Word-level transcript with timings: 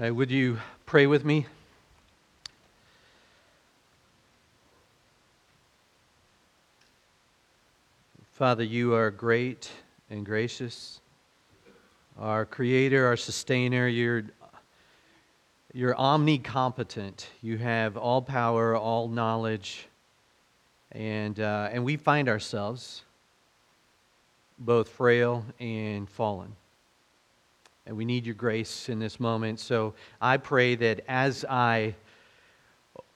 right, 0.00 0.10
would 0.10 0.30
you 0.30 0.58
pray 0.86 1.06
with 1.06 1.26
me? 1.26 1.46
Father, 8.32 8.64
you 8.64 8.94
are 8.94 9.10
great 9.10 9.70
and 10.08 10.24
gracious. 10.24 11.00
Our 12.18 12.46
creator, 12.46 13.04
our 13.04 13.16
sustainer, 13.18 13.86
you're, 13.88 14.24
you're 15.74 15.94
omnicompetent. 15.94 17.26
You 17.42 17.58
have 17.58 17.98
all 17.98 18.22
power, 18.22 18.74
all 18.74 19.06
knowledge. 19.06 19.86
And, 20.92 21.38
uh, 21.38 21.68
and 21.70 21.84
we 21.84 21.98
find 21.98 22.30
ourselves 22.30 23.02
both 24.58 24.88
frail 24.88 25.44
and 25.58 26.08
fallen. 26.08 26.56
And 27.90 27.96
we 27.96 28.04
need 28.04 28.24
your 28.24 28.36
grace 28.36 28.88
in 28.88 29.00
this 29.00 29.18
moment. 29.18 29.58
So 29.58 29.94
I 30.20 30.36
pray 30.36 30.76
that 30.76 31.02
as 31.08 31.44
I 31.50 31.96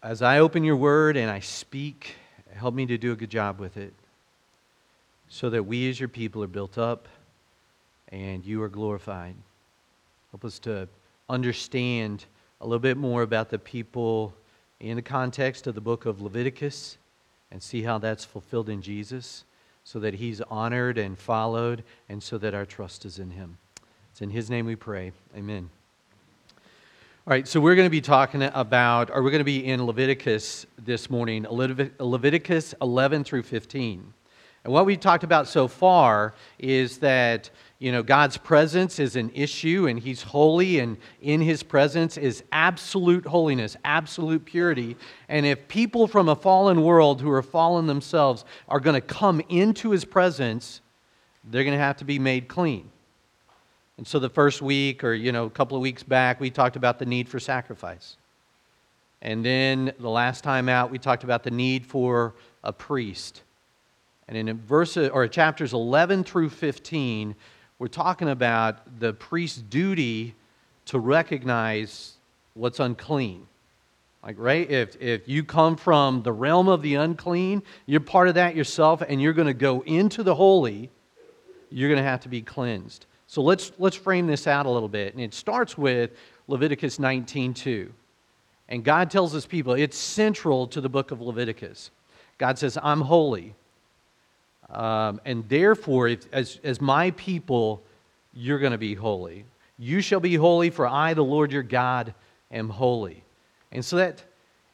as 0.02 0.20
I 0.20 0.40
open 0.40 0.64
your 0.64 0.74
word 0.74 1.16
and 1.16 1.30
I 1.30 1.38
speak, 1.38 2.16
help 2.52 2.74
me 2.74 2.84
to 2.86 2.98
do 2.98 3.12
a 3.12 3.14
good 3.14 3.30
job 3.30 3.60
with 3.60 3.76
it. 3.76 3.94
So 5.28 5.48
that 5.50 5.62
we 5.62 5.88
as 5.88 6.00
your 6.00 6.08
people 6.08 6.42
are 6.42 6.48
built 6.48 6.76
up 6.76 7.06
and 8.08 8.44
you 8.44 8.60
are 8.64 8.68
glorified. 8.68 9.36
Help 10.32 10.44
us 10.44 10.58
to 10.58 10.88
understand 11.28 12.24
a 12.60 12.66
little 12.66 12.80
bit 12.80 12.96
more 12.96 13.22
about 13.22 13.50
the 13.50 13.60
people 13.60 14.34
in 14.80 14.96
the 14.96 15.02
context 15.02 15.68
of 15.68 15.76
the 15.76 15.80
book 15.80 16.04
of 16.04 16.20
Leviticus 16.20 16.98
and 17.52 17.62
see 17.62 17.82
how 17.82 17.98
that's 17.98 18.24
fulfilled 18.24 18.68
in 18.68 18.82
Jesus 18.82 19.44
so 19.84 20.00
that 20.00 20.14
he's 20.14 20.40
honored 20.40 20.98
and 20.98 21.16
followed 21.16 21.84
and 22.08 22.20
so 22.20 22.38
that 22.38 22.54
our 22.54 22.66
trust 22.66 23.04
is 23.04 23.20
in 23.20 23.30
him. 23.30 23.56
It's 24.14 24.22
in 24.22 24.30
His 24.30 24.48
name 24.48 24.64
we 24.64 24.76
pray. 24.76 25.10
Amen. 25.36 25.68
All 27.26 27.32
right, 27.32 27.48
so 27.48 27.60
we're 27.60 27.74
going 27.74 27.86
to 27.86 27.90
be 27.90 28.00
talking 28.00 28.44
about, 28.44 29.10
or 29.10 29.24
we're 29.24 29.32
going 29.32 29.40
to 29.40 29.44
be 29.44 29.66
in 29.66 29.84
Leviticus 29.84 30.66
this 30.78 31.10
morning, 31.10 31.44
Leviticus 31.50 32.76
11 32.80 33.24
through 33.24 33.42
15. 33.42 34.14
And 34.62 34.72
what 34.72 34.86
we've 34.86 35.00
talked 35.00 35.24
about 35.24 35.48
so 35.48 35.66
far 35.66 36.32
is 36.60 36.98
that, 36.98 37.50
you 37.80 37.90
know, 37.90 38.04
God's 38.04 38.36
presence 38.36 39.00
is 39.00 39.16
an 39.16 39.32
issue 39.34 39.88
and 39.88 39.98
He's 39.98 40.22
holy, 40.22 40.78
and 40.78 40.96
in 41.20 41.40
His 41.40 41.64
presence 41.64 42.16
is 42.16 42.44
absolute 42.52 43.26
holiness, 43.26 43.76
absolute 43.84 44.44
purity. 44.44 44.96
And 45.28 45.44
if 45.44 45.66
people 45.66 46.06
from 46.06 46.28
a 46.28 46.36
fallen 46.36 46.84
world 46.84 47.20
who 47.20 47.32
are 47.32 47.42
fallen 47.42 47.88
themselves 47.88 48.44
are 48.68 48.78
going 48.78 48.94
to 48.94 49.04
come 49.04 49.42
into 49.48 49.90
His 49.90 50.04
presence, 50.04 50.82
they're 51.42 51.64
going 51.64 51.76
to 51.76 51.82
have 51.82 51.96
to 51.96 52.04
be 52.04 52.20
made 52.20 52.46
clean. 52.46 52.90
And 53.96 54.06
so 54.06 54.18
the 54.18 54.28
first 54.28 54.60
week 54.60 55.04
or, 55.04 55.14
you 55.14 55.30
know, 55.30 55.44
a 55.44 55.50
couple 55.50 55.76
of 55.76 55.82
weeks 55.82 56.02
back, 56.02 56.40
we 56.40 56.50
talked 56.50 56.76
about 56.76 56.98
the 56.98 57.06
need 57.06 57.28
for 57.28 57.38
sacrifice. 57.38 58.16
And 59.22 59.44
then 59.44 59.92
the 59.98 60.10
last 60.10 60.44
time 60.44 60.68
out, 60.68 60.90
we 60.90 60.98
talked 60.98 61.24
about 61.24 61.44
the 61.44 61.50
need 61.50 61.86
for 61.86 62.34
a 62.62 62.72
priest. 62.72 63.42
And 64.28 64.36
in 64.36 64.58
verses 64.60 65.10
or 65.10 65.26
chapters 65.28 65.72
11 65.72 66.24
through 66.24 66.50
15, 66.50 67.34
we're 67.78 67.88
talking 67.88 68.28
about 68.28 69.00
the 69.00 69.12
priest's 69.12 69.60
duty 69.60 70.34
to 70.86 70.98
recognize 70.98 72.14
what's 72.54 72.80
unclean. 72.80 73.46
Like, 74.22 74.36
right? 74.38 74.68
If, 74.70 75.00
if 75.00 75.28
you 75.28 75.44
come 75.44 75.76
from 75.76 76.22
the 76.22 76.32
realm 76.32 76.68
of 76.68 76.80
the 76.82 76.94
unclean, 76.94 77.62
you're 77.86 78.00
part 78.00 78.28
of 78.28 78.34
that 78.34 78.56
yourself, 78.56 79.02
and 79.06 79.20
you're 79.20 79.34
going 79.34 79.48
to 79.48 79.54
go 79.54 79.82
into 79.82 80.22
the 80.22 80.34
holy, 80.34 80.90
you're 81.70 81.90
going 81.90 82.02
to 82.02 82.08
have 82.08 82.20
to 82.20 82.28
be 82.28 82.40
cleansed. 82.40 83.06
So 83.34 83.42
let's, 83.42 83.72
let's 83.80 83.96
frame 83.96 84.28
this 84.28 84.46
out 84.46 84.64
a 84.64 84.70
little 84.70 84.88
bit. 84.88 85.12
And 85.12 85.20
it 85.20 85.34
starts 85.34 85.76
with 85.76 86.12
Leviticus 86.46 86.98
19.2. 86.98 87.88
And 88.68 88.84
God 88.84 89.10
tells 89.10 89.32
his 89.32 89.44
people, 89.44 89.72
it's 89.72 89.98
central 89.98 90.68
to 90.68 90.80
the 90.80 90.88
book 90.88 91.10
of 91.10 91.20
Leviticus. 91.20 91.90
God 92.38 92.60
says, 92.60 92.78
I'm 92.80 93.00
holy. 93.00 93.56
Um, 94.70 95.20
and 95.24 95.48
therefore, 95.48 96.06
if, 96.06 96.32
as, 96.32 96.60
as 96.62 96.80
my 96.80 97.10
people, 97.10 97.82
you're 98.34 98.60
going 98.60 98.70
to 98.70 98.78
be 98.78 98.94
holy. 98.94 99.46
You 99.80 100.00
shall 100.00 100.20
be 100.20 100.36
holy, 100.36 100.70
for 100.70 100.86
I, 100.86 101.12
the 101.14 101.24
Lord 101.24 101.50
your 101.50 101.64
God, 101.64 102.14
am 102.52 102.68
holy. 102.68 103.24
And 103.72 103.84
so 103.84 103.96
that 103.96 104.22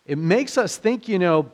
it 0.04 0.18
makes 0.18 0.58
us 0.58 0.76
think, 0.76 1.08
you 1.08 1.18
know, 1.18 1.50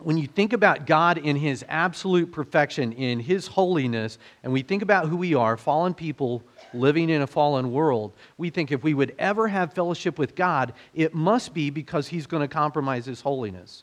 when 0.00 0.16
you 0.16 0.28
think 0.28 0.52
about 0.52 0.86
God 0.86 1.18
in 1.18 1.34
His 1.34 1.64
absolute 1.68 2.30
perfection, 2.30 2.92
in 2.92 3.18
His 3.18 3.48
holiness, 3.48 4.18
and 4.42 4.52
we 4.52 4.62
think 4.62 4.82
about 4.82 5.08
who 5.08 5.16
we 5.16 5.34
are, 5.34 5.56
fallen 5.56 5.92
people 5.92 6.42
living 6.72 7.10
in 7.10 7.22
a 7.22 7.26
fallen 7.26 7.72
world, 7.72 8.12
we 8.36 8.50
think 8.50 8.70
if 8.70 8.84
we 8.84 8.94
would 8.94 9.14
ever 9.18 9.48
have 9.48 9.72
fellowship 9.72 10.18
with 10.18 10.36
God, 10.36 10.72
it 10.94 11.14
must 11.14 11.52
be 11.52 11.70
because 11.70 12.06
He's 12.06 12.26
going 12.26 12.42
to 12.42 12.52
compromise 12.52 13.06
His 13.06 13.20
holiness. 13.20 13.82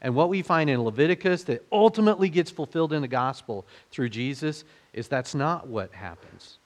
And 0.00 0.14
what 0.14 0.28
we 0.28 0.42
find 0.42 0.70
in 0.70 0.82
Leviticus 0.82 1.42
that 1.44 1.66
ultimately 1.70 2.28
gets 2.28 2.50
fulfilled 2.50 2.92
in 2.92 3.02
the 3.02 3.08
gospel 3.08 3.66
through 3.90 4.08
Jesus 4.10 4.64
is 4.92 5.08
that's 5.08 5.34
not 5.34 5.66
what 5.66 5.92
happens. 5.92 6.58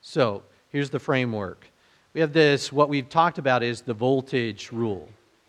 So 0.00 0.42
here's 0.70 0.90
the 0.90 0.98
framework. 0.98 1.70
We 2.12 2.20
have 2.22 2.32
this, 2.32 2.72
what 2.72 2.88
we've 2.88 3.08
talked 3.08 3.38
about 3.38 3.62
is 3.62 3.82
the 3.82 3.94
voltage 3.94 4.72
rule 4.72 5.08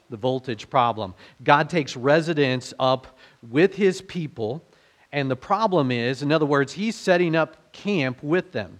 the 0.09 0.17
voltage 0.17 0.69
problem. 0.69 1.13
God 1.43 1.69
takes 1.69 1.95
residence 1.95 2.73
up 2.79 3.17
with 3.49 3.75
his 3.75 4.01
people, 4.01 4.63
and 5.11 5.29
the 5.29 5.35
problem 5.35 5.91
is, 5.91 6.21
in 6.21 6.31
other 6.31 6.45
words, 6.45 6.73
he's 6.73 6.95
setting 6.95 7.35
up 7.35 7.71
camp 7.73 8.21
with 8.21 8.51
them. 8.51 8.79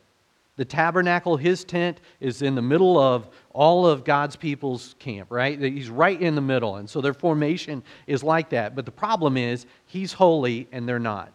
The 0.58 0.66
tabernacle, 0.66 1.38
his 1.38 1.64
tent, 1.64 2.02
is 2.20 2.42
in 2.42 2.56
the 2.56 2.64
middle 2.64 3.00
of 3.00 3.30
all 3.54 3.86
of 3.86 4.04
God's 4.04 4.36
people's 4.36 4.96
camp, 4.98 5.32
right? 5.32 5.60
He's 5.60 5.90
right 5.90 6.20
in 6.20 6.34
the 6.34 6.42
middle. 6.42 6.78
And 6.78 6.90
so 6.90 7.00
their 7.00 7.14
formation 7.14 7.84
is 8.08 8.24
like 8.24 8.50
that. 8.50 8.76
But 8.76 8.86
the 8.86 8.92
problem 8.92 9.38
is, 9.38 9.68
he's 9.86 10.14
holy 10.14 10.68
and 10.72 10.90
they're 10.90 10.98
not. 10.98 11.32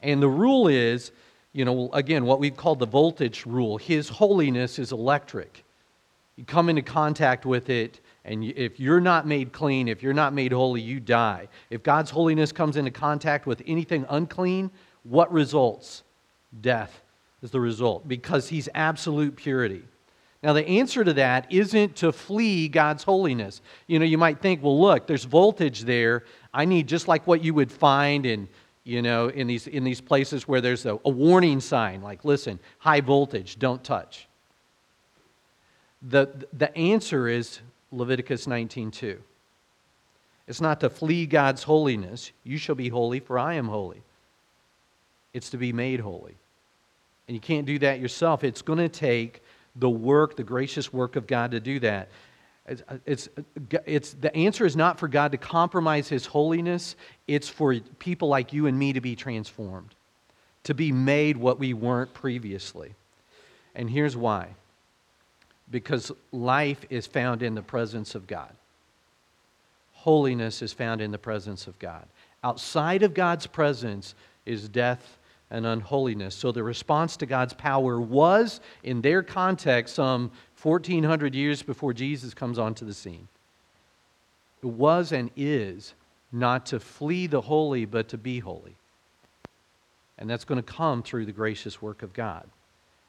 And 0.00 0.22
the 0.22 0.28
rule 0.28 0.68
is, 0.68 1.10
you 1.52 1.64
know, 1.64 1.90
again, 1.92 2.24
what 2.24 2.38
we've 2.38 2.56
called 2.56 2.78
the 2.78 2.86
voltage 2.86 3.44
rule. 3.44 3.76
His 3.76 4.08
holiness 4.08 4.78
is 4.78 4.92
electric. 4.92 5.64
You 6.36 6.44
come 6.44 6.68
into 6.68 6.82
contact 6.82 7.44
with 7.44 7.68
it, 7.70 8.00
and 8.28 8.44
if 8.44 8.78
you're 8.78 9.00
not 9.00 9.26
made 9.26 9.52
clean, 9.52 9.88
if 9.88 10.02
you're 10.02 10.12
not 10.12 10.34
made 10.34 10.52
holy, 10.52 10.82
you 10.82 11.00
die. 11.00 11.48
If 11.70 11.82
God's 11.82 12.10
holiness 12.10 12.52
comes 12.52 12.76
into 12.76 12.90
contact 12.90 13.46
with 13.46 13.62
anything 13.66 14.04
unclean, 14.10 14.70
what 15.02 15.32
results? 15.32 16.02
Death 16.60 17.00
is 17.42 17.50
the 17.50 17.60
result 17.60 18.06
because 18.06 18.48
He's 18.48 18.68
absolute 18.74 19.34
purity. 19.34 19.82
Now, 20.42 20.52
the 20.52 20.66
answer 20.66 21.02
to 21.04 21.14
that 21.14 21.50
isn't 21.50 21.96
to 21.96 22.12
flee 22.12 22.68
God's 22.68 23.02
holiness. 23.02 23.60
You 23.86 23.98
know, 23.98 24.04
you 24.04 24.18
might 24.18 24.40
think, 24.40 24.62
well, 24.62 24.78
look, 24.78 25.06
there's 25.06 25.24
voltage 25.24 25.80
there. 25.82 26.24
I 26.52 26.64
need 26.64 26.86
just 26.86 27.08
like 27.08 27.26
what 27.26 27.42
you 27.42 27.54
would 27.54 27.72
find 27.72 28.26
in, 28.26 28.46
you 28.84 29.02
know, 29.02 29.28
in 29.28 29.46
these, 29.46 29.66
in 29.66 29.84
these 29.84 30.00
places 30.00 30.46
where 30.46 30.60
there's 30.60 30.86
a, 30.86 31.00
a 31.04 31.10
warning 31.10 31.60
sign, 31.60 32.02
like, 32.02 32.24
listen, 32.24 32.60
high 32.78 33.00
voltage, 33.00 33.58
don't 33.58 33.82
touch. 33.82 34.28
The, 36.02 36.46
the 36.52 36.76
answer 36.76 37.26
is 37.26 37.60
Leviticus 37.92 38.46
19:2. 38.46 39.18
It's 40.46 40.60
not 40.60 40.80
to 40.80 40.90
flee 40.90 41.26
God's 41.26 41.62
holiness. 41.64 42.32
You 42.42 42.56
shall 42.56 42.74
be 42.74 42.88
holy, 42.88 43.20
for 43.20 43.38
I 43.38 43.54
am 43.54 43.68
holy. 43.68 44.02
It's 45.34 45.50
to 45.50 45.58
be 45.58 45.72
made 45.72 46.00
holy. 46.00 46.36
And 47.26 47.34
you 47.34 47.40
can't 47.40 47.66
do 47.66 47.78
that 47.80 48.00
yourself. 48.00 48.42
It's 48.42 48.62
going 48.62 48.78
to 48.78 48.88
take 48.88 49.42
the 49.76 49.90
work, 49.90 50.36
the 50.36 50.42
gracious 50.42 50.92
work 50.92 51.16
of 51.16 51.26
God 51.26 51.50
to 51.50 51.60
do 51.60 51.78
that. 51.80 52.08
It's, 52.66 52.82
it's, 53.06 53.28
it's, 53.86 54.12
the 54.14 54.34
answer 54.34 54.66
is 54.66 54.76
not 54.76 54.98
for 54.98 55.08
God 55.08 55.32
to 55.32 55.38
compromise 55.38 56.08
his 56.08 56.26
holiness, 56.26 56.96
it's 57.26 57.48
for 57.48 57.74
people 57.98 58.28
like 58.28 58.52
you 58.52 58.66
and 58.66 58.78
me 58.78 58.92
to 58.92 59.00
be 59.00 59.16
transformed, 59.16 59.94
to 60.64 60.74
be 60.74 60.92
made 60.92 61.36
what 61.36 61.58
we 61.58 61.72
weren't 61.72 62.12
previously. 62.12 62.94
And 63.74 63.88
here's 63.88 64.16
why 64.16 64.48
because 65.70 66.12
life 66.32 66.84
is 66.90 67.06
found 67.06 67.42
in 67.42 67.54
the 67.54 67.62
presence 67.62 68.14
of 68.14 68.26
God. 68.26 68.52
Holiness 69.92 70.62
is 70.62 70.72
found 70.72 71.00
in 71.00 71.10
the 71.10 71.18
presence 71.18 71.66
of 71.66 71.78
God. 71.78 72.06
Outside 72.42 73.02
of 73.02 73.14
God's 73.14 73.46
presence 73.46 74.14
is 74.46 74.68
death 74.68 75.18
and 75.50 75.66
unholiness. 75.66 76.34
So 76.34 76.52
the 76.52 76.62
response 76.62 77.16
to 77.18 77.26
God's 77.26 77.54
power 77.54 78.00
was, 78.00 78.60
in 78.82 79.00
their 79.00 79.22
context, 79.22 79.94
some 79.94 80.30
1400 80.62 81.34
years 81.34 81.62
before 81.62 81.92
Jesus 81.92 82.34
comes 82.34 82.58
onto 82.58 82.84
the 82.84 82.94
scene. 82.94 83.28
It 84.62 84.66
was 84.66 85.12
and 85.12 85.30
is 85.36 85.94
not 86.32 86.66
to 86.66 86.80
flee 86.80 87.26
the 87.26 87.40
holy, 87.40 87.84
but 87.84 88.08
to 88.08 88.18
be 88.18 88.38
holy. 88.38 88.76
And 90.18 90.28
that's 90.28 90.44
going 90.44 90.62
to 90.62 90.72
come 90.72 91.02
through 91.02 91.26
the 91.26 91.32
gracious 91.32 91.80
work 91.80 92.02
of 92.02 92.12
God. 92.12 92.46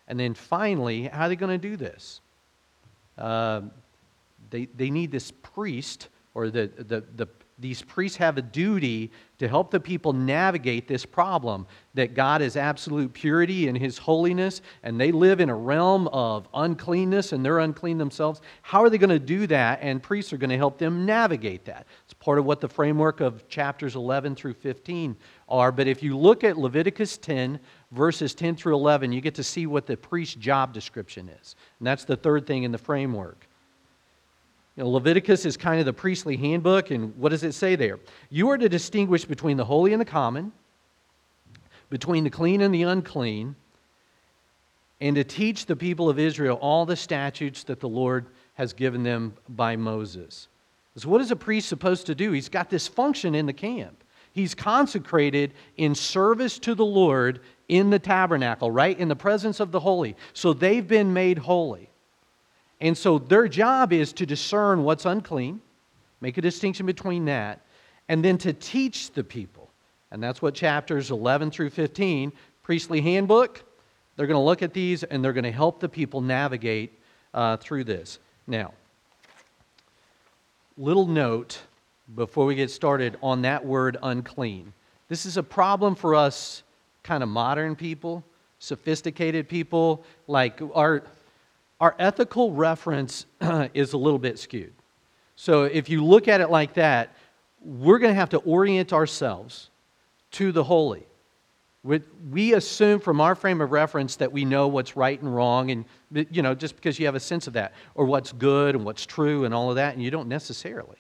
And 0.08 0.20
then 0.20 0.34
finally, 0.34 1.04
how 1.04 1.26
are 1.26 1.30
they 1.30 1.36
going 1.36 1.60
to 1.60 1.70
do 1.70 1.76
this? 1.76 2.22
Um, 3.19 3.71
they, 4.50 4.66
they 4.66 4.89
need 4.89 5.12
this 5.12 5.31
priest 5.31 6.07
or 6.33 6.50
the, 6.50 6.71
the, 6.77 7.04
the, 7.16 7.27
these 7.60 7.81
priests 7.81 8.18
have 8.18 8.38
a 8.38 8.42
duty 8.42 9.12
to 9.39 9.48
help 9.48 9.71
the 9.71 9.80
people 9.80 10.13
navigate 10.13 10.88
this 10.88 11.06
problem 11.06 11.68
that 11.94 12.13
God 12.13 12.42
is 12.42 12.56
absolute 12.56 13.12
purity 13.12 13.68
and 13.68 13.77
his 13.77 13.98
holiness, 13.98 14.62
and 14.83 15.00
they 15.00 15.12
live 15.12 15.42
in 15.42 15.50
a 15.50 15.56
realm 15.56 16.07
of 16.10 16.48
uncleanness 16.54 17.33
and 17.33 17.44
they're 17.44 17.60
unclean 17.60 17.98
themselves. 17.98 18.42
How 18.62 18.81
are 18.83 18.89
they 18.89 18.98
going 18.98 19.10
to 19.10 19.19
do 19.19 19.48
that? 19.48 19.80
And 19.81 20.01
priests 20.01 20.31
are 20.31 20.38
going 20.38 20.50
to 20.51 20.57
help 20.57 20.77
them 20.77 21.06
navigate 21.06 21.65
that. 21.65 21.86
It's 22.06 22.13
part 22.13 22.39
of 22.39 22.45
what 22.45 22.62
the 22.62 22.69
framework 22.69 23.19
of 23.19 23.48
chapters 23.50 23.95
11 23.95 24.36
through 24.36 24.54
15 24.54 25.18
are. 25.50 25.72
But 25.72 25.88
if 25.88 26.01
you 26.01 26.18
look 26.18 26.44
at 26.45 26.57
Leviticus 26.57 27.18
10, 27.18 27.60
verses 27.91 28.33
10 28.36 28.56
through 28.56 28.75
11, 28.75 29.12
you 29.12 29.21
get 29.21 29.36
to 29.36 29.44
see 29.44 29.65
what 29.65 29.86
the 29.86 29.97
priest's 29.97 30.36
job 30.36 30.74
description 30.74 31.30
is. 31.41 31.56
And 31.80 31.88
that's 31.88 32.06
the 32.06 32.15
third 32.15 32.45
thing 32.45 32.63
in 32.63 32.71
the 32.71 32.77
framework. 32.77 33.47
You 34.75 34.83
know, 34.83 34.89
Leviticus 34.91 35.45
is 35.45 35.57
kind 35.57 35.80
of 35.80 35.86
the 35.86 35.94
priestly 35.94 36.38
handbook, 36.38 36.91
and 36.91 37.15
what 37.18 37.30
does 37.30 37.44
it 37.44 37.53
say 37.53 37.75
there? 37.75 38.00
You 38.30 38.50
are 38.50 38.57
to 38.57 38.69
distinguish 38.69 39.25
between 39.25 39.57
the 39.57 39.65
holy 39.65 39.94
and 39.94 40.00
the 40.00 40.06
common, 40.06 40.51
between 41.89 42.24
the 42.24 42.30
clean 42.30 42.62
and 42.62 42.74
the 42.74 42.83
unclean, 42.83 43.56
and 45.01 45.15
to 45.15 45.24
teach 45.24 45.65
the 45.65 45.75
people 45.75 46.09
of 46.09 46.19
Israel 46.19 46.57
all 46.62 46.86
the 46.86 46.95
statutes 46.95 47.63
that 47.63 47.80
the 47.80 47.89
Lord 47.89 48.27
has 48.53 48.74
given 48.74 49.03
them 49.03 49.33
by 49.47 49.75
Moses. 49.75 50.47
So, 50.95 51.07
what 51.07 51.21
is 51.21 51.31
a 51.31 51.36
priest 51.36 51.69
supposed 51.69 52.07
to 52.07 52.15
do? 52.15 52.33
He's 52.33 52.50
got 52.50 52.69
this 52.69 52.88
function 52.88 53.33
in 53.33 53.45
the 53.45 53.53
camp. 53.53 54.03
He's 54.33 54.53
consecrated 54.53 55.53
in 55.77 55.95
service 55.95 56.59
to 56.59 56.75
the 56.75 56.86
Lord 56.86 57.39
in 57.69 57.92
the 57.92 58.00
tabernacle, 58.00 58.69
right? 58.69 58.98
In 59.00 59.07
the 59.07 59.16
presence 59.16 59.60
of 59.60 59.71
the 59.71 59.80
holy. 59.80 60.16
So 60.33 60.54
they've 60.54 60.86
been 60.86 61.13
made 61.13 61.38
holy. 61.38 61.89
And 62.81 62.98
so 62.98 63.19
their 63.19 63.48
job 63.48 63.94
is 63.94 64.12
to 64.13 64.25
discern 64.25 64.83
what's 64.83 65.06
unclean, 65.06 65.62
make 66.19 66.38
a 66.38 66.42
distinction 66.42 66.86
between 66.86 67.25
that, 67.25 67.62
and 68.07 68.25
then 68.25 68.38
to 68.39 68.54
teach 68.54 69.12
the 69.12 69.24
people. 69.24 69.69
And 70.12 70.21
that's 70.21 70.42
what 70.42 70.56
chapters 70.56 71.12
11 71.12 71.51
through 71.51 71.69
15, 71.69 72.31
priestly 72.63 73.01
handbook, 73.01 73.63
they're 74.15 74.27
going 74.27 74.36
to 74.36 74.44
look 74.44 74.62
at 74.62 74.74
these 74.74 75.04
and 75.04 75.24
they're 75.24 75.33
going 75.33 75.45
to 75.45 75.51
help 75.51 75.80
the 75.80 75.88
people 75.88 76.19
navigate 76.19 77.00
uh, 77.33 77.57
through 77.57 77.86
this. 77.86 78.19
Now, 78.48 78.74
little 80.77 81.06
note 81.06 81.62
before 82.15 82.45
we 82.45 82.56
get 82.56 82.72
started 82.72 83.18
on 83.22 83.44
that 83.44 83.65
word 83.65 83.98
unclean. 84.01 84.74
This 85.07 85.25
is 85.25 85.38
a 85.38 85.44
problem 85.44 85.95
for 85.95 86.15
us 86.15 86.63
kind 87.10 87.24
of 87.24 87.30
modern 87.30 87.76
people, 87.76 88.24
sophisticated 88.60 89.50
people. 89.50 90.04
Like 90.28 90.62
our, 90.76 91.02
our 91.82 91.96
ethical 91.98 92.52
reference 92.52 93.26
is 93.74 93.94
a 93.94 93.98
little 93.98 94.20
bit 94.20 94.38
skewed. 94.38 94.74
So 95.36 95.64
if 95.64 95.90
you 95.90 96.06
look 96.06 96.28
at 96.28 96.40
it 96.40 96.52
like 96.52 96.76
that, 96.76 97.16
we're 97.66 97.98
going 97.98 98.12
to 98.12 98.20
have 98.20 98.30
to 98.30 98.38
orient 98.38 98.94
ourselves 98.94 99.72
to 100.34 100.52
the 100.52 100.64
holy. 100.64 101.04
We 102.30 102.54
assume 102.54 103.00
from 103.00 103.20
our 103.22 103.34
frame 103.34 103.60
of 103.60 103.72
reference 103.72 104.18
that 104.18 104.32
we 104.32 104.46
know 104.46 104.68
what's 104.68 104.96
right 104.96 105.20
and 105.20 105.34
wrong, 105.34 105.72
and 105.72 105.86
you 106.30 106.44
know, 106.44 106.54
just 106.54 106.76
because 106.76 107.00
you 107.00 107.08
have 107.08 107.16
a 107.16 107.20
sense 107.20 107.48
of 107.48 107.54
that, 107.54 107.74
or 107.96 108.06
what's 108.06 108.34
good 108.34 108.76
and 108.76 108.86
what's 108.86 109.06
true 109.06 109.46
and 109.46 109.54
all 109.54 109.70
of 109.72 109.78
that, 109.78 109.96
and 109.96 110.04
you 110.04 110.12
don't 110.12 110.28
necessarily. 110.28 110.98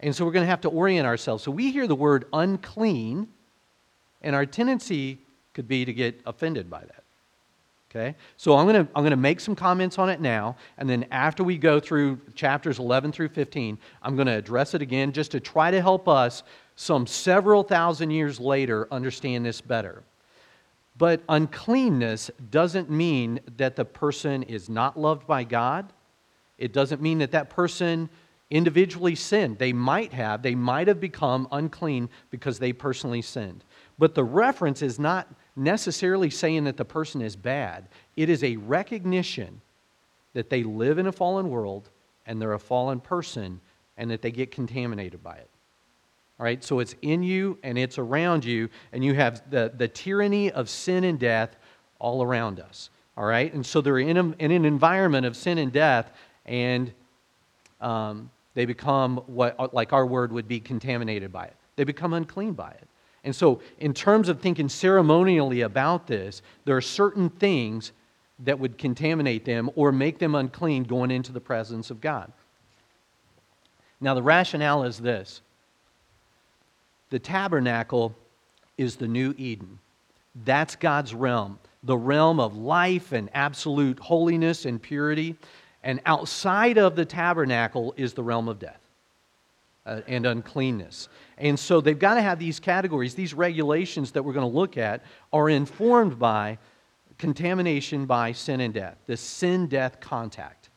And 0.00 0.16
so 0.16 0.24
we're 0.24 0.32
going 0.32 0.42
to 0.42 0.50
have 0.50 0.62
to 0.62 0.70
orient 0.70 1.06
ourselves. 1.06 1.44
So 1.44 1.52
we 1.52 1.70
hear 1.70 1.86
the 1.86 1.94
word 1.94 2.24
unclean, 2.32 3.28
and 4.24 4.34
our 4.34 4.44
tendency 4.44 5.18
could 5.52 5.68
be 5.68 5.84
to 5.84 5.92
get 5.92 6.20
offended 6.26 6.68
by 6.68 6.80
that. 6.80 7.04
Okay? 7.90 8.16
So 8.36 8.56
I'm 8.56 8.66
going 8.66 8.86
to 8.86 8.92
I'm 8.96 9.02
going 9.02 9.12
to 9.12 9.16
make 9.16 9.38
some 9.38 9.54
comments 9.54 9.98
on 9.98 10.10
it 10.10 10.20
now, 10.20 10.56
and 10.78 10.90
then 10.90 11.06
after 11.12 11.44
we 11.44 11.56
go 11.56 11.78
through 11.78 12.18
chapters 12.34 12.80
11 12.80 13.12
through 13.12 13.28
15, 13.28 13.78
I'm 14.02 14.16
going 14.16 14.26
to 14.26 14.32
address 14.32 14.74
it 14.74 14.82
again 14.82 15.12
just 15.12 15.30
to 15.30 15.40
try 15.40 15.70
to 15.70 15.80
help 15.80 16.08
us 16.08 16.42
some 16.74 17.06
several 17.06 17.62
thousand 17.62 18.10
years 18.10 18.40
later 18.40 18.88
understand 18.90 19.46
this 19.46 19.60
better. 19.60 20.02
But 20.96 21.22
uncleanness 21.28 22.30
doesn't 22.50 22.90
mean 22.90 23.40
that 23.58 23.76
the 23.76 23.84
person 23.84 24.42
is 24.44 24.68
not 24.68 24.98
loved 24.98 25.26
by 25.26 25.44
God. 25.44 25.92
It 26.58 26.72
doesn't 26.72 27.00
mean 27.00 27.18
that 27.18 27.32
that 27.32 27.50
person 27.50 28.08
individually 28.50 29.14
sinned. 29.14 29.58
They 29.58 29.72
might 29.72 30.12
have. 30.12 30.42
They 30.42 30.54
might 30.54 30.88
have 30.88 31.00
become 31.00 31.48
unclean 31.50 32.08
because 32.30 32.58
they 32.58 32.72
personally 32.72 33.22
sinned. 33.22 33.64
But 33.98 34.14
the 34.14 34.24
reference 34.24 34.82
is 34.82 34.98
not 34.98 35.28
necessarily 35.56 36.30
saying 36.30 36.64
that 36.64 36.76
the 36.76 36.84
person 36.84 37.22
is 37.22 37.36
bad, 37.36 37.88
it 38.16 38.28
is 38.28 38.42
a 38.42 38.56
recognition 38.56 39.60
that 40.32 40.50
they 40.50 40.64
live 40.64 40.98
in 40.98 41.06
a 41.06 41.12
fallen 41.12 41.48
world 41.48 41.90
and 42.26 42.40
they're 42.40 42.54
a 42.54 42.58
fallen 42.58 43.00
person 43.00 43.60
and 43.96 44.10
that 44.10 44.22
they 44.22 44.32
get 44.32 44.50
contaminated 44.50 45.22
by 45.22 45.36
it. 45.36 45.48
All 46.38 46.44
right, 46.44 46.62
so 46.64 46.80
it's 46.80 46.96
in 47.02 47.22
you 47.22 47.58
and 47.62 47.78
it's 47.78 47.96
around 47.96 48.44
you, 48.44 48.68
and 48.92 49.04
you 49.04 49.14
have 49.14 49.48
the, 49.50 49.72
the 49.76 49.86
tyranny 49.86 50.50
of 50.50 50.68
sin 50.68 51.04
and 51.04 51.18
death 51.18 51.56
all 52.00 52.24
around 52.24 52.58
us. 52.58 52.90
All 53.16 53.24
right, 53.24 53.52
and 53.54 53.64
so 53.64 53.80
they're 53.80 54.00
in, 54.00 54.16
a, 54.16 54.30
in 54.40 54.50
an 54.50 54.64
environment 54.64 55.26
of 55.26 55.36
sin 55.36 55.58
and 55.58 55.72
death, 55.72 56.10
and 56.44 56.92
um, 57.80 58.30
they 58.54 58.64
become 58.64 59.18
what, 59.26 59.72
like 59.72 59.92
our 59.92 60.04
word 60.04 60.32
would 60.32 60.48
be, 60.48 60.58
contaminated 60.58 61.30
by 61.30 61.44
it. 61.44 61.54
They 61.76 61.84
become 61.84 62.14
unclean 62.14 62.54
by 62.54 62.70
it. 62.70 62.88
And 63.24 63.34
so, 63.34 63.60
in 63.78 63.94
terms 63.94 64.28
of 64.28 64.40
thinking 64.40 64.68
ceremonially 64.68 65.62
about 65.62 66.06
this, 66.06 66.42
there 66.66 66.76
are 66.76 66.82
certain 66.82 67.30
things 67.30 67.92
that 68.40 68.58
would 68.58 68.76
contaminate 68.76 69.46
them 69.46 69.70
or 69.74 69.92
make 69.92 70.18
them 70.18 70.34
unclean 70.34 70.84
going 70.84 71.10
into 71.10 71.32
the 71.32 71.40
presence 71.40 71.90
of 71.90 72.02
God. 72.02 72.30
Now, 74.00 74.12
the 74.14 74.22
rationale 74.22 74.84
is 74.84 74.98
this 74.98 75.40
the 77.08 77.18
tabernacle 77.18 78.14
is 78.76 78.96
the 78.96 79.08
new 79.08 79.34
Eden. 79.38 79.78
That's 80.44 80.76
God's 80.76 81.14
realm, 81.14 81.58
the 81.82 81.96
realm 81.96 82.40
of 82.40 82.56
life 82.56 83.12
and 83.12 83.30
absolute 83.32 84.00
holiness 84.00 84.66
and 84.66 84.82
purity. 84.82 85.36
And 85.82 86.00
outside 86.06 86.76
of 86.76 86.96
the 86.96 87.04
tabernacle 87.04 87.94
is 87.96 88.14
the 88.14 88.22
realm 88.22 88.48
of 88.48 88.58
death 88.58 88.83
uh, 89.86 90.00
and 90.06 90.26
uncleanness. 90.26 91.08
And 91.38 91.58
so 91.58 91.80
they've 91.80 91.98
got 91.98 92.14
to 92.14 92.22
have 92.22 92.38
these 92.38 92.60
categories. 92.60 93.14
These 93.14 93.34
regulations 93.34 94.12
that 94.12 94.22
we're 94.22 94.32
going 94.32 94.50
to 94.50 94.56
look 94.56 94.78
at 94.78 95.02
are 95.32 95.50
informed 95.50 96.18
by 96.18 96.58
contamination 97.18 98.06
by 98.06 98.32
sin 98.32 98.60
and 98.60 98.74
death, 98.74 98.96
the 99.06 99.16
sin 99.16 99.66
death 99.66 100.00
contact. 100.00 100.70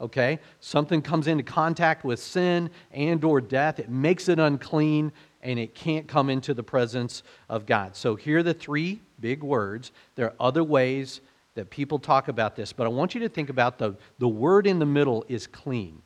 Okay? 0.00 0.40
Something 0.60 1.02
comes 1.02 1.26
into 1.26 1.42
contact 1.42 2.04
with 2.04 2.20
sin 2.20 2.70
and 2.90 3.22
or 3.24 3.40
death, 3.40 3.78
it 3.78 3.88
makes 3.88 4.28
it 4.28 4.38
unclean 4.38 5.12
and 5.42 5.58
it 5.58 5.74
can't 5.74 6.08
come 6.08 6.30
into 6.30 6.54
the 6.54 6.62
presence 6.62 7.22
of 7.48 7.66
God. 7.66 7.94
So 7.94 8.16
here 8.16 8.38
are 8.38 8.42
the 8.42 8.54
three 8.54 9.00
big 9.20 9.42
words. 9.42 9.92
There 10.16 10.26
are 10.26 10.34
other 10.40 10.64
ways 10.64 11.20
that 11.54 11.70
people 11.70 11.98
talk 11.98 12.28
about 12.28 12.56
this, 12.56 12.72
but 12.72 12.86
I 12.86 12.90
want 12.90 13.14
you 13.14 13.20
to 13.20 13.28
think 13.28 13.50
about 13.50 13.78
the, 13.78 13.94
the 14.18 14.28
word 14.28 14.66
in 14.66 14.78
the 14.78 14.86
middle 14.86 15.24
is 15.28 15.46
clean. 15.46 16.02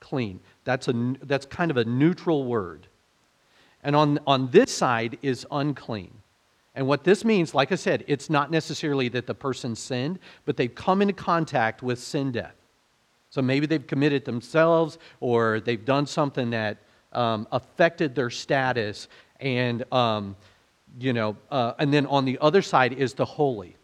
Clean. 0.00 0.40
That's, 0.64 0.88
a, 0.88 1.14
that's 1.22 1.46
kind 1.46 1.70
of 1.70 1.76
a 1.76 1.84
neutral 1.84 2.44
word. 2.44 2.86
And 3.82 3.96
on, 3.96 4.20
on 4.26 4.50
this 4.50 4.70
side 4.70 5.18
is 5.22 5.46
unclean. 5.50 6.12
And 6.74 6.86
what 6.86 7.04
this 7.04 7.24
means, 7.24 7.54
like 7.54 7.72
I 7.72 7.74
said, 7.74 8.04
it's 8.06 8.30
not 8.30 8.50
necessarily 8.50 9.08
that 9.10 9.26
the 9.26 9.34
person 9.34 9.76
sinned, 9.76 10.18
but 10.44 10.56
they've 10.56 10.74
come 10.74 11.02
into 11.02 11.12
contact 11.14 11.82
with 11.82 11.98
sin 11.98 12.32
death. 12.32 12.54
So 13.30 13.42
maybe 13.42 13.66
they've 13.66 13.86
committed 13.86 14.24
themselves 14.24 14.98
or 15.20 15.60
they've 15.60 15.84
done 15.84 16.06
something 16.06 16.50
that 16.50 16.78
um, 17.12 17.46
affected 17.52 18.14
their 18.14 18.30
status. 18.30 19.08
And, 19.40 19.84
um, 19.92 20.36
you 20.98 21.12
know, 21.12 21.36
uh, 21.50 21.72
and 21.78 21.92
then 21.92 22.06
on 22.06 22.24
the 22.24 22.38
other 22.40 22.62
side 22.62 22.92
is 22.92 23.14
the 23.14 23.24
holy. 23.24 23.76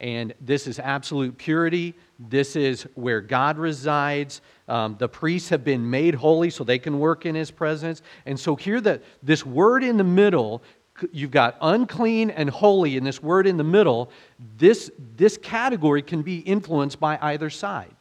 And 0.00 0.32
this 0.40 0.66
is 0.66 0.78
absolute 0.78 1.36
purity. 1.38 1.94
This 2.18 2.54
is 2.54 2.84
where 2.94 3.20
God 3.20 3.58
resides. 3.58 4.40
Um, 4.68 4.96
the 4.98 5.08
priests 5.08 5.48
have 5.48 5.64
been 5.64 5.88
made 5.88 6.14
holy 6.14 6.50
so 6.50 6.62
they 6.62 6.78
can 6.78 6.98
work 6.98 7.26
in 7.26 7.34
his 7.34 7.50
presence. 7.50 8.02
And 8.24 8.38
so 8.38 8.54
here, 8.54 8.80
the, 8.80 9.00
this 9.22 9.44
word 9.44 9.82
in 9.82 9.96
the 9.96 10.04
middle, 10.04 10.62
you've 11.10 11.32
got 11.32 11.56
unclean 11.60 12.30
and 12.30 12.48
holy 12.48 12.96
in 12.96 13.04
this 13.04 13.22
word 13.22 13.46
in 13.46 13.56
the 13.56 13.64
middle. 13.64 14.10
This, 14.56 14.90
this 15.16 15.36
category 15.36 16.02
can 16.02 16.22
be 16.22 16.38
influenced 16.40 17.00
by 17.00 17.18
either 17.20 17.50
side. 17.50 17.94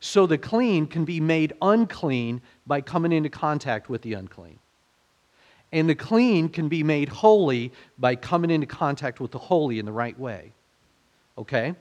So 0.00 0.26
the 0.26 0.38
clean 0.38 0.86
can 0.86 1.04
be 1.04 1.20
made 1.20 1.52
unclean 1.62 2.42
by 2.66 2.80
coming 2.80 3.12
into 3.12 3.28
contact 3.28 3.88
with 3.88 4.02
the 4.02 4.14
unclean. 4.14 4.58
And 5.72 5.88
the 5.88 5.94
clean 5.94 6.48
can 6.48 6.68
be 6.68 6.82
made 6.82 7.08
holy 7.08 7.72
by 7.98 8.16
coming 8.16 8.50
into 8.50 8.66
contact 8.66 9.20
with 9.20 9.30
the 9.30 9.38
holy 9.38 9.78
in 9.78 9.86
the 9.86 9.92
right 9.92 10.18
way 10.18 10.52
okay? 11.38 11.74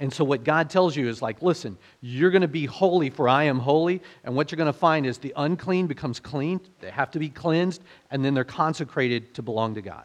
And 0.00 0.12
so, 0.12 0.22
what 0.22 0.44
God 0.44 0.70
tells 0.70 0.94
you 0.94 1.08
is 1.08 1.20
like, 1.20 1.42
listen, 1.42 1.76
you're 2.00 2.30
going 2.30 2.42
to 2.42 2.48
be 2.48 2.66
holy, 2.66 3.10
for 3.10 3.28
I 3.28 3.44
am 3.44 3.58
holy. 3.58 4.00
And 4.22 4.36
what 4.36 4.52
you're 4.52 4.56
going 4.56 4.72
to 4.72 4.78
find 4.78 5.04
is 5.04 5.18
the 5.18 5.32
unclean 5.36 5.88
becomes 5.88 6.20
clean. 6.20 6.60
They 6.80 6.90
have 6.90 7.10
to 7.12 7.18
be 7.18 7.28
cleansed, 7.28 7.82
and 8.10 8.24
then 8.24 8.32
they're 8.32 8.44
consecrated 8.44 9.34
to 9.34 9.42
belong 9.42 9.74
to 9.74 9.82
God. 9.82 10.04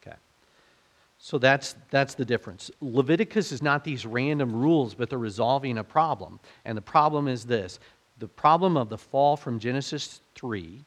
Okay. 0.00 0.16
So, 1.18 1.36
that's, 1.36 1.74
that's 1.90 2.14
the 2.14 2.24
difference. 2.24 2.70
Leviticus 2.80 3.52
is 3.52 3.62
not 3.62 3.84
these 3.84 4.06
random 4.06 4.54
rules, 4.54 4.94
but 4.94 5.10
they're 5.10 5.18
resolving 5.18 5.76
a 5.76 5.84
problem. 5.84 6.40
And 6.64 6.74
the 6.76 6.82
problem 6.82 7.28
is 7.28 7.44
this 7.44 7.78
the 8.18 8.28
problem 8.28 8.78
of 8.78 8.88
the 8.88 8.96
fall 8.96 9.36
from 9.36 9.58
Genesis 9.58 10.20
3 10.36 10.82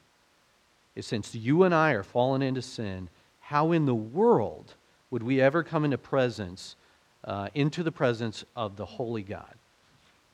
is 0.96 1.06
since 1.06 1.32
you 1.32 1.62
and 1.62 1.72
I 1.72 1.92
are 1.92 2.02
fallen 2.02 2.42
into 2.42 2.60
sin, 2.60 3.08
how 3.38 3.70
in 3.70 3.86
the 3.86 3.94
world 3.94 4.74
would 5.10 5.22
we 5.22 5.40
ever 5.40 5.62
come 5.62 5.84
into 5.84 5.98
presence, 5.98 6.76
uh, 7.24 7.48
into 7.54 7.82
the 7.82 7.92
presence 7.92 8.44
of 8.56 8.76
the 8.76 8.86
holy 8.86 9.22
God? 9.22 9.54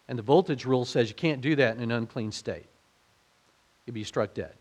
And 0.08 0.18
the 0.18 0.22
voltage 0.22 0.64
rule 0.64 0.84
says 0.84 1.08
you 1.08 1.14
can't 1.14 1.40
do 1.40 1.56
that 1.56 1.76
in 1.76 1.82
an 1.82 1.90
unclean 1.90 2.32
state. 2.32 2.66
You'd 3.86 3.94
be 3.94 4.04
struck 4.04 4.34
dead. 4.34 4.52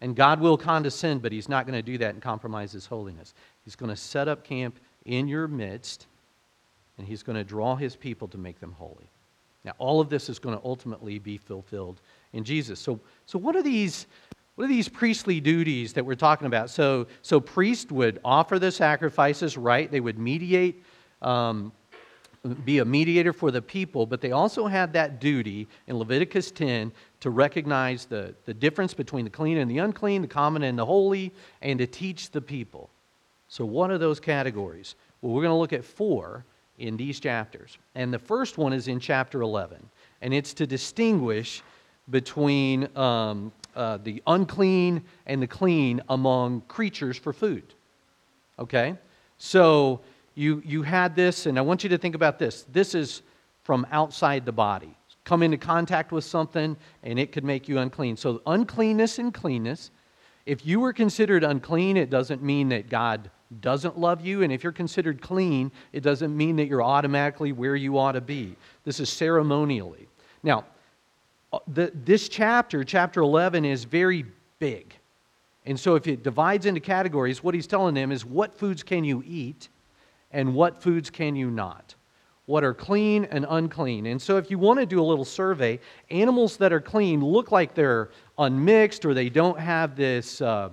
And 0.00 0.14
God 0.14 0.40
will 0.40 0.58
condescend, 0.58 1.22
but 1.22 1.32
He's 1.32 1.48
not 1.48 1.66
going 1.66 1.78
to 1.78 1.82
do 1.82 1.98
that 1.98 2.14
and 2.14 2.22
compromise 2.22 2.72
His 2.72 2.86
holiness. 2.86 3.32
He's 3.64 3.76
going 3.76 3.88
to 3.90 3.96
set 3.96 4.28
up 4.28 4.44
camp 4.44 4.78
in 5.04 5.28
your 5.28 5.48
midst, 5.48 6.06
and 6.98 7.06
He's 7.06 7.22
going 7.22 7.36
to 7.36 7.44
draw 7.44 7.76
His 7.76 7.96
people 7.96 8.28
to 8.28 8.38
make 8.38 8.60
them 8.60 8.72
holy. 8.72 9.08
Now, 9.64 9.72
all 9.78 10.00
of 10.00 10.08
this 10.08 10.28
is 10.28 10.38
going 10.38 10.56
to 10.56 10.64
ultimately 10.64 11.18
be 11.18 11.38
fulfilled 11.38 12.00
in 12.32 12.44
Jesus. 12.44 12.78
So, 12.78 13.00
so 13.24 13.38
what 13.38 13.56
are 13.56 13.62
these? 13.62 14.06
What 14.56 14.64
are 14.64 14.68
these 14.68 14.88
priestly 14.88 15.38
duties 15.38 15.92
that 15.92 16.04
we're 16.04 16.14
talking 16.14 16.46
about? 16.46 16.70
So, 16.70 17.06
so 17.22 17.40
priests 17.40 17.92
would 17.92 18.20
offer 18.24 18.58
the 18.58 18.72
sacrifices, 18.72 19.56
right? 19.56 19.90
They 19.90 20.00
would 20.00 20.18
mediate 20.18 20.82
um, 21.22 21.72
be 22.64 22.78
a 22.78 22.84
mediator 22.84 23.32
for 23.32 23.50
the 23.50 23.62
people, 23.62 24.06
but 24.06 24.20
they 24.20 24.32
also 24.32 24.66
had 24.66 24.92
that 24.92 25.20
duty 25.20 25.66
in 25.86 25.98
Leviticus 25.98 26.50
10 26.50 26.92
to 27.20 27.30
recognize 27.30 28.06
the, 28.06 28.34
the 28.44 28.54
difference 28.54 28.94
between 28.94 29.24
the 29.24 29.30
clean 29.30 29.58
and 29.58 29.70
the 29.70 29.78
unclean, 29.78 30.22
the 30.22 30.28
common 30.28 30.62
and 30.62 30.78
the 30.78 30.86
holy, 30.86 31.32
and 31.62 31.78
to 31.78 31.86
teach 31.86 32.30
the 32.30 32.40
people. 32.40 32.90
So, 33.48 33.64
what 33.64 33.90
are 33.90 33.98
those 33.98 34.20
categories? 34.20 34.94
Well, 35.20 35.32
we're 35.32 35.42
going 35.42 35.52
to 35.52 35.58
look 35.58 35.72
at 35.72 35.84
four 35.84 36.44
in 36.78 36.96
these 36.96 37.20
chapters. 37.20 37.78
And 37.94 38.12
the 38.12 38.18
first 38.18 38.58
one 38.58 38.72
is 38.72 38.88
in 38.88 39.00
chapter 39.00 39.42
11, 39.42 39.78
and 40.22 40.34
it's 40.34 40.54
to 40.54 40.66
distinguish 40.66 41.62
between 42.10 42.88
um, 42.96 43.52
uh, 43.76 43.98
the 43.98 44.22
unclean 44.26 45.04
and 45.26 45.40
the 45.40 45.46
clean 45.46 46.00
among 46.08 46.62
creatures 46.62 47.16
for 47.16 47.32
food. 47.32 47.74
Okay? 48.58 48.96
So, 49.38 50.00
you, 50.34 50.62
you 50.64 50.82
had 50.82 51.16
this, 51.16 51.46
and 51.46 51.58
I 51.58 51.62
want 51.62 51.82
you 51.82 51.88
to 51.90 51.98
think 51.98 52.14
about 52.14 52.38
this. 52.38 52.66
This 52.70 52.94
is 52.94 53.22
from 53.62 53.86
outside 53.90 54.44
the 54.44 54.52
body. 54.52 54.96
Come 55.24 55.42
into 55.42 55.56
contact 55.56 56.12
with 56.12 56.24
something, 56.24 56.76
and 57.02 57.18
it 57.18 57.32
could 57.32 57.44
make 57.44 57.68
you 57.68 57.78
unclean. 57.78 58.16
So, 58.16 58.42
uncleanness 58.46 59.18
and 59.18 59.32
cleanness. 59.32 59.90
If 60.44 60.64
you 60.64 60.80
were 60.80 60.92
considered 60.92 61.42
unclean, 61.42 61.96
it 61.96 62.10
doesn't 62.10 62.42
mean 62.42 62.68
that 62.68 62.88
God 62.88 63.30
doesn't 63.60 63.98
love 63.98 64.24
you. 64.24 64.42
And 64.42 64.52
if 64.52 64.62
you're 64.62 64.72
considered 64.72 65.20
clean, 65.20 65.72
it 65.92 66.00
doesn't 66.00 66.36
mean 66.36 66.56
that 66.56 66.66
you're 66.66 66.82
automatically 66.82 67.52
where 67.52 67.76
you 67.76 67.98
ought 67.98 68.12
to 68.12 68.20
be. 68.20 68.56
This 68.84 69.00
is 69.00 69.08
ceremonially. 69.08 70.08
Now, 70.42 70.64
the, 71.66 71.92
this 71.94 72.28
chapter, 72.28 72.84
chapter 72.84 73.20
11, 73.20 73.64
is 73.64 73.84
very 73.84 74.24
big. 74.58 74.94
And 75.64 75.78
so, 75.78 75.96
if 75.96 76.06
it 76.06 76.22
divides 76.22 76.66
into 76.66 76.80
categories, 76.80 77.42
what 77.42 77.54
he's 77.54 77.66
telling 77.66 77.94
them 77.94 78.12
is 78.12 78.24
what 78.24 78.54
foods 78.54 78.82
can 78.82 79.04
you 79.04 79.22
eat 79.26 79.68
and 80.30 80.54
what 80.54 80.80
foods 80.82 81.10
can 81.10 81.34
you 81.34 81.50
not? 81.50 81.94
What 82.46 82.62
are 82.62 82.72
clean 82.72 83.24
and 83.24 83.44
unclean? 83.48 84.06
And 84.06 84.22
so, 84.22 84.36
if 84.36 84.50
you 84.50 84.58
want 84.58 84.78
to 84.78 84.86
do 84.86 85.00
a 85.00 85.02
little 85.02 85.24
survey, 85.24 85.80
animals 86.10 86.56
that 86.58 86.72
are 86.72 86.80
clean 86.80 87.24
look 87.24 87.50
like 87.50 87.74
they're 87.74 88.10
unmixed 88.38 89.04
or 89.04 89.12
they 89.12 89.28
don't 89.28 89.58
have 89.58 89.96
this, 89.96 90.40
uh, 90.40 90.70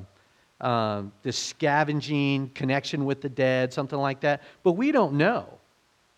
uh, 0.61 1.03
this 1.23 1.37
scavenging 1.37 2.49
connection 2.49 3.05
with 3.05 3.21
the 3.21 3.29
dead, 3.29 3.73
something 3.73 3.99
like 3.99 4.19
that. 4.21 4.43
But 4.61 4.73
we 4.73 4.91
don't 4.91 5.13
know. 5.13 5.57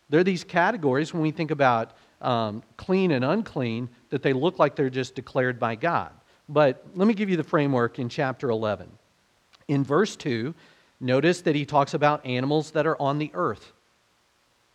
There 0.09 0.19
are 0.19 0.25
these 0.25 0.43
categories 0.43 1.13
when 1.13 1.23
we 1.23 1.31
think 1.31 1.51
about 1.51 1.93
um, 2.21 2.63
clean 2.77 3.11
and 3.11 3.23
unclean 3.23 3.89
that 4.09 4.23
they 4.23 4.33
look 4.33 4.59
like 4.59 4.75
they're 4.75 4.89
just 4.89 5.15
declared 5.15 5.59
by 5.59 5.75
God. 5.75 6.11
But 6.47 6.85
let 6.95 7.07
me 7.07 7.13
give 7.13 7.29
you 7.29 7.37
the 7.37 7.43
framework 7.43 7.99
in 7.99 8.09
chapter 8.09 8.49
11. 8.49 8.89
In 9.67 9.83
verse 9.83 10.15
2, 10.15 10.53
Notice 10.99 11.41
that 11.41 11.55
he 11.55 11.65
talks 11.65 11.93
about 11.93 12.25
animals 12.25 12.71
that 12.71 12.87
are 12.87 12.99
on 13.01 13.17
the 13.19 13.29
earth, 13.33 13.73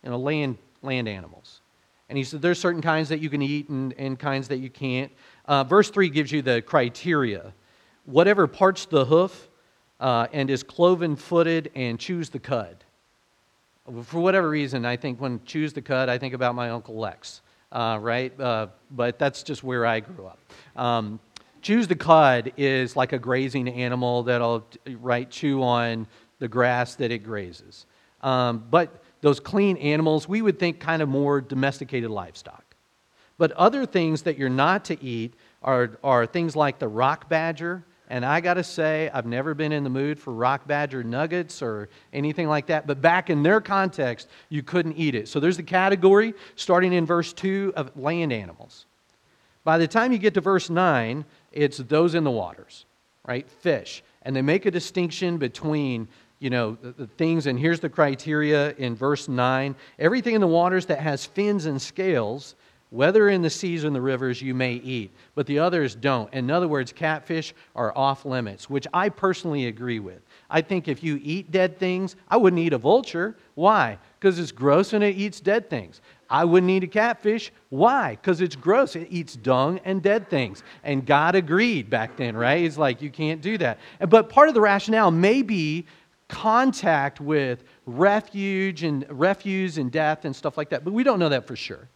you 0.03 0.09
know, 0.09 0.17
land, 0.17 0.57
land 0.81 1.07
animals. 1.07 1.61
And 2.09 2.17
he 2.17 2.23
said 2.23 2.41
there's 2.41 2.59
certain 2.59 2.81
kinds 2.81 3.09
that 3.09 3.19
you 3.19 3.29
can 3.29 3.41
eat 3.41 3.69
and, 3.69 3.93
and 3.93 4.19
kinds 4.19 4.47
that 4.49 4.57
you 4.57 4.69
can't. 4.69 5.11
Uh, 5.45 5.63
verse 5.63 5.89
3 5.89 6.09
gives 6.09 6.31
you 6.31 6.41
the 6.41 6.61
criteria. 6.61 7.53
Whatever 8.05 8.47
parts 8.47 8.85
the 8.85 9.05
hoof 9.05 9.49
uh, 9.99 10.27
and 10.31 10.49
is 10.49 10.61
cloven 10.61 11.15
footed 11.15 11.71
and 11.73 11.99
chews 11.99 12.29
the 12.29 12.39
cud. 12.39 12.83
For 14.03 14.19
whatever 14.19 14.49
reason, 14.49 14.85
I 14.85 14.95
think 14.95 15.19
when 15.19 15.43
chews 15.43 15.73
the 15.73 15.81
cud, 15.81 16.07
I 16.07 16.17
think 16.17 16.33
about 16.33 16.55
my 16.55 16.69
Uncle 16.69 16.97
Lex, 16.97 17.41
uh, 17.71 17.97
right? 17.99 18.39
Uh, 18.39 18.67
but 18.91 19.17
that's 19.17 19.43
just 19.43 19.63
where 19.63 19.85
I 19.85 20.01
grew 20.01 20.27
up. 20.27 20.39
Um, 20.75 21.19
Chews 21.61 21.87
the 21.87 21.95
cud 21.95 22.53
is 22.57 22.95
like 22.95 23.13
a 23.13 23.19
grazing 23.19 23.67
animal 23.67 24.23
that'll 24.23 24.67
right 24.99 25.29
chew 25.29 25.61
on 25.61 26.07
the 26.39 26.47
grass 26.47 26.95
that 26.95 27.11
it 27.11 27.19
grazes. 27.19 27.85
Um, 28.21 28.65
but 28.71 29.03
those 29.21 29.39
clean 29.39 29.77
animals, 29.77 30.27
we 30.27 30.41
would 30.41 30.57
think 30.57 30.79
kind 30.79 31.03
of 31.03 31.09
more 31.09 31.39
domesticated 31.39 32.09
livestock. 32.09 32.75
But 33.37 33.51
other 33.51 33.85
things 33.85 34.23
that 34.23 34.37
you're 34.37 34.49
not 34.49 34.85
to 34.85 35.03
eat 35.03 35.35
are, 35.61 35.99
are 36.03 36.25
things 36.25 36.55
like 36.55 36.79
the 36.79 36.87
rock 36.87 37.29
badger. 37.29 37.85
And 38.11 38.25
I 38.25 38.41
got 38.41 38.55
to 38.55 38.63
say, 38.63 39.09
I've 39.13 39.25
never 39.25 39.53
been 39.53 39.71
in 39.71 39.85
the 39.85 39.89
mood 39.89 40.19
for 40.19 40.33
rock 40.33 40.67
badger 40.67 41.01
nuggets 41.01 41.61
or 41.61 41.87
anything 42.11 42.49
like 42.49 42.65
that. 42.65 42.85
But 42.85 43.01
back 43.01 43.29
in 43.29 43.41
their 43.41 43.61
context, 43.61 44.27
you 44.49 44.63
couldn't 44.63 44.97
eat 44.97 45.15
it. 45.15 45.29
So 45.29 45.39
there's 45.39 45.55
the 45.55 45.63
category 45.63 46.33
starting 46.57 46.91
in 46.91 47.05
verse 47.05 47.31
2 47.31 47.71
of 47.77 47.95
land 47.95 48.33
animals. 48.33 48.85
By 49.63 49.77
the 49.77 49.87
time 49.87 50.11
you 50.11 50.17
get 50.17 50.33
to 50.33 50.41
verse 50.41 50.69
9, 50.69 51.23
it's 51.53 51.77
those 51.77 52.13
in 52.13 52.25
the 52.25 52.31
waters, 52.31 52.85
right? 53.25 53.49
Fish. 53.49 54.03
And 54.23 54.35
they 54.35 54.41
make 54.41 54.65
a 54.65 54.71
distinction 54.71 55.37
between, 55.37 56.09
you 56.39 56.49
know, 56.49 56.77
the, 56.81 56.91
the, 56.91 57.07
things, 57.07 57.47
and 57.47 57.57
here's 57.57 57.79
the 57.79 57.87
criteria 57.87 58.73
in 58.73 58.93
verse 58.93 59.29
9 59.29 59.73
everything 59.99 60.35
in 60.35 60.41
the 60.41 60.47
waters 60.47 60.85
that 60.87 60.99
has 60.99 61.25
fins 61.25 61.65
and 61.65 61.81
scales, 61.81 62.55
whether 62.91 63.29
in 63.29 63.41
the 63.41 63.49
seas 63.49 63.85
or 63.85 63.87
in 63.87 63.93
the 63.93 64.01
rivers, 64.01 64.41
you 64.41 64.53
may 64.53 64.73
eat, 64.73 65.11
but 65.33 65.47
the 65.47 65.57
others 65.57 65.95
don't. 65.95 66.31
In 66.33 66.51
other 66.51 66.67
words, 66.67 66.91
catfish 66.91 67.53
are 67.73 67.97
off 67.97 68.25
limits, 68.25 68.69
which 68.69 68.85
I 68.93 69.07
personally 69.07 69.67
agree 69.67 69.99
with. 69.99 70.21
I 70.49 70.61
think 70.61 70.89
if 70.89 71.01
you 71.01 71.17
eat 71.23 71.51
dead 71.51 71.79
things, 71.79 72.17
I 72.27 72.35
wouldn't 72.35 72.59
eat 72.59 72.73
a 72.73 72.77
vulture. 72.77 73.37
Why? 73.55 73.97
Because 74.19 74.39
it's 74.39 74.51
gross 74.51 74.91
and 74.91 75.05
it 75.05 75.15
eats 75.15 75.39
dead 75.39 75.69
things. 75.69 76.01
I 76.29 76.43
wouldn't 76.43 76.69
eat 76.69 76.83
a 76.83 76.87
catfish. 76.87 77.53
Why? 77.69 78.11
Because 78.11 78.41
it's 78.41 78.57
gross. 78.57 78.97
It 78.97 79.07
eats 79.09 79.37
dung 79.37 79.79
and 79.85 80.03
dead 80.03 80.29
things. 80.29 80.61
And 80.83 81.05
God 81.05 81.35
agreed 81.35 81.89
back 81.89 82.17
then, 82.17 82.35
right? 82.35 82.61
He's 82.61 82.77
like, 82.77 83.01
you 83.01 83.09
can't 83.09 83.41
do 83.41 83.57
that. 83.59 83.79
But 84.09 84.27
part 84.27 84.49
of 84.49 84.53
the 84.53 84.61
rationale 84.61 85.11
may 85.11 85.43
be 85.43 85.85
contact 86.27 87.21
with 87.21 87.63
refuge 87.85 88.83
and 88.83 89.05
refuse 89.09 89.77
and 89.77 89.89
death 89.89 90.25
and 90.25 90.35
stuff 90.35 90.57
like 90.57 90.69
that. 90.71 90.83
But 90.83 90.91
we 90.91 91.03
don't 91.03 91.19
know 91.19 91.29
that 91.29 91.47
for 91.47 91.55
sure. 91.55 91.87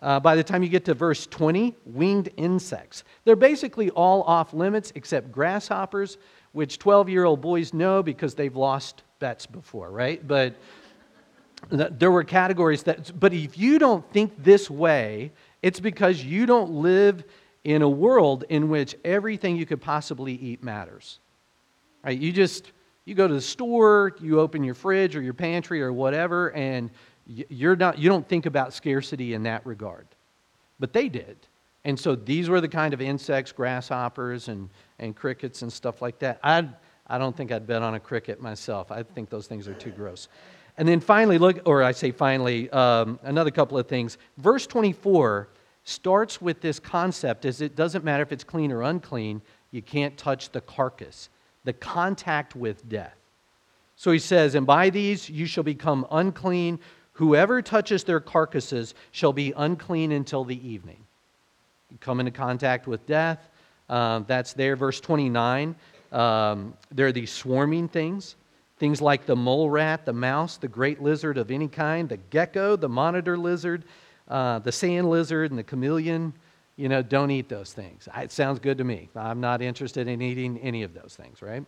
Uh, 0.00 0.18
by 0.18 0.34
the 0.34 0.42
time 0.42 0.62
you 0.62 0.68
get 0.68 0.84
to 0.86 0.94
verse 0.94 1.26
20, 1.26 1.74
winged 1.84 2.30
insects. 2.36 3.04
They're 3.24 3.36
basically 3.36 3.90
all 3.90 4.22
off 4.22 4.54
limits 4.54 4.92
except 4.94 5.30
grasshoppers, 5.30 6.16
which 6.52 6.78
12 6.78 7.08
year 7.08 7.24
old 7.24 7.40
boys 7.40 7.74
know 7.74 8.02
because 8.02 8.34
they've 8.34 8.56
lost 8.56 9.02
bets 9.18 9.44
before, 9.44 9.90
right? 9.90 10.26
But 10.26 10.56
there 11.68 12.10
were 12.10 12.24
categories 12.24 12.82
that, 12.84 13.18
but 13.20 13.34
if 13.34 13.58
you 13.58 13.78
don't 13.78 14.10
think 14.12 14.42
this 14.42 14.70
way, 14.70 15.32
it's 15.62 15.78
because 15.78 16.24
you 16.24 16.46
don't 16.46 16.70
live 16.70 17.24
in 17.64 17.82
a 17.82 17.88
world 17.88 18.44
in 18.48 18.70
which 18.70 18.96
everything 19.04 19.56
you 19.56 19.66
could 19.66 19.80
possibly 19.80 20.32
eat 20.32 20.62
matters. 20.62 21.20
Right? 22.02 22.18
You 22.18 22.32
just, 22.32 22.72
you 23.04 23.14
go 23.14 23.28
to 23.28 23.34
the 23.34 23.40
store, 23.40 24.16
you 24.20 24.40
open 24.40 24.64
your 24.64 24.74
fridge 24.74 25.14
or 25.14 25.20
your 25.20 25.34
pantry 25.34 25.82
or 25.82 25.92
whatever, 25.92 26.52
and 26.52 26.90
you're 27.26 27.76
not, 27.76 27.98
you 27.98 28.08
don't 28.08 28.28
think 28.28 28.46
about 28.46 28.72
scarcity 28.72 29.34
in 29.34 29.44
that 29.44 29.64
regard. 29.64 30.06
But 30.78 30.92
they 30.92 31.08
did. 31.08 31.36
And 31.84 31.98
so 31.98 32.14
these 32.14 32.48
were 32.48 32.60
the 32.60 32.68
kind 32.68 32.92
of 32.92 33.00
insects, 33.00 33.52
grasshoppers 33.52 34.48
and, 34.48 34.68
and 34.98 35.16
crickets 35.16 35.62
and 35.62 35.72
stuff 35.72 36.02
like 36.02 36.18
that. 36.18 36.38
I, 36.42 36.68
I 37.06 37.18
don't 37.18 37.36
think 37.36 37.52
I'd 37.52 37.66
bet 37.66 37.82
on 37.82 37.94
a 37.94 38.00
cricket 38.00 38.40
myself. 38.40 38.90
I 38.90 39.02
think 39.02 39.30
those 39.30 39.46
things 39.46 39.66
are 39.66 39.74
too 39.74 39.90
gross. 39.90 40.28
And 40.76 40.86
then 40.88 41.00
finally, 41.00 41.38
look, 41.38 41.60
or 41.66 41.82
I 41.82 41.92
say 41.92 42.10
finally, 42.10 42.70
um, 42.70 43.18
another 43.22 43.50
couple 43.50 43.78
of 43.78 43.86
things. 43.86 44.18
Verse 44.38 44.66
24 44.66 45.48
starts 45.84 46.40
with 46.40 46.60
this 46.60 46.78
concept 46.78 47.44
as 47.44 47.60
it 47.60 47.76
doesn't 47.76 48.04
matter 48.04 48.22
if 48.22 48.32
it's 48.32 48.44
clean 48.44 48.70
or 48.72 48.82
unclean, 48.82 49.42
you 49.70 49.82
can't 49.82 50.16
touch 50.16 50.50
the 50.50 50.60
carcass, 50.60 51.28
the 51.64 51.72
contact 51.72 52.54
with 52.54 52.88
death. 52.88 53.16
So 53.96 54.12
he 54.12 54.18
says, 54.18 54.54
And 54.54 54.66
by 54.66 54.90
these 54.90 55.28
you 55.28 55.46
shall 55.46 55.64
become 55.64 56.06
unclean. 56.10 56.78
Whoever 57.20 57.60
touches 57.60 58.02
their 58.02 58.18
carcasses 58.18 58.94
shall 59.12 59.34
be 59.34 59.52
unclean 59.54 60.10
until 60.10 60.42
the 60.42 60.56
evening. 60.66 61.04
You 61.90 61.98
come 62.00 62.18
into 62.18 62.32
contact 62.32 62.86
with 62.86 63.04
death. 63.04 63.46
Uh, 63.90 64.20
that's 64.20 64.54
there. 64.54 64.74
Verse 64.74 65.02
29. 65.02 65.76
Um, 66.12 66.72
there 66.90 67.08
are 67.08 67.12
these 67.12 67.30
swarming 67.30 67.88
things. 67.88 68.36
Things 68.78 69.02
like 69.02 69.26
the 69.26 69.36
mole 69.36 69.68
rat, 69.68 70.06
the 70.06 70.14
mouse, 70.14 70.56
the 70.56 70.66
great 70.66 71.02
lizard 71.02 71.36
of 71.36 71.50
any 71.50 71.68
kind, 71.68 72.08
the 72.08 72.16
gecko, 72.16 72.74
the 72.74 72.88
monitor 72.88 73.36
lizard, 73.36 73.84
uh, 74.28 74.60
the 74.60 74.72
sand 74.72 75.10
lizard, 75.10 75.50
and 75.50 75.58
the 75.58 75.62
chameleon, 75.62 76.32
you 76.76 76.88
know, 76.88 77.02
don't 77.02 77.30
eat 77.30 77.50
those 77.50 77.74
things. 77.74 78.08
It 78.16 78.32
sounds 78.32 78.60
good 78.60 78.78
to 78.78 78.84
me. 78.84 79.10
I'm 79.14 79.42
not 79.42 79.60
interested 79.60 80.08
in 80.08 80.22
eating 80.22 80.56
any 80.60 80.84
of 80.84 80.94
those 80.94 81.16
things, 81.20 81.42
right? 81.42 81.66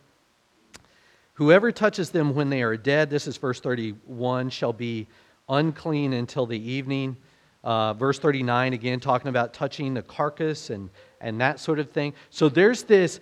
Whoever 1.35 1.71
touches 1.71 2.09
them 2.09 2.33
when 2.33 2.49
they 2.49 2.63
are 2.63 2.75
dead, 2.75 3.11
this 3.11 3.27
is 3.27 3.37
verse 3.37 3.59
31, 3.59 4.49
shall 4.49 4.73
be 4.73 5.05
unclean 5.53 6.13
until 6.13 6.45
the 6.45 6.59
evening. 6.59 7.17
Uh, 7.63 7.93
verse 7.93 8.19
39, 8.19 8.73
again, 8.73 8.99
talking 8.99 9.29
about 9.29 9.53
touching 9.53 9.93
the 9.93 10.01
carcass 10.01 10.69
and, 10.69 10.89
and 11.21 11.39
that 11.39 11.59
sort 11.59 11.79
of 11.79 11.89
thing. 11.91 12.13
So 12.29 12.49
there's 12.49 12.83
this, 12.83 13.21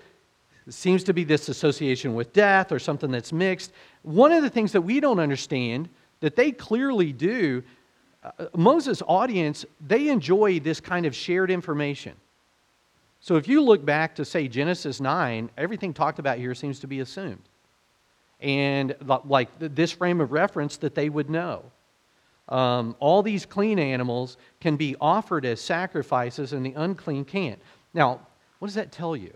seems 0.70 1.04
to 1.04 1.14
be 1.14 1.24
this 1.24 1.50
association 1.50 2.16
with 2.16 2.34
death 2.34 2.72
or 2.72 2.80
something 2.80 3.12
that's 3.12 3.32
mixed. 3.32 3.72
One 4.04 4.32
of 4.32 4.42
the 4.42 4.50
things 4.50 4.72
that 4.72 4.82
we 4.82 5.00
don't 5.00 5.20
understand 5.20 5.90
that 6.22 6.36
they 6.36 6.52
clearly 6.52 7.14
do, 7.14 7.64
uh, 8.24 8.48
Moses' 8.56 9.02
audience, 9.08 9.66
they 9.86 10.10
enjoy 10.10 10.60
this 10.60 10.80
kind 10.80 11.06
of 11.06 11.16
shared 11.16 11.52
information. 11.52 12.14
So 13.20 13.36
if 13.36 13.48
you 13.48 13.62
look 13.62 13.86
back 13.86 14.16
to, 14.16 14.26
say, 14.26 14.48
Genesis 14.48 15.00
9, 15.00 15.52
everything 15.58 15.94
talked 15.94 16.18
about 16.18 16.40
here 16.40 16.56
seems 16.56 16.80
to 16.80 16.88
be 16.88 17.02
assumed. 17.02 17.44
And 18.40 18.96
like 19.26 19.50
this 19.60 19.92
frame 19.92 20.20
of 20.20 20.32
reference 20.32 20.78
that 20.78 20.96
they 20.96 21.10
would 21.10 21.30
know. 21.30 21.64
Um, 22.52 22.98
all 23.00 23.24
these 23.24 23.46
clean 23.46 23.80
animals 23.80 24.38
can 24.60 24.76
be 24.76 24.96
offered 25.00 25.46
as 25.46 25.62
sacrifices, 25.62 26.52
and 26.52 26.66
the 26.66 26.74
unclean 26.74 27.24
can't. 27.24 27.60
Now, 27.94 28.20
what 28.60 28.68
does 28.68 28.76
that 28.76 28.92
tell 28.92 29.16
you? 29.16 29.34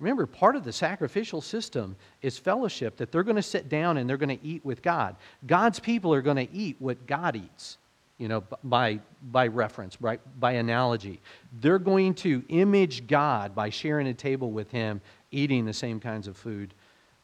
Remember, 0.00 0.26
part 0.26 0.56
of 0.56 0.64
the 0.64 0.72
sacrificial 0.72 1.40
system 1.40 1.94
is 2.22 2.36
fellowship, 2.36 2.96
that 2.96 3.12
they're 3.12 3.22
going 3.22 3.36
to 3.36 3.42
sit 3.42 3.68
down 3.68 3.98
and 3.98 4.08
they're 4.08 4.16
going 4.16 4.36
to 4.36 4.44
eat 4.44 4.64
with 4.64 4.82
God. 4.82 5.16
God's 5.46 5.78
people 5.78 6.12
are 6.12 6.22
going 6.22 6.36
to 6.36 6.52
eat 6.52 6.76
what 6.78 7.06
God 7.06 7.36
eats, 7.36 7.78
you 8.18 8.26
know, 8.26 8.42
by, 8.64 9.00
by 9.30 9.46
reference, 9.46 9.96
by, 9.96 10.18
by 10.40 10.52
analogy. 10.52 11.20
They're 11.60 11.78
going 11.78 12.14
to 12.14 12.42
image 12.48 13.06
God 13.06 13.54
by 13.54 13.70
sharing 13.70 14.08
a 14.08 14.14
table 14.14 14.50
with 14.50 14.70
Him, 14.70 15.00
eating 15.30 15.64
the 15.64 15.72
same 15.72 16.00
kinds 16.00 16.26
of 16.26 16.36
food 16.36 16.74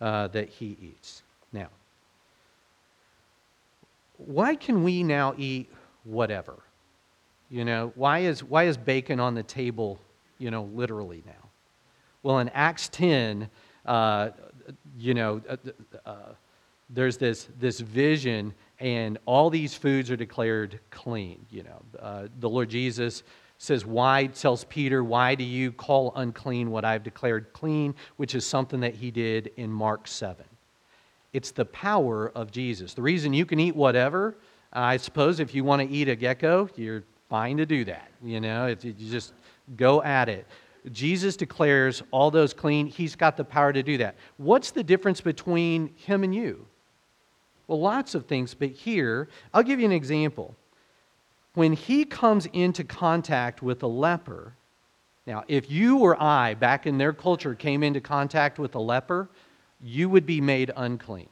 uh, 0.01 0.29
that 0.29 0.49
He 0.49 0.77
eats. 0.81 1.23
Why 4.27 4.55
can 4.55 4.85
we 4.85 5.03
now 5.03 5.35
eat 5.37 5.71
whatever? 6.05 6.59
You 7.51 7.65
know, 7.65 7.93
why 7.95 8.21
is, 8.21 8.45
why 8.45 8.65
is 8.65 8.77
bacon 8.77 9.19
on 9.19 9.35
the 9.35 9.43
table, 9.43 9.99
you 10.39 10.51
know, 10.51 10.65
literally 10.75 11.23
now? 11.27 11.49
Well, 12.23 12.39
in 12.39 12.49
Acts 12.51 12.89
10, 12.91 13.49
uh, 13.87 14.31
you 14.99 15.15
know, 15.15 15.41
uh, 15.49 15.57
uh, 16.05 16.17
there's 16.91 17.17
this, 17.17 17.49
this 17.59 17.81
vision, 17.81 18.53
and 18.79 19.19
all 19.25 19.51
these 19.51 19.75
foods 19.75 20.11
are 20.11 20.17
declared 20.17 20.81
clean. 20.91 21.45
You 21.51 21.65
know, 21.65 21.83
uh, 21.99 22.29
the 22.41 22.49
Lord 22.49 22.69
Jesus 22.69 23.23
says, 23.59 23.87
Why, 23.87 24.27
tells 24.27 24.65
Peter, 24.65 25.03
Why 25.03 25.35
do 25.35 25.45
you 25.45 25.73
call 25.73 26.13
unclean 26.17 26.71
what 26.71 26.85
I've 26.85 27.03
declared 27.03 27.53
clean? 27.53 27.95
Which 28.17 28.35
is 28.35 28.47
something 28.47 28.81
that 28.81 28.95
he 28.95 29.11
did 29.11 29.51
in 29.57 29.71
Mark 29.71 30.07
7. 30.07 30.45
It's 31.33 31.51
the 31.51 31.65
power 31.65 32.31
of 32.35 32.51
Jesus. 32.51 32.95
The 32.95 33.03
reason 33.03 33.33
you 33.33 33.47
can 33.47 33.61
eat 33.61 33.77
whatever, 33.77 34.37
I 34.73 34.97
suppose 34.97 35.41
if 35.41 35.55
you 35.55 35.65
want 35.65 35.83
to 35.83 35.89
eat 35.89 36.09
a 36.09 36.17
gecko, 36.17 36.69
you're 36.77 37.05
fine 37.29 37.57
to 37.59 37.67
do 37.67 37.85
that. 37.85 38.11
You 38.23 38.41
know, 38.41 38.67
you 38.67 38.93
just 38.93 39.33
go 39.77 40.03
at 40.03 40.29
it. 40.29 40.47
Jesus 40.93 41.37
declares 41.37 42.03
all 42.11 42.31
those 42.31 42.55
clean. 42.55 42.87
He's 42.87 43.15
got 43.15 43.37
the 43.37 43.45
power 43.45 43.73
to 43.73 43.83
do 43.83 43.99
that. 43.99 44.17
What's 44.39 44.71
the 44.71 44.83
difference 44.83 45.21
between 45.21 45.95
him 45.97 46.25
and 46.25 46.35
you? 46.35 46.67
Well, 47.69 47.81
lots 47.81 48.15
of 48.15 48.27
things, 48.27 48.55
but 48.55 48.71
here, 48.71 49.29
I'll 49.55 49.63
give 49.63 49.79
you 49.79 49.87
an 49.87 49.93
example. 49.93 50.57
When 51.55 51.73
he 51.73 52.05
comes 52.05 52.47
into 52.47 52.83
contact 52.83 53.63
with 53.63 53.83
a 53.83 53.87
leper, 53.87 54.55
now, 55.27 55.45
if 55.47 55.71
you 55.71 55.99
or 55.99 56.21
I, 56.21 56.55
back 56.55 56.87
in 56.87 56.99
their 56.99 57.13
culture, 57.13 57.55
came 57.55 57.83
into 57.85 58.01
contact 58.01 58.59
with 58.59 58.75
a 58.75 58.81
leper, 58.81 59.29
you 59.83 60.09
would 60.09 60.27
be 60.27 60.41
made 60.41 60.71
unclean. 60.77 61.29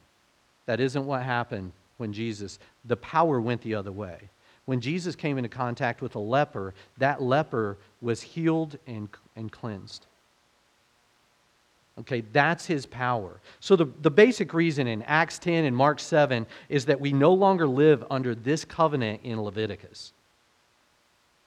That 0.65 0.79
isn't 0.79 1.05
what 1.05 1.23
happened 1.23 1.71
when 1.97 2.13
Jesus, 2.13 2.59
the 2.85 2.97
power 2.97 3.41
went 3.41 3.61
the 3.61 3.75
other 3.75 3.91
way. 3.91 4.29
When 4.65 4.81
Jesus 4.81 5.15
came 5.15 5.37
into 5.37 5.49
contact 5.49 6.01
with 6.01 6.15
a 6.15 6.19
leper, 6.19 6.73
that 6.97 7.21
leper 7.21 7.77
was 8.01 8.21
healed 8.21 8.77
and, 8.85 9.09
and 9.35 9.51
cleansed. 9.51 10.05
Okay, 11.99 12.21
that's 12.31 12.65
his 12.65 12.85
power. 12.85 13.41
So, 13.59 13.75
the, 13.75 13.87
the 14.01 14.11
basic 14.11 14.53
reason 14.53 14.87
in 14.87 15.01
Acts 15.01 15.37
10 15.39 15.65
and 15.65 15.75
Mark 15.75 15.99
7 15.99 16.45
is 16.69 16.85
that 16.85 17.01
we 17.01 17.11
no 17.11 17.33
longer 17.33 17.67
live 17.67 18.05
under 18.09 18.33
this 18.33 18.63
covenant 18.63 19.21
in 19.23 19.41
Leviticus. 19.41 20.13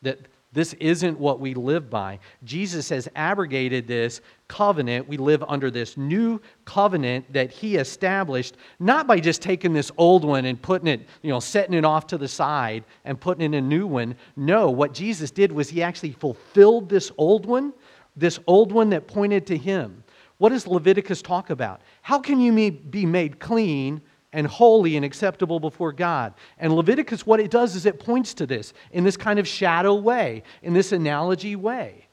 That 0.03 0.19
this 0.53 0.75
isn't 0.75 1.19
what 1.19 1.41
we 1.41 1.55
live 1.55 1.89
by. 1.89 2.19
Jesus 2.45 2.91
has 2.91 3.09
abrogated 3.17 3.87
this 3.87 4.21
covenant. 4.49 5.09
We 5.09 5.17
live 5.17 5.43
under 5.49 5.71
this 5.71 5.97
new 5.97 6.43
covenant 6.67 7.33
that 7.33 7.51
he 7.51 7.77
established, 7.77 8.57
not 8.79 9.07
by 9.07 9.19
just 9.19 9.41
taking 9.41 9.73
this 9.73 9.91
old 9.97 10.25
one 10.25 10.45
and 10.45 10.61
putting 10.61 10.89
it, 10.89 11.09
you 11.23 11.31
know, 11.31 11.41
setting 11.41 11.75
it 11.75 11.87
off 11.87 12.07
to 12.09 12.19
the 12.19 12.29
side 12.29 12.85
and 13.07 13.19
putting 13.19 13.43
in 13.43 13.55
a 13.55 13.61
new 13.63 13.87
one. 13.87 14.15
No, 14.37 14.71
what 14.71 14.93
Jesus 14.93 15.31
did 15.31 15.51
was 15.51 15.71
he 15.71 15.83
actually 15.83 16.13
fulfilled 16.13 16.91
this 16.91 17.11
old 17.17 17.47
one, 17.47 17.73
this 18.15 18.39
old 18.47 18.73
one 18.73 18.91
that 18.91 19.09
pointed 19.09 19.47
to 19.47 19.57
him. 19.57 20.05
What 20.37 20.51
does 20.51 20.67
Leviticus 20.67 21.23
talk 21.23 21.49
about? 21.49 21.81
How 22.03 22.19
can 22.19 22.41
you 22.41 22.73
be 22.73 23.07
made 23.07 23.41
clean 23.41 24.03
and 24.33 24.47
holy 24.47 24.97
and 24.97 25.05
acceptable 25.05 25.61
before 25.61 25.93
God. 25.93 26.35
And 26.59 26.75
Leviticus, 26.75 27.27
what 27.27 27.41
it 27.41 27.51
does 27.51 27.77
is 27.77 27.87
it 27.87 28.01
points 28.01 28.35
to 28.35 28.47
this 28.47 28.73
in 28.93 29.05
this 29.05 29.17
kind 29.17 29.39
of 29.39 29.47
shadow 29.47 29.95
way, 29.95 30.43
in 30.63 30.73
this 30.73 30.93
analogy 30.93 31.57
way. 31.57 32.07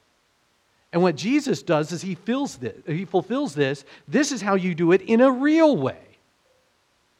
And 0.92 1.02
what 1.02 1.16
Jesus 1.16 1.62
does 1.62 1.92
is 1.92 2.02
he, 2.02 2.14
fills 2.14 2.56
this, 2.56 2.76
he 2.86 3.04
fulfills 3.04 3.54
this. 3.54 3.84
This 4.08 4.32
is 4.32 4.42
how 4.42 4.56
you 4.56 4.74
do 4.74 4.92
it 4.92 5.02
in 5.02 5.20
a 5.20 5.30
real 5.30 5.76
way. 5.76 5.98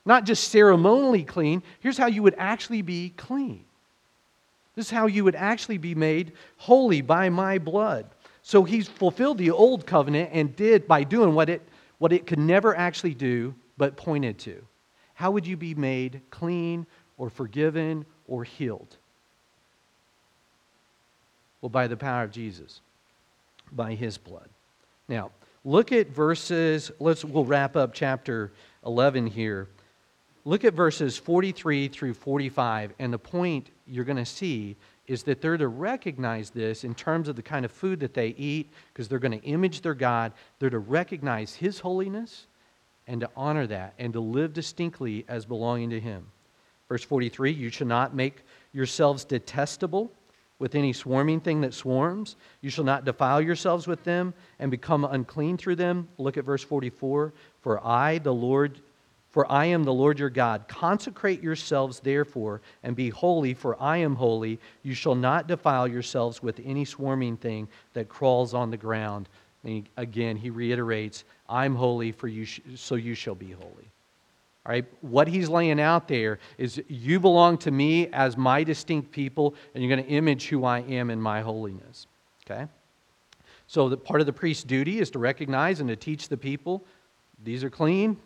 Not 0.05 0.25
just 0.25 0.49
ceremonially 0.49 1.25
clean. 1.25 1.63
Here's 1.79 1.99
how 1.99 2.07
you 2.07 2.23
would 2.23 2.35
actually 2.37 2.83
be 2.83 3.11
clean. 3.17 3.65
This 4.75 4.87
is 4.87 4.91
how 4.91 5.07
you 5.07 5.25
would 5.25 5.37
actually 5.37 5.79
be 5.79 5.95
made 5.95 6.33
holy 6.57 7.01
by 7.01 7.29
my 7.29 7.59
blood. 7.59 8.07
So 8.43 8.65
he's 8.65 8.89
fulfilled 8.89 9.39
the 9.39 9.51
old 9.51 9.87
covenant 9.87 10.31
and 10.33 10.57
did 10.57 10.89
by 10.89 11.05
doing 11.05 11.35
what 11.35 11.49
it, 11.49 11.63
what 11.99 12.13
it 12.13 12.27
could 12.27 12.39
never 12.39 12.77
actually 12.77 13.15
do, 13.15 13.55
but 13.77 13.97
pointed 13.97 14.39
to. 14.41 14.65
How 15.21 15.31
would 15.33 15.47
you 15.47 15.59
be 15.59 15.75
made 15.75 16.23
clean 16.31 16.87
or 17.19 17.29
forgiven 17.29 18.07
or 18.27 18.43
healed? 18.43 18.97
Well, 21.61 21.69
by 21.69 21.89
the 21.89 21.97
power 21.99 22.23
of 22.23 22.31
Jesus, 22.31 22.81
by 23.71 23.93
his 23.93 24.17
blood. 24.17 24.49
Now, 25.09 25.31
look 25.63 25.93
at 25.93 26.09
verses, 26.09 26.91
let's 27.01 27.23
we'll 27.23 27.45
wrap 27.45 27.77
up 27.77 27.93
chapter 27.93 28.51
11 28.87 29.27
here. 29.27 29.69
Look 30.47 30.65
at 30.65 30.73
verses 30.73 31.19
43 31.19 31.89
through 31.89 32.15
45, 32.15 32.95
and 32.99 33.13
the 33.13 33.19
point 33.19 33.69
you're 33.87 34.07
going 34.07 34.17
to 34.17 34.25
see 34.25 34.75
is 35.07 35.23
that 35.25 35.43
they're 35.43 35.59
to 35.59 35.69
recognize 35.69 36.49
this 36.49 36.83
in 36.83 36.95
terms 36.95 37.29
of 37.29 37.37
the 37.37 37.43
kind 37.43 37.67
of 37.67 37.71
food 37.71 38.01
that 38.01 38.15
they 38.15 38.29
eat, 38.39 38.71
because 38.91 39.07
they're 39.07 39.19
going 39.19 39.39
to 39.39 39.47
image 39.47 39.83
their 39.83 39.93
God. 39.93 40.33
They're 40.59 40.71
to 40.71 40.79
recognize 40.79 41.55
His 41.55 41.79
holiness 41.79 42.47
and 43.11 43.21
to 43.21 43.31
honor 43.37 43.67
that 43.67 43.93
and 43.99 44.13
to 44.13 44.21
live 44.21 44.53
distinctly 44.53 45.25
as 45.27 45.45
belonging 45.45 45.91
to 45.91 45.99
Him. 45.99 46.25
Verse 46.89 47.03
43 47.03 47.51
You 47.51 47.69
shall 47.69 47.89
not 47.89 48.15
make 48.15 48.45
yourselves 48.73 49.25
detestable 49.25 50.13
with 50.61 50.77
any 50.77 50.93
swarming 50.93 51.41
thing 51.41 51.61
that 51.63 51.75
swarms. 51.75 52.37
You 52.61 52.71
shall 52.71 52.85
not 52.85 53.05
defile 53.05 53.41
yourselves 53.41 53.89
with 53.89 54.05
them 54.05 54.33
and 54.61 54.71
become 54.71 55.05
unclean 55.05 55.57
through 55.57 55.77
them. 55.77 56.09
Look 56.19 56.37
at 56.37 56.45
verse 56.45 56.63
44 56.63 57.33
For 57.61 57.85
I, 57.85 58.19
the 58.19 58.33
Lord, 58.33 58.81
for 59.31 59.51
I 59.51 59.65
am 59.67 59.83
the 59.83 59.93
Lord 59.93 60.21
your 60.21 60.31
God. 60.31 60.69
Consecrate 60.69 61.43
yourselves, 61.43 61.99
therefore, 61.99 62.61
and 62.85 62.95
be 62.95 63.11
holy, 63.11 63.55
for 63.55 63.81
I 63.83 63.97
am 63.97 64.15
holy. 64.15 64.61
You 64.85 64.95
shall 64.95 65.17
not 65.17 65.49
defile 65.49 65.89
yourselves 65.89 66.45
with 66.45 66.61
any 66.65 66.85
swarming 66.85 67.37
thing 67.39 67.69
that 67.95 68.09
crawls 68.09 68.55
on 68.55 68.71
the 68.71 68.77
ground. 68.77 69.29
And 69.65 69.89
again, 69.97 70.37
he 70.37 70.51
reiterates, 70.51 71.25
I'm 71.49 71.75
holy, 71.75 72.13
for 72.13 72.29
you 72.29 72.45
sh- 72.45 72.61
so 72.77 72.95
you 72.95 73.15
shall 73.15 73.35
be 73.35 73.51
holy. 73.51 73.91
All 74.67 74.73
right, 74.73 74.85
what 75.01 75.27
he's 75.27 75.49
laying 75.49 75.81
out 75.81 76.07
there 76.07 76.39
is 76.59 76.83
you 76.89 77.19
belong 77.19 77.59
to 77.59 77.71
me 77.71 78.09
as 78.09 78.37
my 78.37 78.63
distinct 78.63 79.11
people, 79.11 79.55
and 79.75 79.83
you're 79.83 79.95
going 79.95 80.07
to 80.07 80.11
image 80.11 80.49
who 80.49 80.65
I 80.65 80.81
am 80.81 81.11
in 81.11 81.21
my 81.21 81.41
holiness. 81.41 82.07
Okay? 82.45 82.67
So, 83.67 83.89
the 83.89 83.97
part 83.97 84.21
of 84.21 84.27
the 84.27 84.33
priest's 84.33 84.65
duty 84.65 84.99
is 85.01 85.11
to 85.11 85.19
recognize 85.19 85.81
and 85.81 85.89
to 85.89 85.97
teach 85.97 86.29
the 86.29 86.37
people 86.37 86.85
these 87.43 87.65
are 87.65 87.71
clean, 87.71 88.19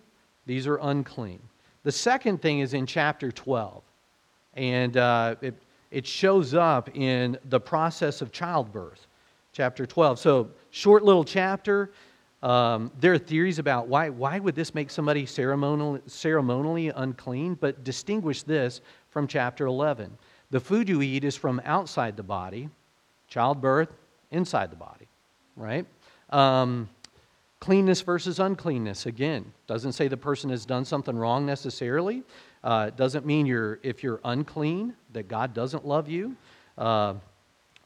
these 0.46 0.66
are 0.66 0.78
unclean. 0.82 1.40
The 1.84 1.92
second 1.92 2.42
thing 2.42 2.60
is 2.60 2.74
in 2.74 2.86
chapter 2.86 3.30
12, 3.30 3.82
and 4.54 4.96
uh, 4.96 5.36
it, 5.40 5.54
it 5.90 6.06
shows 6.06 6.54
up 6.54 6.96
in 6.96 7.38
the 7.44 7.60
process 7.60 8.22
of 8.22 8.32
childbirth 8.32 9.06
chapter 9.54 9.86
12. 9.86 10.18
So, 10.18 10.50
short 10.70 11.04
little 11.04 11.24
chapter. 11.24 11.92
Um, 12.42 12.90
there 13.00 13.14
are 13.14 13.18
theories 13.18 13.58
about 13.58 13.86
why, 13.88 14.10
why 14.10 14.38
would 14.38 14.54
this 14.54 14.74
make 14.74 14.90
somebody 14.90 15.24
ceremonially, 15.24 16.02
ceremonially 16.06 16.88
unclean, 16.88 17.54
but 17.54 17.84
distinguish 17.84 18.42
this 18.42 18.82
from 19.08 19.26
chapter 19.26 19.66
11. 19.66 20.14
The 20.50 20.60
food 20.60 20.88
you 20.88 21.00
eat 21.00 21.24
is 21.24 21.36
from 21.36 21.62
outside 21.64 22.16
the 22.16 22.22
body, 22.22 22.68
childbirth, 23.28 23.88
inside 24.30 24.70
the 24.70 24.76
body, 24.76 25.06
right? 25.56 25.86
Um, 26.30 26.90
cleanness 27.60 28.02
versus 28.02 28.40
uncleanness, 28.40 29.06
again, 29.06 29.50
doesn't 29.66 29.92
say 29.92 30.08
the 30.08 30.16
person 30.16 30.50
has 30.50 30.66
done 30.66 30.84
something 30.84 31.16
wrong 31.16 31.46
necessarily. 31.46 32.24
Uh, 32.62 32.90
doesn't 32.90 33.24
mean 33.24 33.46
you're, 33.46 33.78
if 33.82 34.02
you're 34.02 34.20
unclean, 34.24 34.94
that 35.12 35.28
God 35.28 35.54
doesn't 35.54 35.86
love 35.86 36.08
you 36.08 36.36
uh, 36.76 37.14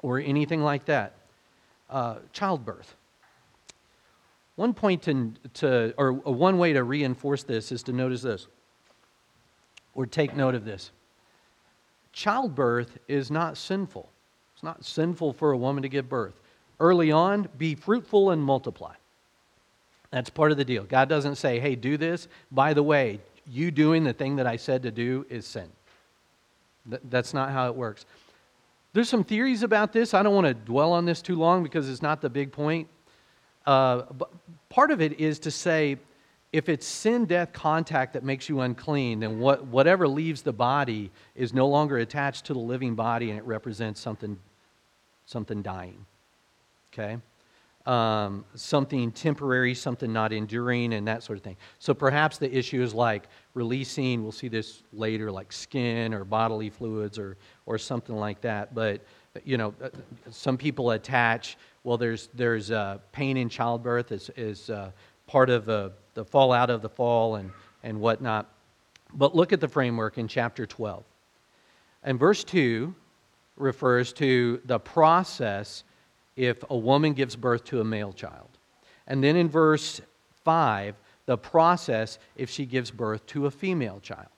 or 0.03 0.19
anything 0.19 0.63
like 0.63 0.87
that. 0.87 1.18
Uh, 1.91 2.17
childbirth. 2.33 2.95
One 4.57 4.75
point 4.75 5.03
to, 5.03 5.33
to, 5.55 5.95
or 5.97 6.13
one 6.13 6.59
way 6.59 6.73
to 6.73 6.83
reinforce 6.83 7.45
this 7.45 7.71
is 7.71 7.83
to 7.85 7.93
notice 7.93 8.23
this, 8.23 8.47
or 9.95 10.05
take 10.05 10.37
note 10.37 10.55
of 10.55 10.65
this. 10.65 10.91
Childbirth 12.13 12.99
is 13.07 13.31
not 13.31 13.57
sinful. 13.57 14.09
It's 14.55 14.63
not 14.65 14.85
sinful 14.85 15.35
for 15.35 15.53
a 15.53 15.57
woman 15.57 15.83
to 15.83 15.89
give 15.89 16.09
birth. 16.09 16.35
Early 16.81 17.13
on, 17.13 17.49
be 17.57 17.75
fruitful 17.77 18.31
and 18.31 18.43
multiply. 18.43 18.95
That's 20.11 20.29
part 20.31 20.51
of 20.51 20.59
the 20.59 20.65
deal. 20.65 20.85
God 20.85 21.09
doesn't 21.09 21.37
say, 21.37 21.61
hey, 21.61 21.77
do 21.77 21.97
this. 21.97 22.29
By 22.51 22.75
the 22.75 22.83
way, 22.83 23.21
you 23.47 23.71
doing 23.71 24.05
the 24.05 24.13
thing 24.13 24.37
that 24.37 24.47
I 24.47 24.57
said 24.57 24.83
to 24.83 24.91
do 24.91 25.25
is 25.31 25.47
sin. 25.47 25.69
That's 26.87 27.33
not 27.33 27.51
how 27.51 27.69
it 27.69 27.77
works. 27.77 28.07
There's 28.93 29.09
some 29.09 29.25
theories 29.25 29.63
about 29.63 29.93
this. 29.93 30.15
I 30.15 30.23
don't 30.23 30.35
want 30.35 30.47
to 30.47 30.55
dwell 30.55 30.93
on 30.93 31.05
this 31.05 31.23
too 31.23 31.37
long 31.37 31.63
because 31.63 31.89
it's 31.89 32.03
not 32.03 32.21
the 32.21 32.31
big 32.31 32.53
point. 32.53 32.89
Uh, 33.67 34.03
but 34.13 34.31
part 34.69 34.91
of 34.91 35.01
it 35.03 35.21
is 35.21 35.39
to 35.41 35.51
say 35.51 35.99
if 36.53 36.69
it's 36.71 36.87
sin, 36.87 37.27
death, 37.27 37.53
contact 37.53 38.15
that 38.15 38.25
makes 38.25 38.49
you 38.49 38.61
unclean, 38.61 39.21
then 39.21 39.39
what, 39.39 39.67
whatever 39.67 40.09
leaves 40.09 40.41
the 40.41 40.53
body 40.53 41.11
is 41.35 41.53
no 41.53 41.69
longer 41.69 41.99
attached 41.99 42.47
to 42.47 42.55
the 42.55 42.59
living 42.59 42.95
body 42.95 43.29
and 43.31 43.39
it 43.39 43.45
represents 43.45 44.01
something, 44.01 44.39
something 45.27 45.61
dying. 45.61 46.07
Okay? 46.93 47.19
Um, 47.89 48.45
something 48.55 49.11
temporary, 49.11 49.75
something 49.75 50.13
not 50.13 50.31
enduring, 50.31 50.93
and 50.93 51.09
that 51.09 51.23
sort 51.23 51.39
of 51.39 51.43
thing. 51.43 51.57
So 51.79 51.95
perhaps 51.95 52.37
the 52.37 52.55
issue 52.55 52.83
is 52.83 52.93
like 52.93 53.29
releasing, 53.55 54.23
we'll 54.23 54.31
see 54.31 54.49
this 54.49 54.83
later, 54.93 55.33
like 55.33 55.51
skin 55.51 56.13
or 56.13 56.25
bodily 56.25 56.69
fluids 56.69 57.19
or, 57.19 57.39
or 57.65 57.79
something 57.79 58.15
like 58.15 58.43
that. 58.43 58.75
But, 58.75 59.01
you 59.43 59.57
know, 59.57 59.73
uh, 59.83 59.89
some 60.31 60.59
people 60.59 60.91
attach, 60.91 61.57
well, 61.83 61.97
there's, 61.97 62.29
there's 62.35 62.71
uh, 62.71 62.99
pain 63.11 63.39
in 63.39 63.49
childbirth 63.49 64.13
is, 64.13 64.31
is 64.37 64.69
uh, 64.69 64.91
part 65.27 65.49
of 65.49 65.67
uh, 65.71 65.89
the 66.13 66.27
fallout 66.27 66.69
of 66.69 66.83
the 66.83 66.91
fall 66.91 67.37
and, 67.37 67.51
and 67.85 67.99
whatnot. 67.99 68.53
But 69.15 69.35
look 69.35 69.55
at 69.55 69.61
the 69.61 69.69
framework 69.69 70.19
in 70.19 70.29
chapter 70.29 70.67
12. 70.67 71.05
And 72.03 72.19
verse 72.19 72.45
2 72.45 72.95
refers 73.57 74.13
to 74.13 74.61
the 74.67 74.79
process 74.79 75.85
if 76.39 76.63
a 76.71 76.77
woman 76.77 77.13
gives 77.15 77.35
birth 77.35 77.65
to 77.65 77.81
a 77.81 77.85
male 77.85 78.13
child. 78.13 78.49
And 79.09 79.23
then 79.23 79.35
in 79.35 79.49
verse 79.49 80.01
5, 80.45 80.95
the 81.27 81.37
process 81.37 82.19
if 82.37 82.49
she 82.49 82.65
gives 82.65 82.93
birth 82.93 83.27
to 83.27 83.47
a 83.47 83.51
female 83.51 83.99
child. 84.01 84.29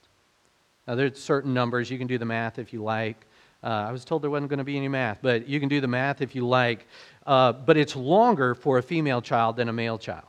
Now, 0.87 0.95
there's 0.95 1.21
certain 1.21 1.53
numbers. 1.53 1.91
You 1.91 1.99
can 1.99 2.07
do 2.07 2.17
the 2.17 2.25
math 2.25 2.57
if 2.57 2.73
you 2.73 2.83
like. 2.83 3.27
Uh, 3.63 3.85
I 3.87 3.91
was 3.91 4.03
told 4.03 4.23
there 4.23 4.31
wasn't 4.31 4.49
going 4.49 4.57
to 4.57 4.65
be 4.65 4.75
any 4.75 4.87
math, 4.87 5.19
but 5.21 5.47
you 5.47 5.59
can 5.59 5.69
do 5.69 5.79
the 5.79 5.87
math 5.87 6.21
if 6.21 6.33
you 6.33 6.47
like. 6.47 6.87
Uh, 7.27 7.51
but 7.51 7.77
it's 7.77 7.95
longer 7.95 8.55
for 8.55 8.79
a 8.79 8.83
female 8.83 9.21
child 9.21 9.55
than 9.55 9.69
a 9.69 9.73
male 9.73 9.99
child. 9.99 10.25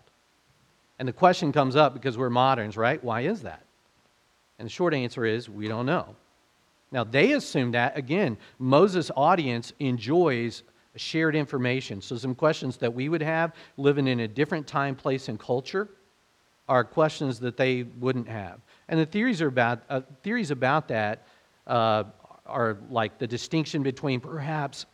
And 0.98 1.08
the 1.08 1.12
question 1.12 1.52
comes 1.52 1.74
up 1.74 1.94
because 1.94 2.18
we're 2.18 2.30
moderns, 2.30 2.76
right? 2.76 3.02
Why 3.02 3.22
is 3.22 3.42
that? 3.42 3.64
And 4.58 4.66
the 4.66 4.70
short 4.70 4.92
answer 4.92 5.24
is 5.24 5.48
we 5.48 5.68
don't 5.68 5.86
know. 5.86 6.14
Now, 6.92 7.04
they 7.04 7.32
assume 7.32 7.72
that, 7.72 7.96
again, 7.96 8.36
Moses' 8.58 9.10
audience 9.16 9.72
enjoys 9.80 10.62
shared 10.96 11.34
information. 11.34 12.00
So, 12.00 12.16
some 12.16 12.34
questions 12.34 12.76
that 12.78 12.92
we 12.92 13.08
would 13.08 13.22
have 13.22 13.54
living 13.76 14.06
in 14.06 14.20
a 14.20 14.28
different 14.28 14.66
time, 14.66 14.94
place, 14.94 15.28
and 15.28 15.38
culture 15.38 15.88
are 16.68 16.84
questions 16.84 17.40
that 17.40 17.56
they 17.56 17.82
wouldn't 17.82 18.28
have. 18.28 18.60
And 18.88 18.98
the 18.98 19.06
theories, 19.06 19.42
are 19.42 19.48
about, 19.48 19.82
uh, 19.88 20.02
theories 20.22 20.50
about 20.50 20.88
that 20.88 21.26
uh, 21.66 22.04
are 22.46 22.78
like 22.90 23.18
the 23.18 23.26
distinction 23.26 23.82
between 23.82 24.20
perhaps 24.20 24.86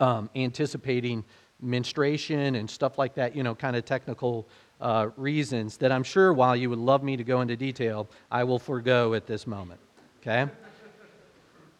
um, 0.00 0.30
anticipating 0.36 1.24
menstruation 1.60 2.56
and 2.56 2.68
stuff 2.68 2.98
like 2.98 3.14
that, 3.14 3.34
you 3.34 3.42
know, 3.42 3.54
kind 3.54 3.76
of 3.76 3.84
technical 3.84 4.48
uh, 4.80 5.08
reasons 5.16 5.76
that 5.78 5.90
I'm 5.90 6.02
sure 6.02 6.32
while 6.32 6.54
you 6.54 6.68
would 6.70 6.78
love 6.78 7.02
me 7.02 7.16
to 7.16 7.24
go 7.24 7.40
into 7.40 7.56
detail, 7.56 8.08
I 8.30 8.44
will 8.44 8.58
forego 8.58 9.14
at 9.14 9.26
this 9.26 9.46
moment. 9.46 9.80
Okay? 10.20 10.50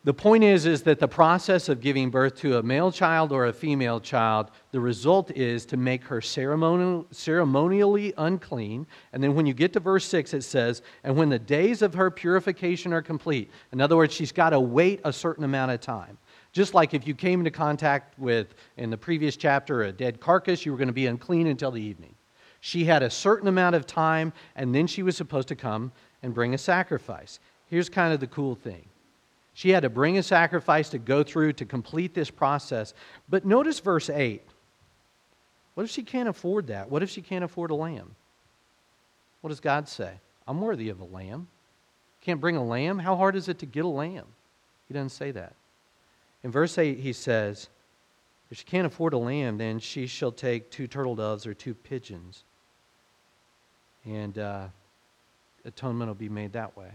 The 0.06 0.14
point 0.14 0.44
is, 0.44 0.66
is 0.66 0.84
that 0.84 1.00
the 1.00 1.08
process 1.08 1.68
of 1.68 1.80
giving 1.80 2.10
birth 2.10 2.36
to 2.36 2.58
a 2.58 2.62
male 2.62 2.92
child 2.92 3.32
or 3.32 3.46
a 3.46 3.52
female 3.52 3.98
child, 3.98 4.52
the 4.70 4.78
result 4.78 5.32
is 5.32 5.66
to 5.66 5.76
make 5.76 6.04
her 6.04 6.20
ceremonial, 6.20 7.08
ceremonially 7.10 8.14
unclean. 8.16 8.86
And 9.12 9.20
then 9.20 9.34
when 9.34 9.46
you 9.46 9.52
get 9.52 9.72
to 9.72 9.80
verse 9.80 10.04
6, 10.04 10.32
it 10.32 10.44
says, 10.44 10.82
and 11.02 11.16
when 11.16 11.28
the 11.28 11.40
days 11.40 11.82
of 11.82 11.92
her 11.94 12.08
purification 12.08 12.92
are 12.92 13.02
complete. 13.02 13.50
In 13.72 13.80
other 13.80 13.96
words, 13.96 14.14
she's 14.14 14.30
got 14.30 14.50
to 14.50 14.60
wait 14.60 15.00
a 15.02 15.12
certain 15.12 15.42
amount 15.42 15.72
of 15.72 15.80
time. 15.80 16.18
Just 16.52 16.72
like 16.72 16.94
if 16.94 17.04
you 17.04 17.16
came 17.16 17.40
into 17.40 17.50
contact 17.50 18.16
with, 18.16 18.54
in 18.76 18.90
the 18.90 18.96
previous 18.96 19.36
chapter, 19.36 19.82
a 19.82 19.92
dead 19.92 20.20
carcass, 20.20 20.64
you 20.64 20.70
were 20.70 20.78
going 20.78 20.86
to 20.86 20.94
be 20.94 21.06
unclean 21.06 21.48
until 21.48 21.72
the 21.72 21.82
evening. 21.82 22.14
She 22.60 22.84
had 22.84 23.02
a 23.02 23.10
certain 23.10 23.48
amount 23.48 23.74
of 23.74 23.88
time, 23.88 24.32
and 24.54 24.72
then 24.72 24.86
she 24.86 25.02
was 25.02 25.16
supposed 25.16 25.48
to 25.48 25.56
come 25.56 25.90
and 26.22 26.32
bring 26.32 26.54
a 26.54 26.58
sacrifice. 26.58 27.40
Here's 27.66 27.88
kind 27.88 28.14
of 28.14 28.20
the 28.20 28.28
cool 28.28 28.54
thing 28.54 28.86
she 29.56 29.70
had 29.70 29.84
to 29.84 29.88
bring 29.88 30.18
a 30.18 30.22
sacrifice 30.22 30.90
to 30.90 30.98
go 30.98 31.22
through 31.22 31.54
to 31.54 31.64
complete 31.64 32.12
this 32.12 32.30
process. 32.30 32.92
But 33.26 33.46
notice 33.46 33.80
verse 33.80 34.10
8. 34.10 34.42
What 35.72 35.84
if 35.84 35.90
she 35.90 36.02
can't 36.02 36.28
afford 36.28 36.66
that? 36.66 36.90
What 36.90 37.02
if 37.02 37.08
she 37.08 37.22
can't 37.22 37.42
afford 37.42 37.70
a 37.70 37.74
lamb? 37.74 38.14
What 39.40 39.48
does 39.48 39.60
God 39.60 39.88
say? 39.88 40.12
I'm 40.46 40.60
worthy 40.60 40.90
of 40.90 41.00
a 41.00 41.04
lamb. 41.04 41.48
Can't 42.20 42.38
bring 42.38 42.56
a 42.56 42.62
lamb? 42.62 42.98
How 42.98 43.16
hard 43.16 43.34
is 43.34 43.48
it 43.48 43.58
to 43.60 43.66
get 43.66 43.86
a 43.86 43.88
lamb? 43.88 44.26
He 44.88 44.92
doesn't 44.92 45.08
say 45.08 45.30
that. 45.30 45.54
In 46.44 46.50
verse 46.50 46.76
8, 46.76 46.98
he 46.98 47.14
says, 47.14 47.70
If 48.50 48.58
she 48.58 48.64
can't 48.64 48.86
afford 48.86 49.14
a 49.14 49.18
lamb, 49.18 49.56
then 49.56 49.78
she 49.78 50.06
shall 50.06 50.32
take 50.32 50.70
two 50.70 50.86
turtle 50.86 51.16
doves 51.16 51.46
or 51.46 51.54
two 51.54 51.72
pigeons. 51.72 52.44
And 54.04 54.36
uh, 54.36 54.66
atonement 55.64 56.10
will 56.10 56.14
be 56.14 56.28
made 56.28 56.52
that 56.52 56.76
way. 56.76 56.90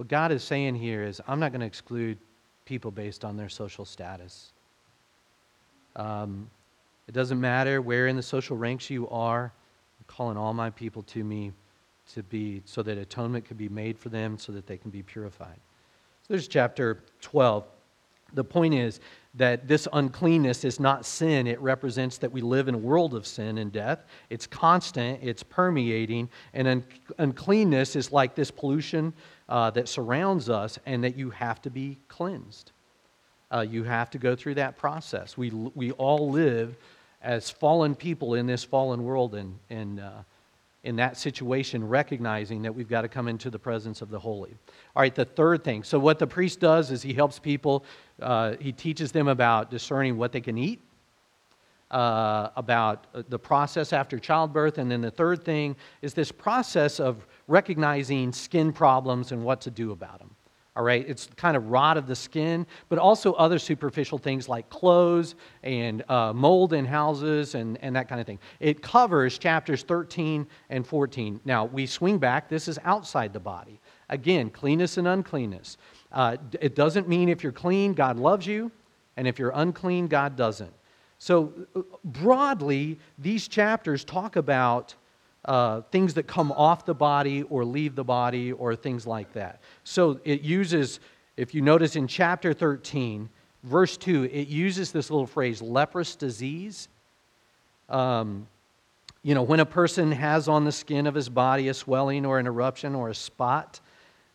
What 0.00 0.08
God 0.08 0.32
is 0.32 0.42
saying 0.42 0.76
here 0.76 1.04
is, 1.04 1.20
I'm 1.28 1.38
not 1.40 1.52
going 1.52 1.60
to 1.60 1.66
exclude 1.66 2.16
people 2.64 2.90
based 2.90 3.22
on 3.22 3.36
their 3.36 3.50
social 3.50 3.84
status. 3.84 4.50
Um, 5.94 6.48
it 7.06 7.12
doesn't 7.12 7.38
matter 7.38 7.82
where 7.82 8.06
in 8.06 8.16
the 8.16 8.22
social 8.22 8.56
ranks 8.56 8.88
you 8.88 9.06
are. 9.10 9.52
I'm 9.98 10.04
calling 10.06 10.38
all 10.38 10.54
my 10.54 10.70
people 10.70 11.02
to 11.02 11.22
me 11.22 11.52
to 12.14 12.22
be 12.22 12.62
so 12.64 12.82
that 12.82 12.96
atonement 12.96 13.44
can 13.44 13.58
be 13.58 13.68
made 13.68 13.98
for 13.98 14.08
them 14.08 14.38
so 14.38 14.52
that 14.52 14.66
they 14.66 14.78
can 14.78 14.90
be 14.90 15.02
purified. 15.02 15.60
So 16.22 16.28
there's 16.28 16.48
chapter 16.48 17.02
12. 17.20 17.66
The 18.32 18.44
point 18.44 18.72
is 18.72 19.00
that 19.34 19.68
this 19.68 19.86
uncleanness 19.92 20.64
is 20.64 20.80
not 20.80 21.04
sin. 21.04 21.46
It 21.46 21.60
represents 21.60 22.16
that 22.18 22.32
we 22.32 22.40
live 22.40 22.68
in 22.68 22.74
a 22.74 22.78
world 22.78 23.14
of 23.14 23.26
sin 23.26 23.58
and 23.58 23.70
death. 23.70 24.06
It's 24.30 24.46
constant, 24.46 25.20
it's 25.22 25.42
permeating, 25.42 26.30
and 26.54 26.66
un- 26.66 26.84
uncleanness 27.18 27.96
is 27.96 28.12
like 28.12 28.34
this 28.34 28.50
pollution 28.50 29.12
uh, 29.50 29.68
that 29.70 29.88
surrounds 29.88 30.48
us, 30.48 30.78
and 30.86 31.04
that 31.04 31.16
you 31.16 31.30
have 31.30 31.60
to 31.62 31.70
be 31.70 31.98
cleansed. 32.08 32.72
Uh, 33.52 33.66
you 33.68 33.82
have 33.82 34.08
to 34.10 34.18
go 34.18 34.36
through 34.36 34.54
that 34.54 34.78
process. 34.78 35.36
We, 35.36 35.50
we 35.50 35.90
all 35.92 36.30
live 36.30 36.76
as 37.20 37.50
fallen 37.50 37.96
people 37.96 38.34
in 38.34 38.46
this 38.46 38.62
fallen 38.62 39.04
world, 39.04 39.34
and, 39.34 39.58
and 39.68 39.98
uh, 39.98 40.10
in 40.84 40.96
that 40.96 41.16
situation, 41.16 41.86
recognizing 41.86 42.62
that 42.62 42.74
we've 42.74 42.88
got 42.88 43.02
to 43.02 43.08
come 43.08 43.26
into 43.26 43.50
the 43.50 43.58
presence 43.58 44.00
of 44.00 44.08
the 44.08 44.18
holy. 44.18 44.56
All 44.94 45.02
right, 45.02 45.14
the 45.14 45.24
third 45.24 45.64
thing. 45.64 45.82
So, 45.82 45.98
what 45.98 46.20
the 46.20 46.28
priest 46.28 46.60
does 46.60 46.92
is 46.92 47.02
he 47.02 47.12
helps 47.12 47.40
people, 47.40 47.84
uh, 48.22 48.54
he 48.60 48.70
teaches 48.72 49.10
them 49.10 49.26
about 49.26 49.70
discerning 49.70 50.16
what 50.16 50.30
they 50.30 50.40
can 50.40 50.56
eat, 50.56 50.80
uh, 51.90 52.50
about 52.56 53.06
uh, 53.14 53.22
the 53.28 53.38
process 53.38 53.92
after 53.92 54.18
childbirth. 54.18 54.78
And 54.78 54.90
then 54.90 55.00
the 55.00 55.10
third 55.10 55.44
thing 55.44 55.76
is 56.02 56.14
this 56.14 56.32
process 56.32 57.00
of 57.00 57.26
recognizing 57.48 58.32
skin 58.32 58.72
problems 58.72 59.32
and 59.32 59.44
what 59.44 59.60
to 59.62 59.70
do 59.70 59.92
about 59.92 60.18
them. 60.18 60.30
All 60.76 60.84
right, 60.84 61.04
it's 61.08 61.28
kind 61.36 61.56
of 61.56 61.66
rot 61.66 61.96
of 61.96 62.06
the 62.06 62.14
skin, 62.14 62.64
but 62.88 62.98
also 62.98 63.32
other 63.32 63.58
superficial 63.58 64.18
things 64.18 64.48
like 64.48 64.70
clothes 64.70 65.34
and 65.64 66.08
uh, 66.08 66.32
mold 66.32 66.72
in 66.72 66.84
houses 66.84 67.56
and, 67.56 67.76
and 67.82 67.96
that 67.96 68.08
kind 68.08 68.20
of 68.20 68.26
thing. 68.26 68.38
It 68.60 68.80
covers 68.80 69.36
chapters 69.36 69.82
13 69.82 70.46
and 70.70 70.86
14. 70.86 71.40
Now, 71.44 71.64
we 71.64 71.86
swing 71.86 72.18
back, 72.18 72.48
this 72.48 72.68
is 72.68 72.78
outside 72.84 73.32
the 73.32 73.40
body. 73.40 73.80
Again, 74.10 74.48
cleanness 74.48 74.96
and 74.96 75.08
uncleanness. 75.08 75.76
Uh, 76.12 76.36
it 76.60 76.76
doesn't 76.76 77.08
mean 77.08 77.28
if 77.28 77.42
you're 77.42 77.52
clean, 77.52 77.92
God 77.92 78.16
loves 78.16 78.46
you, 78.46 78.70
and 79.16 79.26
if 79.26 79.40
you're 79.40 79.52
unclean, 79.54 80.06
God 80.06 80.36
doesn't. 80.36 80.72
So, 81.20 81.52
uh, 81.76 81.82
broadly, 82.02 82.98
these 83.18 83.46
chapters 83.46 84.04
talk 84.04 84.36
about 84.36 84.94
uh, 85.44 85.82
things 85.92 86.14
that 86.14 86.26
come 86.26 86.50
off 86.50 86.86
the 86.86 86.94
body 86.94 87.42
or 87.42 87.62
leave 87.62 87.94
the 87.94 88.02
body 88.02 88.52
or 88.52 88.74
things 88.74 89.06
like 89.06 89.30
that. 89.34 89.60
So 89.84 90.18
it 90.24 90.40
uses, 90.40 90.98
if 91.36 91.54
you 91.54 91.60
notice 91.60 91.94
in 91.94 92.06
chapter 92.06 92.54
13, 92.54 93.28
verse 93.64 93.98
2, 93.98 94.30
it 94.32 94.48
uses 94.48 94.92
this 94.92 95.10
little 95.10 95.26
phrase, 95.26 95.60
leprous 95.60 96.16
disease. 96.16 96.88
Um, 97.90 98.46
you 99.22 99.34
know, 99.34 99.42
when 99.42 99.60
a 99.60 99.66
person 99.66 100.12
has 100.12 100.48
on 100.48 100.64
the 100.64 100.72
skin 100.72 101.06
of 101.06 101.14
his 101.14 101.28
body 101.28 101.68
a 101.68 101.74
swelling 101.74 102.24
or 102.24 102.38
an 102.38 102.46
eruption 102.46 102.94
or 102.94 103.10
a 103.10 103.14
spot, 103.14 103.78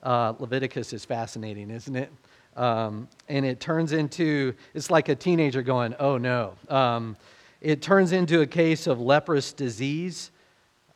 uh, 0.04 0.34
Leviticus 0.38 0.94
is 0.94 1.04
fascinating, 1.04 1.72
isn't 1.72 1.96
it? 1.96 2.12
Um, 2.56 3.08
and 3.28 3.46
it 3.46 3.60
turns 3.60 3.92
into, 3.92 4.54
it's 4.74 4.90
like 4.90 5.10
a 5.10 5.16
teenager 5.16 5.62
going, 5.62 5.94
oh 6.00 6.18
no. 6.18 6.54
Um, 6.70 7.18
it 7.62 7.82
turns 7.82 8.12
into 8.12 8.42
a 8.42 8.48
case 8.48 8.88
of 8.88 9.00
leprous 9.00 9.52
disease 9.52 10.32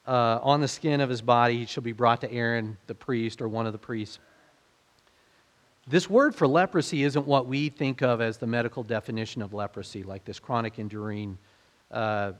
uh, 0.07 0.39
on 0.41 0.61
the 0.61 0.67
skin 0.67 1.01
of 1.01 1.09
his 1.09 1.21
body. 1.21 1.57
He 1.57 1.65
shall 1.65 1.83
be 1.83 1.91
brought 1.91 2.21
to 2.21 2.31
Aaron, 2.31 2.77
the 2.87 2.95
priest, 2.95 3.41
or 3.41 3.47
one 3.47 3.65
of 3.65 3.73
the 3.73 3.79
priests. 3.79 4.19
This 5.87 6.09
word 6.09 6.35
for 6.35 6.47
leprosy 6.47 7.03
isn't 7.03 7.25
what 7.25 7.47
we 7.47 7.69
think 7.69 8.01
of 8.01 8.21
as 8.21 8.37
the 8.37 8.45
medical 8.45 8.83
definition 8.83 9.41
of 9.41 9.53
leprosy, 9.53 10.03
like 10.03 10.23
this 10.23 10.39
chronic 10.39 10.77
enduring 10.77 11.37
uh, 11.91 12.33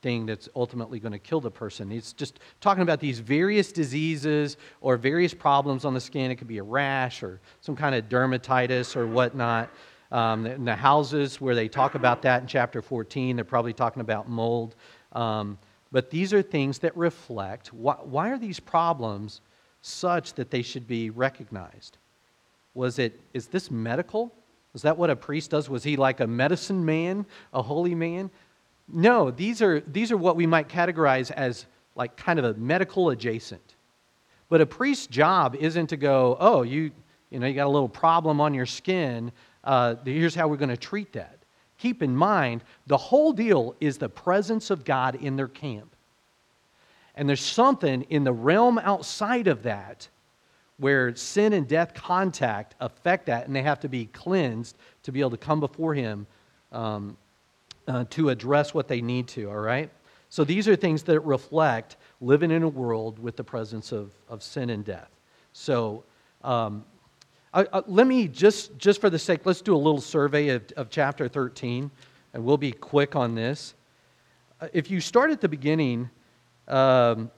thing 0.00 0.26
that's 0.26 0.48
ultimately 0.54 1.00
going 1.00 1.12
to 1.12 1.18
kill 1.18 1.40
the 1.40 1.50
person. 1.50 1.92
It's 1.92 2.12
just 2.12 2.40
talking 2.60 2.82
about 2.82 3.00
these 3.00 3.18
various 3.18 3.72
diseases 3.72 4.56
or 4.80 4.96
various 4.96 5.34
problems 5.34 5.84
on 5.84 5.94
the 5.94 6.00
skin. 6.00 6.30
It 6.30 6.36
could 6.36 6.48
be 6.48 6.58
a 6.58 6.62
rash 6.62 7.22
or 7.22 7.40
some 7.60 7.76
kind 7.76 7.94
of 7.94 8.08
dermatitis 8.08 8.96
or 8.96 9.06
whatnot. 9.06 9.70
Um, 10.10 10.44
in 10.46 10.64
the 10.66 10.76
houses 10.76 11.40
where 11.40 11.54
they 11.54 11.68
talk 11.68 11.94
about 11.94 12.20
that 12.22 12.42
in 12.42 12.46
chapter 12.46 12.82
14, 12.82 13.36
they're 13.36 13.44
probably 13.44 13.72
talking 13.72 14.02
about 14.02 14.28
mold. 14.28 14.74
Um, 15.12 15.58
but 15.90 16.10
these 16.10 16.32
are 16.32 16.42
things 16.42 16.78
that 16.80 16.96
reflect 16.96 17.72
why, 17.72 17.94
why 18.02 18.30
are 18.30 18.38
these 18.38 18.60
problems 18.60 19.40
such 19.82 20.34
that 20.34 20.50
they 20.50 20.62
should 20.62 20.86
be 20.86 21.10
recognized? 21.10 21.98
Was 22.74 22.98
it, 22.98 23.20
is 23.34 23.46
this 23.46 23.70
medical? 23.70 24.32
Is 24.74 24.82
that 24.82 24.96
what 24.96 25.10
a 25.10 25.16
priest 25.16 25.50
does? 25.50 25.68
Was 25.68 25.84
he 25.84 25.96
like 25.96 26.20
a 26.20 26.26
medicine 26.26 26.84
man, 26.84 27.26
a 27.52 27.62
holy 27.62 27.94
man? 27.94 28.30
No, 28.88 29.30
these 29.30 29.62
are, 29.62 29.80
these 29.80 30.12
are 30.12 30.16
what 30.16 30.36
we 30.36 30.46
might 30.46 30.68
categorize 30.68 31.30
as 31.30 31.66
like 31.94 32.16
kind 32.16 32.38
of 32.38 32.44
a 32.44 32.54
medical 32.54 33.10
adjacent. 33.10 33.74
But 34.48 34.60
a 34.60 34.66
priest's 34.66 35.06
job 35.06 35.56
isn't 35.56 35.86
to 35.88 35.96
go, 35.96 36.36
oh, 36.38 36.62
you, 36.62 36.90
you 37.30 37.38
know, 37.38 37.46
you 37.46 37.54
got 37.54 37.66
a 37.66 37.70
little 37.70 37.88
problem 37.88 38.40
on 38.40 38.52
your 38.52 38.66
skin. 38.66 39.32
Uh, 39.64 39.94
here's 40.04 40.34
how 40.34 40.48
we're 40.48 40.56
going 40.56 40.68
to 40.68 40.76
treat 40.76 41.12
that. 41.14 41.38
Keep 41.78 42.02
in 42.02 42.14
mind, 42.14 42.62
the 42.86 42.96
whole 42.96 43.32
deal 43.32 43.74
is 43.80 43.98
the 43.98 44.08
presence 44.08 44.70
of 44.70 44.84
God 44.84 45.16
in 45.16 45.36
their 45.36 45.48
camp. 45.48 45.96
And 47.14 47.28
there's 47.28 47.40
something 47.40 48.02
in 48.02 48.24
the 48.24 48.32
realm 48.32 48.78
outside 48.78 49.46
of 49.46 49.62
that 49.64 50.08
where 50.78 51.14
sin 51.14 51.52
and 51.52 51.68
death 51.68 51.94
contact 51.94 52.74
affect 52.80 53.26
that, 53.26 53.46
and 53.46 53.54
they 53.54 53.62
have 53.62 53.80
to 53.80 53.88
be 53.88 54.06
cleansed 54.06 54.76
to 55.02 55.12
be 55.12 55.20
able 55.20 55.30
to 55.30 55.36
come 55.36 55.60
before 55.60 55.94
Him 55.94 56.26
um, 56.72 57.16
uh, 57.88 58.04
to 58.10 58.28
address 58.28 58.74
what 58.74 58.88
they 58.88 59.00
need 59.00 59.28
to, 59.28 59.50
all 59.50 59.56
right? 59.56 59.90
So 60.28 60.44
these 60.44 60.66
are 60.66 60.76
things 60.76 61.02
that 61.04 61.20
reflect 61.20 61.96
living 62.20 62.50
in 62.50 62.62
a 62.62 62.68
world 62.68 63.18
with 63.18 63.36
the 63.36 63.44
presence 63.44 63.92
of, 63.92 64.10
of 64.28 64.42
sin 64.42 64.70
and 64.70 64.84
death. 64.84 65.10
So 65.52 66.04
um, 66.42 66.84
I, 67.52 67.66
I, 67.72 67.82
let 67.86 68.06
me 68.06 68.28
just, 68.28 68.78
just 68.78 69.00
for 69.00 69.10
the 69.10 69.18
sake, 69.18 69.44
let's 69.44 69.60
do 69.60 69.74
a 69.74 69.76
little 69.76 70.00
survey 70.00 70.48
of, 70.48 70.62
of 70.76 70.88
chapter 70.88 71.28
13, 71.28 71.90
and 72.32 72.44
we'll 72.44 72.56
be 72.56 72.72
quick 72.72 73.14
on 73.14 73.34
this. 73.34 73.74
Uh, 74.60 74.68
if 74.72 74.90
you 74.90 75.00
start 75.00 75.30
at 75.30 75.40
the 75.40 75.48
beginning, 75.48 76.08
um, 76.68 77.30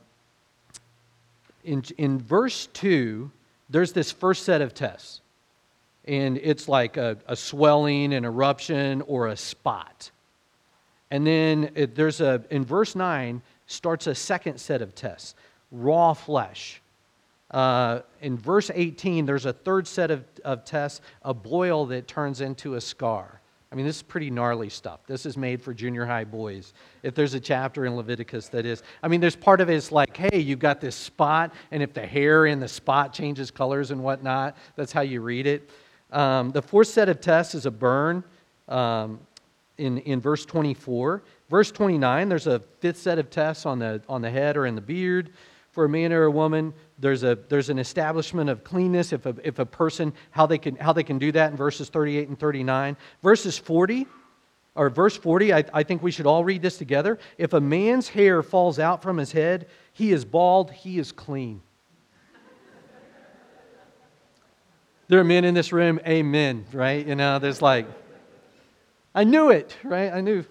in, 1.64 1.82
in 1.98 2.20
verse 2.20 2.68
2, 2.74 3.30
there's 3.70 3.92
this 3.92 4.12
first 4.12 4.44
set 4.44 4.60
of 4.60 4.74
tests. 4.74 5.20
And 6.04 6.36
it's 6.38 6.68
like 6.68 6.96
a, 6.96 7.16
a 7.26 7.34
swelling, 7.34 8.12
an 8.12 8.24
eruption, 8.24 9.00
or 9.02 9.28
a 9.28 9.36
spot. 9.36 10.10
And 11.14 11.24
then 11.24 11.70
it, 11.76 11.94
there's 11.94 12.20
a, 12.20 12.42
in 12.50 12.64
verse 12.64 12.96
9, 12.96 13.40
starts 13.66 14.08
a 14.08 14.16
second 14.16 14.58
set 14.58 14.82
of 14.82 14.96
tests 14.96 15.36
raw 15.70 16.12
flesh. 16.12 16.82
Uh, 17.52 18.00
in 18.20 18.36
verse 18.36 18.68
18, 18.74 19.24
there's 19.24 19.46
a 19.46 19.52
third 19.52 19.86
set 19.86 20.10
of, 20.10 20.24
of 20.44 20.64
tests 20.64 21.00
a 21.22 21.32
boil 21.32 21.86
that 21.86 22.08
turns 22.08 22.40
into 22.40 22.74
a 22.74 22.80
scar. 22.80 23.40
I 23.70 23.76
mean, 23.76 23.86
this 23.86 23.98
is 23.98 24.02
pretty 24.02 24.28
gnarly 24.28 24.68
stuff. 24.68 25.06
This 25.06 25.24
is 25.24 25.36
made 25.36 25.62
for 25.62 25.72
junior 25.72 26.04
high 26.04 26.24
boys. 26.24 26.72
If 27.04 27.14
there's 27.14 27.34
a 27.34 27.40
chapter 27.40 27.86
in 27.86 27.94
Leviticus 27.94 28.48
that 28.48 28.66
is, 28.66 28.82
I 29.00 29.06
mean, 29.06 29.20
there's 29.20 29.36
part 29.36 29.60
of 29.60 29.70
it 29.70 29.74
is 29.74 29.92
like, 29.92 30.16
hey, 30.16 30.40
you've 30.40 30.58
got 30.58 30.80
this 30.80 30.96
spot, 30.96 31.54
and 31.70 31.80
if 31.80 31.92
the 31.92 32.04
hair 32.04 32.46
in 32.46 32.58
the 32.58 32.66
spot 32.66 33.12
changes 33.12 33.52
colors 33.52 33.92
and 33.92 34.02
whatnot, 34.02 34.56
that's 34.74 34.90
how 34.90 35.02
you 35.02 35.20
read 35.20 35.46
it. 35.46 35.70
Um, 36.10 36.50
the 36.50 36.62
fourth 36.62 36.88
set 36.88 37.08
of 37.08 37.20
tests 37.20 37.54
is 37.54 37.66
a 37.66 37.70
burn 37.70 38.24
um, 38.68 39.20
in, 39.78 39.98
in 39.98 40.20
verse 40.20 40.44
24. 40.44 41.22
Verse 41.48 41.70
29, 41.70 42.28
there's 42.28 42.46
a 42.46 42.60
fifth 42.80 42.98
set 42.98 43.18
of 43.18 43.30
tests 43.30 43.66
on 43.66 43.78
the, 43.78 44.02
on 44.08 44.22
the 44.22 44.30
head 44.30 44.56
or 44.56 44.66
in 44.66 44.74
the 44.74 44.80
beard 44.80 45.32
for 45.72 45.84
a 45.84 45.88
man 45.88 46.12
or 46.12 46.24
a 46.24 46.30
woman. 46.30 46.72
There's, 46.98 47.24
a, 47.24 47.36
there's 47.48 47.68
an 47.68 47.78
establishment 47.78 48.48
of 48.48 48.62
cleanness 48.62 49.12
if 49.12 49.26
a, 49.26 49.34
if 49.42 49.58
a 49.58 49.66
person, 49.66 50.12
how 50.30 50.46
they, 50.46 50.58
can, 50.58 50.76
how 50.76 50.92
they 50.92 51.02
can 51.02 51.18
do 51.18 51.32
that 51.32 51.50
in 51.50 51.56
verses 51.56 51.88
38 51.88 52.28
and 52.28 52.38
39. 52.38 52.96
Verses 53.22 53.58
40, 53.58 54.06
or 54.76 54.88
verse 54.90 55.16
40, 55.16 55.52
I, 55.52 55.64
I 55.72 55.82
think 55.82 56.02
we 56.02 56.10
should 56.10 56.26
all 56.26 56.44
read 56.44 56.62
this 56.62 56.78
together. 56.78 57.18
If 57.38 57.52
a 57.52 57.60
man's 57.60 58.08
hair 58.08 58.42
falls 58.42 58.78
out 58.78 59.02
from 59.02 59.16
his 59.16 59.32
head, 59.32 59.68
he 59.92 60.12
is 60.12 60.24
bald, 60.24 60.70
he 60.70 60.98
is 60.98 61.10
clean. 61.12 61.60
there 65.08 65.20
are 65.20 65.24
men 65.24 65.44
in 65.44 65.54
this 65.54 65.72
room, 65.72 66.00
amen, 66.06 66.66
right? 66.72 67.04
You 67.06 67.14
know, 67.16 67.38
there's 67.38 67.60
like, 67.60 67.86
I 69.14 69.24
knew 69.24 69.50
it, 69.50 69.76
right? 69.84 70.12
I 70.12 70.20
knew. 70.20 70.44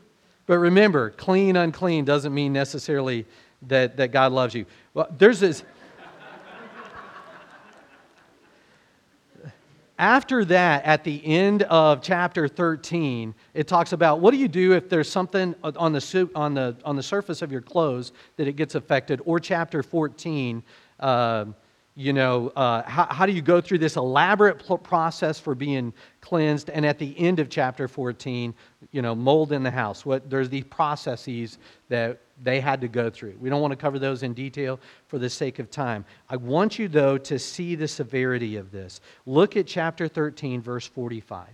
But 0.45 0.59
remember, 0.59 1.09
clean, 1.11 1.55
unclean 1.55 2.05
doesn't 2.05 2.33
mean 2.33 2.53
necessarily 2.53 3.25
that, 3.63 3.97
that 3.97 4.11
God 4.11 4.31
loves 4.31 4.53
you. 4.53 4.65
Well, 4.93 5.07
there's 5.17 5.39
this. 5.39 5.63
After 9.99 10.43
that, 10.45 10.83
at 10.85 11.03
the 11.03 11.23
end 11.25 11.63
of 11.63 12.01
chapter 12.01 12.47
13, 12.47 13.33
it 13.53 13.67
talks 13.67 13.93
about 13.93 14.21
what 14.21 14.31
do 14.31 14.37
you 14.37 14.47
do 14.47 14.73
if 14.73 14.89
there's 14.89 15.09
something 15.09 15.53
on 15.63 15.93
the, 15.93 16.29
on 16.33 16.53
the, 16.53 16.75
on 16.83 16.95
the 16.95 17.03
surface 17.03 17.41
of 17.41 17.51
your 17.51 17.61
clothes 17.61 18.11
that 18.37 18.47
it 18.47 18.53
gets 18.53 18.75
affected, 18.75 19.21
or 19.23 19.39
chapter 19.39 19.83
14, 19.83 20.63
uh, 20.99 21.45
you 21.95 22.11
know, 22.11 22.49
uh, 22.55 22.81
how, 22.83 23.05
how, 23.05 23.25
do 23.27 23.31
you 23.31 23.41
go 23.41 23.61
through 23.61 23.77
this 23.77 23.97
elaborate 23.97 24.63
process 24.83 25.39
for 25.39 25.53
being 25.53 25.93
cleansed? 26.21 26.71
And 26.71 26.85
at 26.85 26.97
the 26.97 27.17
end 27.19 27.39
of 27.39 27.49
chapter 27.49 27.87
14, 27.87 28.53
you 28.91 29.01
know, 29.03 29.13
mold 29.13 29.51
in 29.51 29.61
the 29.61 29.69
house. 29.69 30.03
What, 30.03 30.27
there's 30.27 30.49
these 30.49 30.63
processes 30.63 31.59
that 31.89 32.19
they 32.41 32.59
had 32.59 32.81
to 32.81 32.87
go 32.87 33.11
through. 33.11 33.35
We 33.39 33.49
don't 33.49 33.61
want 33.61 33.73
to 33.73 33.77
cover 33.77 33.99
those 33.99 34.23
in 34.23 34.33
detail 34.33 34.79
for 35.07 35.19
the 35.19 35.29
sake 35.29 35.59
of 35.59 35.69
time. 35.69 36.03
I 36.29 36.35
want 36.37 36.79
you, 36.79 36.87
though, 36.87 37.19
to 37.19 37.37
see 37.37 37.75
the 37.75 37.87
severity 37.87 38.55
of 38.55 38.71
this. 38.71 38.99
Look 39.27 39.55
at 39.55 39.67
chapter 39.67 40.07
13, 40.07 40.61
verse 40.61 40.87
45. 40.87 41.47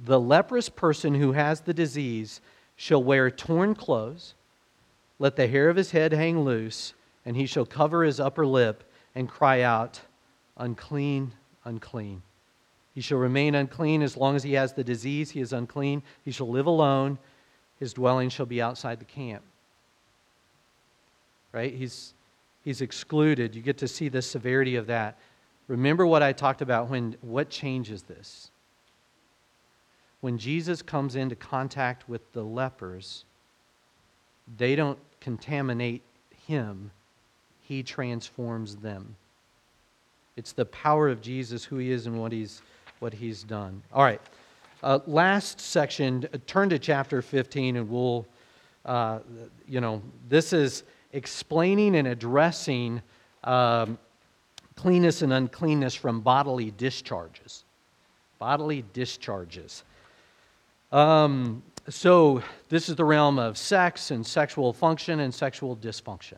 The 0.00 0.18
leprous 0.18 0.70
person 0.70 1.14
who 1.14 1.32
has 1.32 1.60
the 1.60 1.74
disease 1.74 2.40
shall 2.76 3.02
wear 3.02 3.30
torn 3.30 3.74
clothes, 3.74 4.34
let 5.18 5.36
the 5.36 5.46
hair 5.46 5.68
of 5.68 5.76
his 5.76 5.90
head 5.90 6.14
hang 6.14 6.40
loose 6.40 6.94
and 7.24 7.36
he 7.36 7.46
shall 7.46 7.66
cover 7.66 8.04
his 8.04 8.20
upper 8.20 8.46
lip 8.46 8.84
and 9.14 9.28
cry 9.28 9.62
out, 9.62 10.00
Unclean, 10.56 11.32
unclean. 11.64 12.22
He 12.94 13.00
shall 13.00 13.18
remain 13.18 13.54
unclean 13.54 14.02
as 14.02 14.16
long 14.16 14.36
as 14.36 14.42
he 14.42 14.52
has 14.52 14.74
the 14.74 14.84
disease. 14.84 15.30
He 15.30 15.40
is 15.40 15.52
unclean. 15.52 16.02
He 16.24 16.30
shall 16.30 16.48
live 16.48 16.66
alone. 16.66 17.18
His 17.78 17.94
dwelling 17.94 18.28
shall 18.28 18.46
be 18.46 18.60
outside 18.60 19.00
the 19.00 19.06
camp. 19.06 19.42
Right? 21.52 21.74
He's, 21.74 22.12
he's 22.62 22.82
excluded. 22.82 23.54
You 23.54 23.62
get 23.62 23.78
to 23.78 23.88
see 23.88 24.08
the 24.08 24.20
severity 24.20 24.76
of 24.76 24.86
that. 24.88 25.18
Remember 25.68 26.06
what 26.06 26.22
I 26.22 26.32
talked 26.32 26.60
about 26.60 26.90
when 26.90 27.16
what 27.22 27.48
changes 27.48 28.02
this? 28.02 28.50
When 30.20 30.38
Jesus 30.38 30.82
comes 30.82 31.16
into 31.16 31.34
contact 31.34 32.08
with 32.08 32.30
the 32.32 32.44
lepers, 32.44 33.24
they 34.58 34.76
don't 34.76 34.98
contaminate 35.20 36.02
him 36.46 36.90
he 37.72 37.82
transforms 37.82 38.76
them. 38.76 39.16
It's 40.36 40.52
the 40.52 40.66
power 40.66 41.08
of 41.08 41.22
Jesus, 41.22 41.64
who 41.64 41.78
he 41.78 41.90
is, 41.90 42.06
and 42.06 42.20
what 42.20 42.30
he's, 42.30 42.60
what 42.98 43.14
he's 43.14 43.42
done. 43.42 43.82
All 43.94 44.02
right. 44.02 44.20
Uh, 44.82 44.98
last 45.06 45.58
section, 45.58 46.28
uh, 46.34 46.38
turn 46.46 46.68
to 46.68 46.78
chapter 46.78 47.22
15, 47.22 47.76
and 47.76 47.88
we'll, 47.88 48.26
uh, 48.84 49.20
you 49.66 49.80
know, 49.80 50.02
this 50.28 50.52
is 50.52 50.82
explaining 51.14 51.96
and 51.96 52.08
addressing 52.08 53.00
um, 53.44 53.96
cleanness 54.76 55.22
and 55.22 55.32
uncleanness 55.32 55.94
from 55.94 56.20
bodily 56.20 56.72
discharges. 56.72 57.64
Bodily 58.38 58.84
discharges. 58.92 59.82
Um, 60.90 61.62
so, 61.88 62.42
this 62.68 62.90
is 62.90 62.96
the 62.96 63.04
realm 63.04 63.38
of 63.38 63.56
sex 63.56 64.10
and 64.10 64.26
sexual 64.26 64.74
function 64.74 65.20
and 65.20 65.32
sexual 65.32 65.74
dysfunction. 65.76 66.36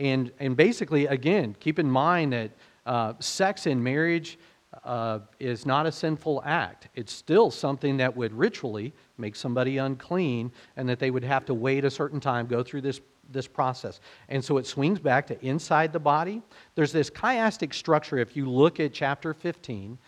And, 0.00 0.32
and 0.40 0.56
basically, 0.56 1.06
again, 1.06 1.54
keep 1.60 1.78
in 1.78 1.88
mind 1.88 2.32
that 2.32 2.50
uh, 2.86 3.12
sex 3.20 3.66
in 3.66 3.82
marriage 3.82 4.38
uh, 4.82 5.18
is 5.38 5.66
not 5.66 5.84
a 5.84 5.92
sinful 5.92 6.42
act. 6.46 6.88
It's 6.94 7.12
still 7.12 7.50
something 7.50 7.98
that 7.98 8.16
would 8.16 8.32
ritually 8.32 8.94
make 9.18 9.36
somebody 9.36 9.76
unclean 9.76 10.52
and 10.76 10.88
that 10.88 10.98
they 10.98 11.10
would 11.10 11.24
have 11.24 11.44
to 11.44 11.54
wait 11.54 11.84
a 11.84 11.90
certain 11.90 12.18
time, 12.18 12.46
go 12.46 12.62
through 12.62 12.80
this, 12.80 13.02
this 13.30 13.46
process. 13.46 14.00
And 14.30 14.42
so 14.42 14.56
it 14.56 14.66
swings 14.66 14.98
back 14.98 15.26
to 15.26 15.44
inside 15.44 15.92
the 15.92 16.00
body. 16.00 16.40
There's 16.76 16.92
this 16.92 17.10
chiastic 17.10 17.74
structure. 17.74 18.16
If 18.16 18.34
you 18.34 18.48
look 18.48 18.80
at 18.80 18.94
chapter 18.94 19.34
15, 19.34 19.98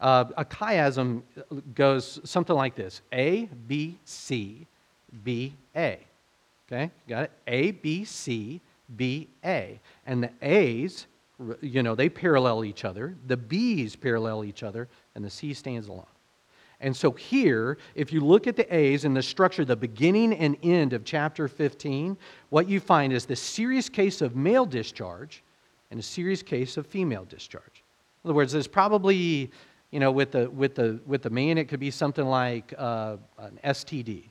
uh, 0.00 0.24
a 0.38 0.46
chiasm 0.46 1.22
goes 1.74 2.20
something 2.24 2.56
like 2.56 2.74
this 2.74 3.02
A, 3.12 3.50
B, 3.66 3.98
C, 4.06 4.66
B, 5.22 5.54
A. 5.76 6.00
Okay, 6.66 6.90
got 7.06 7.24
it? 7.24 7.32
A, 7.46 7.72
B, 7.72 8.04
C, 8.04 8.62
B, 8.96 9.28
A. 9.44 9.80
And 10.06 10.22
the 10.22 10.30
A's 10.42 11.06
you 11.60 11.82
know, 11.82 11.94
they 11.94 12.08
parallel 12.08 12.64
each 12.64 12.84
other. 12.84 13.16
The 13.26 13.36
B's 13.36 13.96
parallel 13.96 14.44
each 14.44 14.62
other, 14.62 14.88
and 15.14 15.24
the 15.24 15.30
C 15.30 15.54
stands 15.54 15.88
alone. 15.88 16.06
And 16.80 16.96
so 16.96 17.12
here, 17.12 17.78
if 17.94 18.12
you 18.12 18.20
look 18.20 18.46
at 18.46 18.56
the 18.56 18.74
A's 18.74 19.04
and 19.04 19.16
the 19.16 19.22
structure, 19.22 19.64
the 19.64 19.76
beginning 19.76 20.32
and 20.32 20.56
end 20.64 20.92
of 20.92 21.04
chapter 21.04 21.46
15, 21.46 22.16
what 22.50 22.68
you 22.68 22.80
find 22.80 23.12
is 23.12 23.24
the 23.24 23.36
serious 23.36 23.88
case 23.88 24.20
of 24.20 24.34
male 24.34 24.66
discharge 24.66 25.44
and 25.90 26.00
a 26.00 26.02
serious 26.02 26.42
case 26.42 26.76
of 26.76 26.86
female 26.86 27.24
discharge. 27.24 27.84
In 28.24 28.28
other 28.28 28.34
words, 28.34 28.52
there's 28.52 28.66
probably, 28.66 29.50
you 29.92 30.00
know, 30.00 30.10
with 30.10 30.32
the, 30.32 30.50
with 30.50 30.74
the, 30.74 31.00
with 31.06 31.22
the 31.22 31.30
man, 31.30 31.56
it 31.56 31.68
could 31.68 31.80
be 31.80 31.90
something 31.90 32.24
like 32.24 32.74
uh, 32.76 33.16
an 33.38 33.60
STD, 33.64 34.24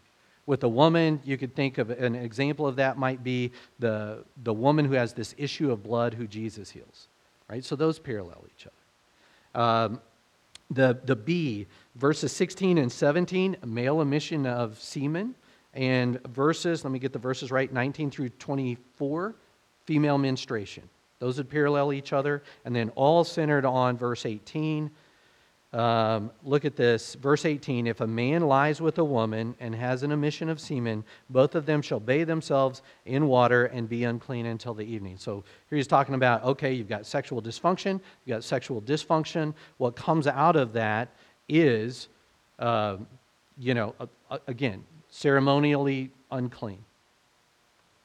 with 0.52 0.66
a 0.66 0.68
woman, 0.68 1.22
you 1.24 1.38
could 1.38 1.56
think 1.56 1.78
of 1.78 1.92
an 1.92 2.14
example 2.14 2.68
of 2.68 2.76
that 2.76 2.98
might 2.98 3.24
be 3.24 3.54
the, 3.80 4.22
the 4.44 4.54
woman 4.54 4.84
who 4.84 4.92
has 4.92 5.14
this 5.14 5.34
issue 5.38 5.72
of 5.72 5.82
blood 5.82 6.14
who 6.14 6.28
Jesus 6.28 6.70
heals, 6.70 7.08
right? 7.50 7.64
So 7.64 7.78
those 7.78 8.00
parallel 8.00 8.44
each 8.54 8.68
other. 8.68 9.64
Um, 9.64 10.02
the, 10.70 11.00
the 11.06 11.16
B, 11.16 11.68
verses 11.96 12.34
16 12.34 12.80
and 12.80 12.92
17, 12.92 13.56
male 13.66 14.02
emission 14.02 14.46
of 14.46 14.78
semen, 14.78 15.36
and 15.74 16.22
verses, 16.28 16.84
let 16.84 16.92
me 16.92 17.00
get 17.00 17.14
the 17.14 17.20
verses 17.20 17.50
right, 17.50 17.72
19 17.72 18.12
through 18.12 18.28
24, 18.32 19.34
female 19.86 20.18
menstruation. 20.18 20.84
Those 21.20 21.38
would 21.38 21.50
parallel 21.50 21.94
each 21.94 22.12
other, 22.12 22.44
and 22.66 22.76
then 22.76 22.90
all 22.96 23.24
centered 23.24 23.64
on 23.64 23.98
verse 23.98 24.26
18, 24.26 24.92
um, 25.74 26.32
look 26.44 26.66
at 26.66 26.76
this, 26.76 27.16
verse 27.16 27.46
18. 27.46 27.88
If 27.88 28.02
a 28.02 28.08
man 28.08 28.42
lies 28.42 28.82
with 28.82 28.98
a 28.98 29.04
woman 29.04 29.56
and 29.60 29.74
has 29.74 30.04
an 30.04 30.12
emission 30.12 30.50
of 30.50 30.60
semen, 30.60 31.06
both 31.30 31.56
of 31.56 31.66
them 31.66 31.82
shall 31.82 32.00
bathe 32.00 32.28
themselves 32.28 32.82
in 33.06 33.28
water 33.28 33.68
and 33.68 33.88
be 33.88 34.04
unclean 34.04 34.48
until 34.48 34.74
the 34.74 34.84
evening. 34.84 35.16
So 35.18 35.46
here 35.70 35.78
he's 35.78 35.88
talking 35.88 36.16
about 36.16 36.44
okay, 36.44 36.74
you've 36.74 36.90
got 36.90 37.06
sexual 37.06 37.42
dysfunction, 37.42 38.02
you've 38.26 38.36
got 38.36 38.44
sexual 38.44 38.82
dysfunction. 38.82 39.54
What 39.78 39.96
comes 39.96 40.28
out 40.28 40.58
of 40.58 40.74
that 40.74 41.16
is, 41.48 42.10
uh, 42.60 42.98
you 43.58 43.74
know, 43.74 43.96
again, 44.48 44.84
ceremonially 45.10 46.12
unclean. 46.32 46.84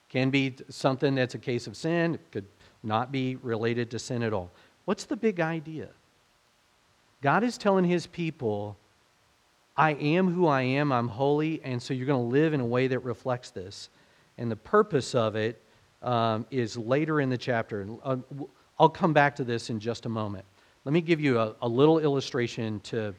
Can 0.09 0.31
be 0.31 0.55
something 0.68 1.16
that's 1.16 1.35
a 1.35 1.38
case 1.38 1.66
of 1.66 1.76
sin, 1.76 2.14
it 2.14 2.31
could 2.31 2.46
not 2.85 3.11
be 3.11 3.37
related 3.37 3.90
to 3.90 3.98
sin 3.98 4.22
at 4.22 4.33
all. 4.33 4.52
What's 4.85 5.05
the 5.05 5.16
big 5.16 5.40
idea? 5.40 5.88
God 7.22 7.42
is 7.42 7.59
telling 7.59 7.85
his 7.85 8.07
people, 8.07 8.76
I 9.76 9.92
am 9.92 10.33
who 10.33 10.46
I 10.46 10.62
am, 10.62 10.92
I'm 10.92 11.09
holy, 11.09 11.61
and 11.64 11.83
so 11.83 11.94
you're 11.94 12.07
going 12.07 12.22
to 12.22 12.33
live 12.33 12.55
in 12.55 12.61
a 12.61 12.66
way 12.66 12.88
that 12.88 13.00
reflects 13.00 13.50
this. 13.50 13.90
And 14.38 14.50
the 14.50 14.57
purpose 14.57 15.14
of 15.14 15.37
it 15.37 15.62
um, 16.02 16.46
is 16.50 16.76
later 16.76 17.20
in 17.20 17.29
the 17.29 17.38
chapter. 17.38 17.87
Uh, 18.02 18.16
I'll 18.79 18.88
come 18.88 19.12
back 19.12 19.37
to 19.37 19.44
this 19.44 19.70
in 19.70 19.81
just 19.81 20.07
a 20.07 20.09
moment. 20.09 20.44
Let 20.85 20.92
me 20.92 21.00
give 21.00 21.20
you 21.20 21.38
a, 21.38 21.55
a 21.62 21.68
little 21.68 21.98
illustration 21.98 22.81
to 22.81 23.14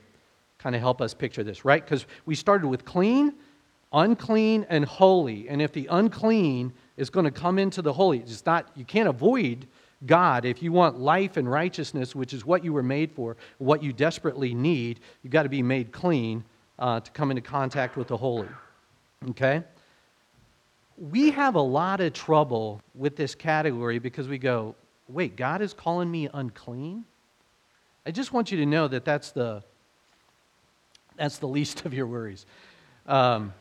kind 0.58 0.76
of 0.76 0.82
help 0.82 1.02
us 1.02 1.14
picture 1.14 1.44
this, 1.44 1.66
right? 1.66 1.84
Because 1.84 2.06
we 2.26 2.36
started 2.36 2.68
with 2.68 2.86
clean, 2.86 3.34
unclean, 3.94 4.66
and 4.70 4.86
holy. 4.86 5.50
And 5.50 5.62
if 5.62 5.72
the 5.74 5.88
unclean 5.90 6.74
is 6.98 7.10
going 7.10 7.26
to 7.26 7.32
come 7.32 7.60
into 7.60 7.82
the 7.82 7.94
holy, 7.94 8.20
it's 8.20 8.46
not, 8.46 8.72
you 8.76 8.86
can't 8.86 9.10
avoid 9.10 9.68
God, 10.06 10.46
if 10.46 10.62
you 10.62 10.72
want 10.72 11.00
life 11.00 11.38
and 11.38 11.50
righteousness, 11.50 12.16
which 12.16 12.34
is 12.34 12.46
what 12.46 12.64
you 12.64 12.72
were 12.72 12.84
made 12.84 13.12
for, 13.12 13.36
what 13.58 13.82
you 13.82 13.92
desperately 13.92 14.54
need, 14.54 15.00
you've 15.24 15.34
got 15.34 15.44
to 15.44 15.50
be 15.50 15.64
made 15.64 15.92
clean 15.92 16.44
uh, 16.78 17.00
to 17.00 17.12
come 17.12 17.32
into 17.32 17.42
contact 17.42 17.98
with 17.98 18.08
the 18.08 18.18
holy. 18.18 18.48
Okay? 19.30 19.64
We 20.98 21.32
have 21.32 21.56
a 21.56 21.62
lot 21.62 22.00
of 22.00 22.14
trouble 22.14 22.82
with 22.94 23.16
this 23.16 23.34
category 23.34 23.98
because 23.98 24.28
we 24.28 24.38
go, 24.38 24.76
wait, 25.08 25.36
God 25.36 25.62
is 25.62 25.74
calling 25.74 26.12
me 26.12 26.30
unclean? 26.34 27.06
I 28.06 28.12
just 28.12 28.34
want 28.34 28.52
you 28.52 28.58
to 28.58 28.66
know 28.66 28.88
that 28.88 29.04
that's 29.04 29.32
the, 29.32 29.64
that's 31.16 31.40
the 31.40 31.48
least 31.48 31.86
of 31.86 31.94
your 31.94 32.06
worries. 32.06 32.46
Um, 33.08 33.54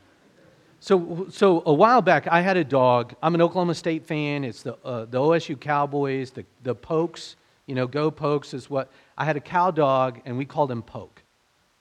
so, 0.80 1.26
so 1.30 1.62
a 1.66 1.72
while 1.72 2.02
back, 2.02 2.26
I 2.28 2.40
had 2.40 2.56
a 2.56 2.64
dog. 2.64 3.14
I'm 3.22 3.34
an 3.34 3.42
Oklahoma 3.42 3.74
State 3.74 4.04
fan. 4.04 4.44
It's 4.44 4.62
the, 4.62 4.76
uh, 4.84 5.06
the 5.06 5.18
OSU 5.18 5.58
Cowboys, 5.58 6.30
the, 6.30 6.44
the 6.62 6.74
Pokes. 6.74 7.36
You 7.66 7.74
know, 7.74 7.86
go 7.86 8.10
Pokes 8.10 8.54
is 8.54 8.70
what. 8.70 8.90
I 9.18 9.24
had 9.24 9.36
a 9.36 9.40
cow 9.40 9.70
dog, 9.70 10.20
and 10.24 10.36
we 10.36 10.44
called 10.44 10.70
him 10.70 10.82
Poke. 10.82 11.22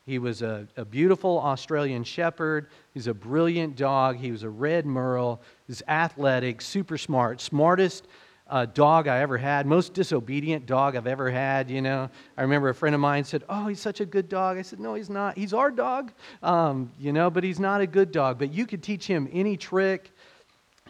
He 0.06 0.20
was 0.20 0.42
a, 0.42 0.68
a 0.78 0.86
beautiful 0.86 1.40
Australian 1.40 2.04
Shepherd. 2.04 2.68
He's 2.94 3.08
a 3.08 3.14
brilliant 3.14 3.76
dog. 3.76 4.18
He 4.18 4.32
was 4.32 4.44
a 4.44 4.50
red 4.50 4.86
merle. 4.86 5.42
He's 5.68 5.82
athletic, 5.88 6.62
super 6.62 6.98
smart, 6.98 7.42
smartest 7.42 8.08
uh, 8.48 8.66
dog 8.66 9.08
I 9.08 9.20
ever 9.20 9.38
had, 9.38 9.66
most 9.66 9.94
disobedient 9.94 10.66
dog 10.66 10.96
I've 10.96 11.08
ever 11.08 11.32
had. 11.32 11.70
You 11.70 11.82
know, 11.82 12.10
I 12.38 12.42
remember 12.42 12.70
a 12.70 12.76
friend 12.76 12.94
of 12.94 13.02
mine 13.02 13.24
said, 13.24 13.44
"Oh, 13.50 13.68
he's 13.68 13.80
such 13.80 14.02
a 14.02 14.06
good 14.06 14.30
dog." 14.30 14.58
I 14.58 14.62
said, 14.62 14.80
"No, 14.80 14.94
he's 14.94 15.10
not. 15.10 15.38
He's 15.38 15.54
our 15.54 15.72
dog, 15.72 16.12
um, 16.44 16.92
you 17.00 17.12
know, 17.12 17.30
but 17.30 17.44
he's 17.44 17.60
not 17.60 17.82
a 17.82 17.88
good 17.88 18.12
dog. 18.12 18.38
But 18.38 18.54
you 18.54 18.66
could 18.66 18.84
teach 18.84 19.08
him 19.08 19.28
any 19.32 19.58
trick. 19.58 20.12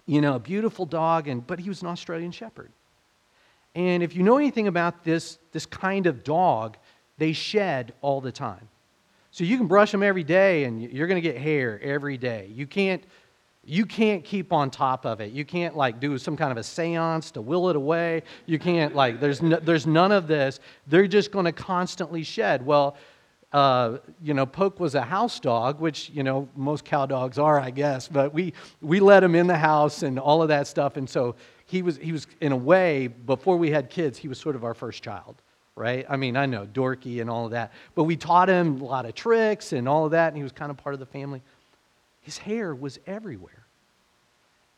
You 0.06 0.22
know, 0.22 0.36
a 0.36 0.40
beautiful 0.40 0.86
dog, 0.86 1.28
and 1.28 1.46
but 1.46 1.60
he 1.60 1.70
was 1.70 1.82
an 1.82 1.88
Australian 1.88 2.32
Shepherd. 2.32 2.72
And 3.74 4.04
if 4.04 4.16
you 4.16 4.24
know 4.24 4.38
anything 4.38 4.68
about 4.68 5.04
this 5.04 5.40
this 5.52 5.66
kind 5.66 6.08
of 6.08 6.24
dog, 6.24 6.78
they 7.18 7.34
shed 7.34 7.94
all 8.02 8.22
the 8.22 8.32
time. 8.32 8.68
So 9.32 9.44
you 9.44 9.58
can 9.58 9.68
brush 9.68 9.92
them 9.92 10.04
every 10.04 10.24
day, 10.24 10.64
and 10.66 10.82
you're 10.82 11.08
going 11.08 11.22
to 11.22 11.28
get 11.30 11.38
hair 11.38 11.80
every 11.82 12.18
day. 12.18 12.50
You 12.54 12.68
can't 12.68 13.04
you 13.66 13.86
can't 13.86 14.24
keep 14.24 14.54
on 14.54 14.70
top 14.70 15.06
of 15.06 15.22
it. 15.22 15.32
You 15.32 15.44
can't 15.44 15.76
like 15.76 16.00
do 16.00 16.18
some 16.18 16.38
kind 16.38 16.52
of 16.52 16.58
a 16.58 16.64
seance 16.64 17.32
to 17.32 17.42
will 17.42 17.70
it 17.70 17.76
away. 17.76 18.22
You 18.46 18.60
can't 18.60 18.96
like, 18.96 19.20
there's, 19.20 19.42
no, 19.42 19.58
there's 19.58 19.88
none 19.88 20.12
of 20.12 20.28
this. 20.28 20.60
They're 20.88 21.08
just 21.08 21.32
going 21.32 21.46
to 21.46 21.52
constantly 21.52 22.24
shed. 22.24 22.64
Well, 22.66 22.96
uh, 23.52 23.98
you 24.22 24.34
know, 24.34 24.46
Poke 24.46 24.80
was 24.80 24.96
a 24.96 25.02
house 25.02 25.40
dog, 25.40 25.80
which, 25.80 26.10
you 26.10 26.24
know, 26.24 26.48
most 26.56 26.86
cow 26.86 27.06
dogs 27.06 27.40
are, 27.40 27.60
I 27.60 27.72
guess, 27.72 28.08
but 28.08 28.34
we, 28.34 28.54
we 28.82 29.00
let 29.00 29.24
him 29.24 29.34
in 29.34 29.48
the 29.48 29.58
house 29.58 30.04
and 30.04 30.20
all 30.20 30.42
of 30.42 30.50
that 30.50 30.68
stuff. 30.68 30.98
And 30.98 31.10
so 31.10 31.36
he 31.66 31.82
was, 31.82 31.98
he 31.98 32.12
was, 32.12 32.28
in 32.42 32.52
a 32.52 32.58
way, 32.58 33.08
before 33.08 33.58
we 33.58 33.72
had 33.72 33.90
kids, 33.90 34.18
he 34.18 34.28
was 34.28 34.38
sort 34.38 34.56
of 34.56 34.64
our 34.64 34.74
first 34.74 35.02
child, 35.02 35.42
right? 35.76 36.06
I 36.10 36.18
mean, 36.18 36.36
I 36.36 36.46
know, 36.46 36.66
dorky 36.66 37.22
and 37.22 37.30
all 37.30 37.46
of 37.46 37.52
that. 37.52 37.72
But 37.96 38.04
we 38.04 38.18
taught 38.18 38.50
him 38.50 38.82
a 38.82 38.86
lot 38.86 39.06
of 39.06 39.16
tricks 39.16 39.72
and 39.72 39.88
all 39.88 40.06
of 40.06 40.12
that, 40.12 40.28
and 40.28 40.38
he 40.38 40.44
was 40.44 40.52
kind 40.52 40.70
of 40.70 40.78
part 40.78 40.94
of 40.94 41.00
the 41.00 41.06
family. 41.06 41.42
His 42.26 42.40
hair 42.40 42.74
was 42.74 42.98
everywhere. 43.06 43.68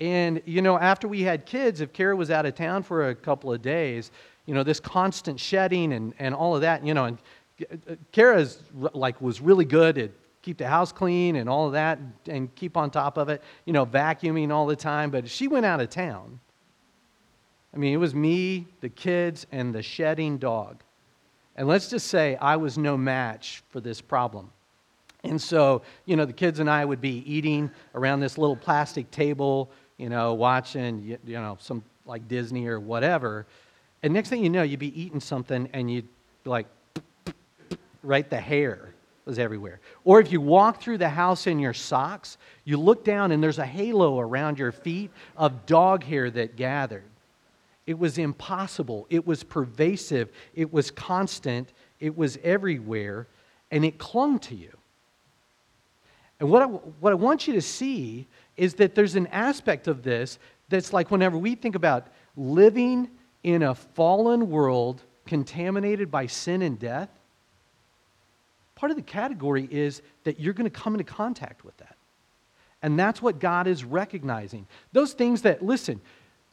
And, 0.02 0.42
you 0.44 0.62
know, 0.62 0.78
after 0.78 1.08
we 1.08 1.22
had 1.22 1.46
kids, 1.46 1.80
if 1.80 1.94
Kara 1.94 2.14
was 2.14 2.30
out 2.30 2.46
of 2.46 2.56
town 2.56 2.84
for 2.84 3.08
a 3.08 3.16
couple 3.16 3.54
of 3.54 3.62
days, 3.62 4.12
you 4.46 4.54
know, 4.54 4.62
this 4.64 4.82
constant 4.82 5.40
shedding 5.40 5.94
and, 5.94 6.14
and 6.20 6.36
all 6.36 6.54
of 6.56 6.62
that, 6.62 6.86
you 6.86 6.94
know, 6.94 7.06
and 7.06 7.18
uh, 7.72 7.96
Kara's 8.12 8.62
like 8.76 9.22
was 9.22 9.40
really 9.40 9.64
good 9.64 9.98
at 9.98 10.12
keep 10.42 10.58
the 10.58 10.68
house 10.68 10.92
clean 10.92 11.38
and 11.38 11.48
all 11.48 11.68
of 11.68 11.72
that 11.72 12.00
and 12.28 12.54
keep 12.56 12.76
on 12.76 12.92
top 12.92 13.18
of 13.18 13.30
it, 13.30 13.42
you 13.64 13.72
know, 13.72 13.86
vacuuming 13.86 14.52
all 14.52 14.66
the 14.66 14.76
time. 14.76 15.10
But 15.10 15.30
she 15.30 15.48
went 15.48 15.66
out 15.66 15.80
of 15.80 15.90
town. 15.90 16.42
I 17.74 17.78
mean, 17.78 17.94
it 17.94 17.98
was 17.98 18.14
me, 18.14 18.68
the 18.82 18.90
kids, 18.90 19.48
and 19.54 19.74
the 19.74 19.82
shedding 19.82 20.38
dog. 20.38 20.84
And 21.56 21.66
let's 21.66 21.90
just 21.90 22.08
say 22.08 22.36
I 22.42 22.58
was 22.58 22.78
no 22.78 22.98
match 22.98 23.64
for 23.70 23.80
this 23.80 24.02
problem. 24.02 24.52
And 25.28 25.42
so, 25.42 25.82
you 26.06 26.16
know, 26.16 26.26
the 26.26 26.34
kids 26.34 26.60
and 26.60 26.70
I 26.70 26.86
would 26.86 27.02
be 27.02 27.24
eating 27.32 27.72
around 27.96 28.20
this 28.20 28.38
little 28.38 28.56
plastic 28.56 29.10
table, 29.12 29.70
you 29.98 30.10
know, 30.10 30.34
watching, 30.34 31.18
you, 31.26 31.40
know, 31.40 31.58
some 31.60 31.84
like 32.06 32.28
Disney 32.28 32.68
or 32.68 32.80
whatever. 32.80 33.46
And 34.04 34.14
next 34.14 34.30
thing 34.30 34.44
you 34.44 34.50
know, 34.50 34.64
you'd 34.64 34.80
be 34.80 35.00
eating 35.00 35.20
something 35.20 35.70
and 35.74 35.92
you'd 35.92 36.08
be 36.44 36.50
like, 36.50 36.68
right, 38.04 38.30
the 38.30 38.40
hair 38.40 38.94
was 39.26 39.38
everywhere. 39.40 39.82
Or 40.06 40.20
if 40.22 40.32
you 40.32 40.40
walk 40.40 40.82
through 40.82 41.00
the 41.00 41.10
house 41.10 41.48
in 41.48 41.60
your 41.60 41.74
socks, 41.74 42.38
you 42.64 42.78
look 42.78 43.04
down 43.04 43.32
and 43.32 43.44
there's 43.44 43.60
a 43.60 43.66
halo 43.66 44.20
around 44.20 44.58
your 44.58 44.72
feet 44.72 45.12
of 45.36 45.66
dog 45.66 46.04
hair 46.04 46.30
that 46.32 46.56
gathered. 46.56 47.04
It 47.86 47.98
was 47.98 48.18
impossible. 48.18 49.08
It 49.10 49.26
was 49.26 49.44
pervasive. 49.44 50.30
It 50.54 50.72
was 50.72 50.92
constant. 50.92 51.72
It 52.00 52.18
was 52.18 52.38
everywhere. 52.44 53.28
And 53.72 53.84
it 53.84 53.98
clung 53.98 54.40
to 54.40 54.56
you. 54.56 54.77
And 56.40 56.50
what 56.50 56.62
I, 56.62 56.66
what 56.66 57.12
I 57.12 57.16
want 57.16 57.48
you 57.48 57.54
to 57.54 57.62
see 57.62 58.28
is 58.56 58.76
that 58.76 58.96
there's 58.96 59.16
an 59.16 59.28
aspect 59.28 59.88
of 59.88 60.04
this 60.04 60.40
that's 60.70 60.94
like 60.94 61.10
whenever 61.12 61.38
we 61.38 61.56
think 61.56 61.76
about 61.76 62.08
living 62.36 63.10
in 63.44 63.64
a 63.64 63.74
fallen 63.74 64.50
world 64.50 65.02
contaminated 65.26 66.12
by 66.12 66.28
sin 66.28 66.62
and 66.62 66.80
death, 66.80 67.10
part 68.76 68.92
of 68.92 68.96
the 68.96 69.04
category 69.04 69.68
is 69.72 70.02
that 70.24 70.40
you're 70.40 70.54
going 70.54 70.70
to 70.70 70.80
come 70.80 70.94
into 70.94 71.04
contact 71.04 71.66
with 71.66 71.76
that. 71.78 71.96
And 72.84 72.98
that's 72.98 73.22
what 73.22 73.40
God 73.40 73.68
is 73.68 73.84
recognizing. 73.84 74.68
Those 74.92 75.14
things 75.14 75.42
that, 75.42 75.64
listen, 75.64 76.00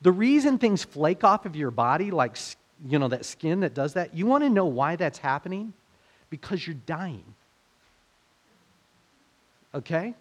the 0.00 0.12
reason 0.12 0.58
things 0.58 0.82
flake 0.82 1.22
off 1.22 1.44
of 1.44 1.54
your 1.54 1.70
body, 1.70 2.10
like, 2.10 2.36
you 2.86 2.98
know, 2.98 3.08
that 3.08 3.24
skin 3.24 3.60
that 3.60 3.74
does 3.74 3.94
that, 3.94 4.14
you 4.14 4.26
want 4.26 4.42
to 4.44 4.50
know 4.50 4.64
why 4.66 4.96
that's 4.96 5.18
happening? 5.18 5.74
Because 6.30 6.66
you're 6.66 6.76
dying. 6.86 7.34
Okay? 9.74 10.14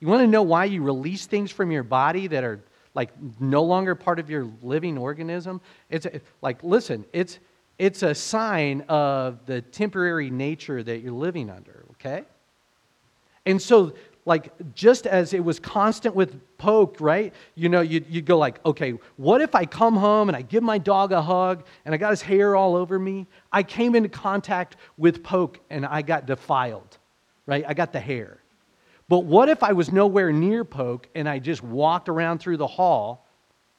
You 0.00 0.08
want 0.08 0.20
to 0.20 0.26
know 0.26 0.42
why 0.42 0.66
you 0.66 0.82
release 0.82 1.26
things 1.26 1.50
from 1.50 1.70
your 1.70 1.82
body 1.82 2.26
that 2.26 2.44
are 2.44 2.60
like 2.94 3.10
no 3.40 3.62
longer 3.62 3.94
part 3.94 4.18
of 4.18 4.28
your 4.28 4.46
living 4.62 4.98
organism? 4.98 5.60
It's 5.88 6.06
like, 6.42 6.62
listen, 6.62 7.04
it's, 7.12 7.38
it's 7.78 8.02
a 8.02 8.14
sign 8.14 8.82
of 8.88 9.46
the 9.46 9.62
temporary 9.62 10.30
nature 10.30 10.82
that 10.82 10.98
you're 10.98 11.12
living 11.12 11.50
under, 11.50 11.84
okay? 11.92 12.24
And 13.46 13.60
so, 13.60 13.94
like, 14.26 14.52
just 14.74 15.06
as 15.06 15.34
it 15.34 15.44
was 15.44 15.58
constant 15.58 16.14
with 16.14 16.40
Poke, 16.56 16.98
right? 17.00 17.34
You 17.54 17.68
know, 17.68 17.80
you'd, 17.80 18.06
you'd 18.08 18.26
go 18.26 18.38
like, 18.38 18.64
okay, 18.64 18.92
what 19.16 19.40
if 19.40 19.54
I 19.54 19.66
come 19.66 19.96
home 19.96 20.28
and 20.28 20.36
I 20.36 20.42
give 20.42 20.62
my 20.62 20.78
dog 20.78 21.12
a 21.12 21.20
hug 21.20 21.66
and 21.84 21.94
I 21.94 21.98
got 21.98 22.10
his 22.10 22.22
hair 22.22 22.56
all 22.56 22.76
over 22.76 22.98
me? 22.98 23.26
I 23.52 23.62
came 23.62 23.94
into 23.94 24.08
contact 24.08 24.76
with 24.96 25.22
Poke 25.22 25.60
and 25.68 25.84
I 25.84 26.02
got 26.02 26.26
defiled, 26.26 26.98
right? 27.46 27.64
I 27.66 27.74
got 27.74 27.92
the 27.92 28.00
hair. 28.00 28.38
But 29.08 29.20
what 29.20 29.48
if 29.48 29.62
I 29.62 29.72
was 29.72 29.92
nowhere 29.92 30.32
near 30.32 30.64
Poke 30.64 31.08
and 31.14 31.28
I 31.28 31.38
just 31.38 31.62
walked 31.62 32.08
around 32.08 32.38
through 32.38 32.56
the 32.56 32.66
hall? 32.66 33.24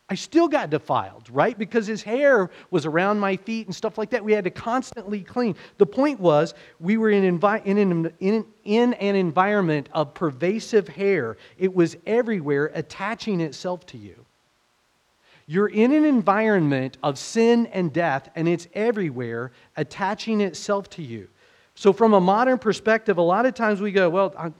I 0.08 0.14
still 0.14 0.48
got 0.48 0.70
defiled, 0.70 1.32
right? 1.32 1.58
Because 1.58 1.88
his 1.88 2.04
hair 2.04 2.52
was 2.70 2.86
around 2.86 3.20
my 3.20 3.38
feet 3.38 3.66
and 3.66 3.76
stuff 3.76 3.98
like 3.98 4.12
that. 4.12 4.24
We 4.24 4.34
had 4.34 4.44
to 4.44 4.52
constantly 4.52 5.22
clean. 5.22 5.56
The 5.80 5.88
point 5.88 6.20
was, 6.20 6.54
we 6.80 6.98
were 6.98 7.10
in, 7.10 7.40
envi- 7.40 7.66
in, 7.66 7.80
an, 7.80 8.14
in, 8.20 8.46
in 8.66 8.94
an 8.94 9.16
environment 9.16 9.90
of 9.94 10.14
pervasive 10.14 10.88
hair. 10.88 11.38
It 11.58 11.74
was 11.74 11.98
everywhere, 12.06 12.70
attaching 12.76 13.42
itself 13.42 13.88
to 13.88 13.98
you. 13.98 14.26
You're 15.48 15.70
in 15.70 15.92
an 15.92 16.06
environment 16.06 16.98
of 17.02 17.18
sin 17.18 17.66
and 17.68 17.92
death, 17.92 18.30
and 18.36 18.48
it's 18.48 18.68
everywhere, 18.74 19.52
attaching 19.76 20.40
itself 20.42 20.88
to 20.92 21.04
you. 21.04 21.30
So, 21.76 21.92
from 21.92 22.14
a 22.14 22.22
modern 22.22 22.58
perspective, 22.58 23.18
a 23.18 23.22
lot 23.22 23.46
of 23.46 23.54
times 23.54 23.82
we 23.82 23.92
go, 23.92 24.10
Well, 24.10 24.34
I'm, 24.38 24.56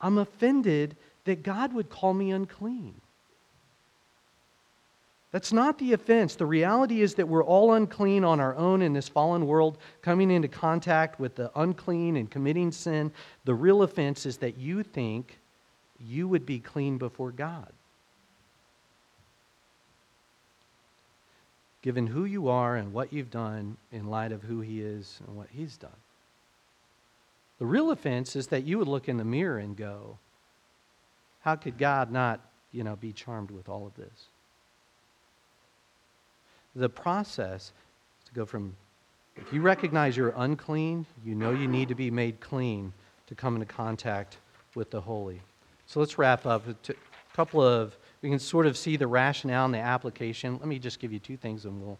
I'm 0.00 0.18
offended 0.18 0.96
that 1.24 1.42
God 1.42 1.72
would 1.72 1.90
call 1.90 2.14
me 2.14 2.30
unclean. 2.30 2.94
That's 5.30 5.52
not 5.52 5.78
the 5.78 5.92
offense. 5.92 6.36
The 6.36 6.46
reality 6.46 7.02
is 7.02 7.14
that 7.16 7.28
we're 7.28 7.44
all 7.44 7.74
unclean 7.74 8.24
on 8.24 8.40
our 8.40 8.54
own 8.54 8.80
in 8.80 8.94
this 8.94 9.08
fallen 9.08 9.46
world, 9.46 9.76
coming 10.00 10.30
into 10.30 10.48
contact 10.48 11.20
with 11.20 11.34
the 11.34 11.50
unclean 11.54 12.16
and 12.16 12.30
committing 12.30 12.72
sin. 12.72 13.12
The 13.44 13.54
real 13.54 13.82
offense 13.82 14.24
is 14.24 14.38
that 14.38 14.56
you 14.56 14.82
think 14.82 15.38
you 16.00 16.28
would 16.28 16.46
be 16.46 16.60
clean 16.60 16.96
before 16.96 17.30
God. 17.30 17.70
Given 21.82 22.06
who 22.06 22.24
you 22.24 22.48
are 22.48 22.76
and 22.76 22.92
what 22.92 23.12
you've 23.12 23.30
done 23.30 23.76
in 23.92 24.08
light 24.08 24.32
of 24.32 24.42
who 24.42 24.60
He 24.60 24.80
is 24.80 25.20
and 25.26 25.36
what 25.36 25.48
He's 25.50 25.76
done. 25.76 25.90
The 27.58 27.66
real 27.66 27.90
offense 27.90 28.36
is 28.36 28.48
that 28.48 28.64
you 28.64 28.78
would 28.78 28.88
look 28.88 29.08
in 29.08 29.16
the 29.16 29.24
mirror 29.24 29.58
and 29.58 29.76
go, 29.76 30.18
How 31.40 31.56
could 31.56 31.76
God 31.76 32.10
not, 32.12 32.40
you 32.72 32.84
know, 32.84 32.96
be 32.96 33.12
charmed 33.12 33.50
with 33.50 33.68
all 33.68 33.86
of 33.86 33.94
this? 33.94 34.26
The 36.76 36.88
process 36.88 37.72
to 38.26 38.32
go 38.32 38.46
from, 38.46 38.76
if 39.36 39.52
you 39.52 39.60
recognize 39.60 40.16
you're 40.16 40.34
unclean, 40.36 41.06
you 41.24 41.34
know 41.34 41.50
you 41.50 41.66
need 41.66 41.88
to 41.88 41.94
be 41.94 42.10
made 42.10 42.40
clean 42.40 42.92
to 43.26 43.34
come 43.34 43.54
into 43.54 43.66
contact 43.66 44.38
with 44.74 44.90
the 44.90 45.00
holy. 45.00 45.40
So 45.86 45.98
let's 46.00 46.18
wrap 46.18 46.46
up. 46.46 46.68
A 46.68 46.94
couple 47.34 47.62
of, 47.62 47.96
we 48.22 48.28
can 48.28 48.38
sort 48.38 48.66
of 48.66 48.76
see 48.76 48.96
the 48.96 49.06
rationale 49.06 49.64
and 49.64 49.74
the 49.74 49.78
application. 49.78 50.58
Let 50.58 50.68
me 50.68 50.78
just 50.78 51.00
give 51.00 51.12
you 51.12 51.18
two 51.18 51.36
things 51.36 51.64
and 51.64 51.82
we'll, 51.82 51.98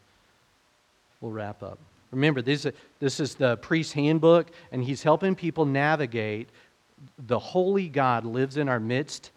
we'll 1.21 1.33
wrap 1.33 1.63
up. 1.63 1.79
Remember, 2.11 2.41
this, 2.41 2.67
this 3.01 3.21
is 3.21 3.35
the 3.35 3.57
priest's 3.59 3.93
handbook, 3.93 4.51
and 4.73 4.83
he's 4.83 5.03
helping 5.03 5.35
people 5.35 5.65
navigate. 5.65 6.49
The 7.27 7.39
holy 7.39 7.89
God 7.89 8.25
lives 8.25 8.57
in 8.57 8.69
our 8.69 8.81
midst, 8.81 9.33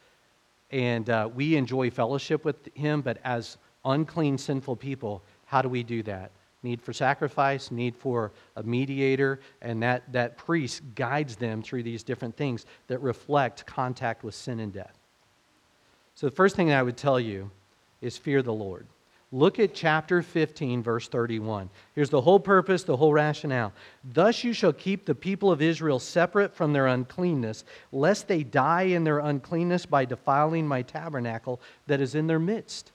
and 0.72 1.10
uh, 1.10 1.30
we 1.34 1.56
enjoy 1.56 1.90
fellowship 1.90 2.46
with 2.46 2.74
him, 2.74 3.02
but 3.02 3.18
as 3.24 3.58
unclean, 3.84 4.38
sinful 4.38 4.78
people, 4.78 5.22
how 5.46 5.62
do 5.62 5.70
we 5.70 5.84
do 5.84 6.02
that? 6.04 6.32
Need 6.64 6.82
for 6.82 6.94
sacrifice, 6.94 7.72
need 7.72 7.96
for 7.96 8.32
a 8.56 8.64
mediator, 8.64 9.40
and 9.62 9.82
that, 9.84 10.10
that 10.14 10.38
priest 10.38 10.82
guides 10.96 11.36
them 11.36 11.62
through 11.62 11.84
these 11.84 12.04
different 12.04 12.38
things 12.38 12.66
that 12.88 13.00
reflect 13.02 13.66
contact 13.66 14.24
with 14.24 14.36
sin 14.36 14.60
and 14.60 14.72
death. 14.72 14.98
So, 16.16 16.28
the 16.28 16.36
first 16.36 16.56
thing 16.56 16.72
I 16.72 16.84
would 16.84 16.98
tell 16.98 17.20
you 17.20 17.50
is 18.00 18.18
fear 18.18 18.44
the 18.44 18.54
Lord. 18.54 18.86
Look 19.34 19.60
at 19.60 19.74
chapter 19.74 20.22
15, 20.22 20.84
verse 20.84 21.08
31. 21.08 21.70
Here's 21.96 22.10
the 22.10 22.20
whole 22.20 22.40
purpose, 22.40 22.84
the 22.84 22.98
whole 22.98 23.14
rationale. 23.14 23.72
Thus 24.04 24.44
you 24.44 24.52
shall 24.52 24.74
keep 24.74 25.06
the 25.06 25.16
people 25.16 25.52
of 25.52 25.62
Israel 25.62 26.00
separate 26.00 26.54
from 26.54 26.74
their 26.74 26.88
uncleanness, 26.88 27.64
lest 27.94 28.28
they 28.28 28.44
die 28.44 28.84
in 28.84 29.06
their 29.06 29.20
uncleanness 29.20 29.86
by 29.86 30.04
defiling 30.04 30.68
my 30.68 30.82
tabernacle 30.82 31.62
that 31.88 32.02
is 32.02 32.14
in 32.14 32.28
their 32.28 32.40
midst. 32.40 32.92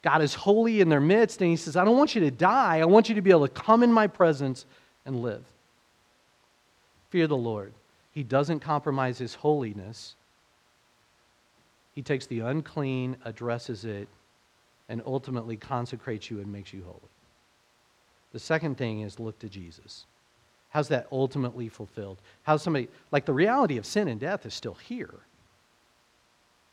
God 0.00 0.22
is 0.22 0.32
holy 0.32 0.80
in 0.80 0.88
their 0.88 1.00
midst, 1.00 1.42
and 1.42 1.50
He 1.50 1.56
says, 1.56 1.76
I 1.76 1.84
don't 1.84 1.98
want 1.98 2.14
you 2.14 2.22
to 2.22 2.30
die. 2.30 2.78
I 2.78 2.86
want 2.86 3.10
you 3.10 3.14
to 3.14 3.22
be 3.22 3.30
able 3.30 3.46
to 3.46 3.52
come 3.52 3.82
in 3.82 3.92
my 3.92 4.06
presence 4.06 4.64
and 5.04 5.20
live. 5.20 5.44
Fear 7.10 7.26
the 7.26 7.36
Lord. 7.36 7.74
He 8.12 8.22
doesn't 8.22 8.60
compromise 8.60 9.18
His 9.18 9.34
holiness, 9.34 10.14
He 11.94 12.00
takes 12.00 12.24
the 12.24 12.40
unclean, 12.40 13.16
addresses 13.26 13.84
it, 13.84 14.08
and 14.92 15.00
ultimately 15.06 15.56
consecrates 15.56 16.30
you 16.30 16.38
and 16.40 16.52
makes 16.52 16.70
you 16.70 16.82
holy. 16.84 17.00
The 18.32 18.38
second 18.38 18.76
thing 18.76 19.00
is 19.00 19.18
look 19.18 19.38
to 19.38 19.48
Jesus. 19.48 20.04
How's 20.68 20.88
that 20.88 21.06
ultimately 21.10 21.70
fulfilled? 21.70 22.18
How's 22.42 22.62
somebody, 22.62 22.88
like 23.10 23.24
the 23.24 23.32
reality 23.32 23.78
of 23.78 23.86
sin 23.86 24.06
and 24.08 24.20
death 24.20 24.44
is 24.44 24.52
still 24.52 24.74
here. 24.74 25.14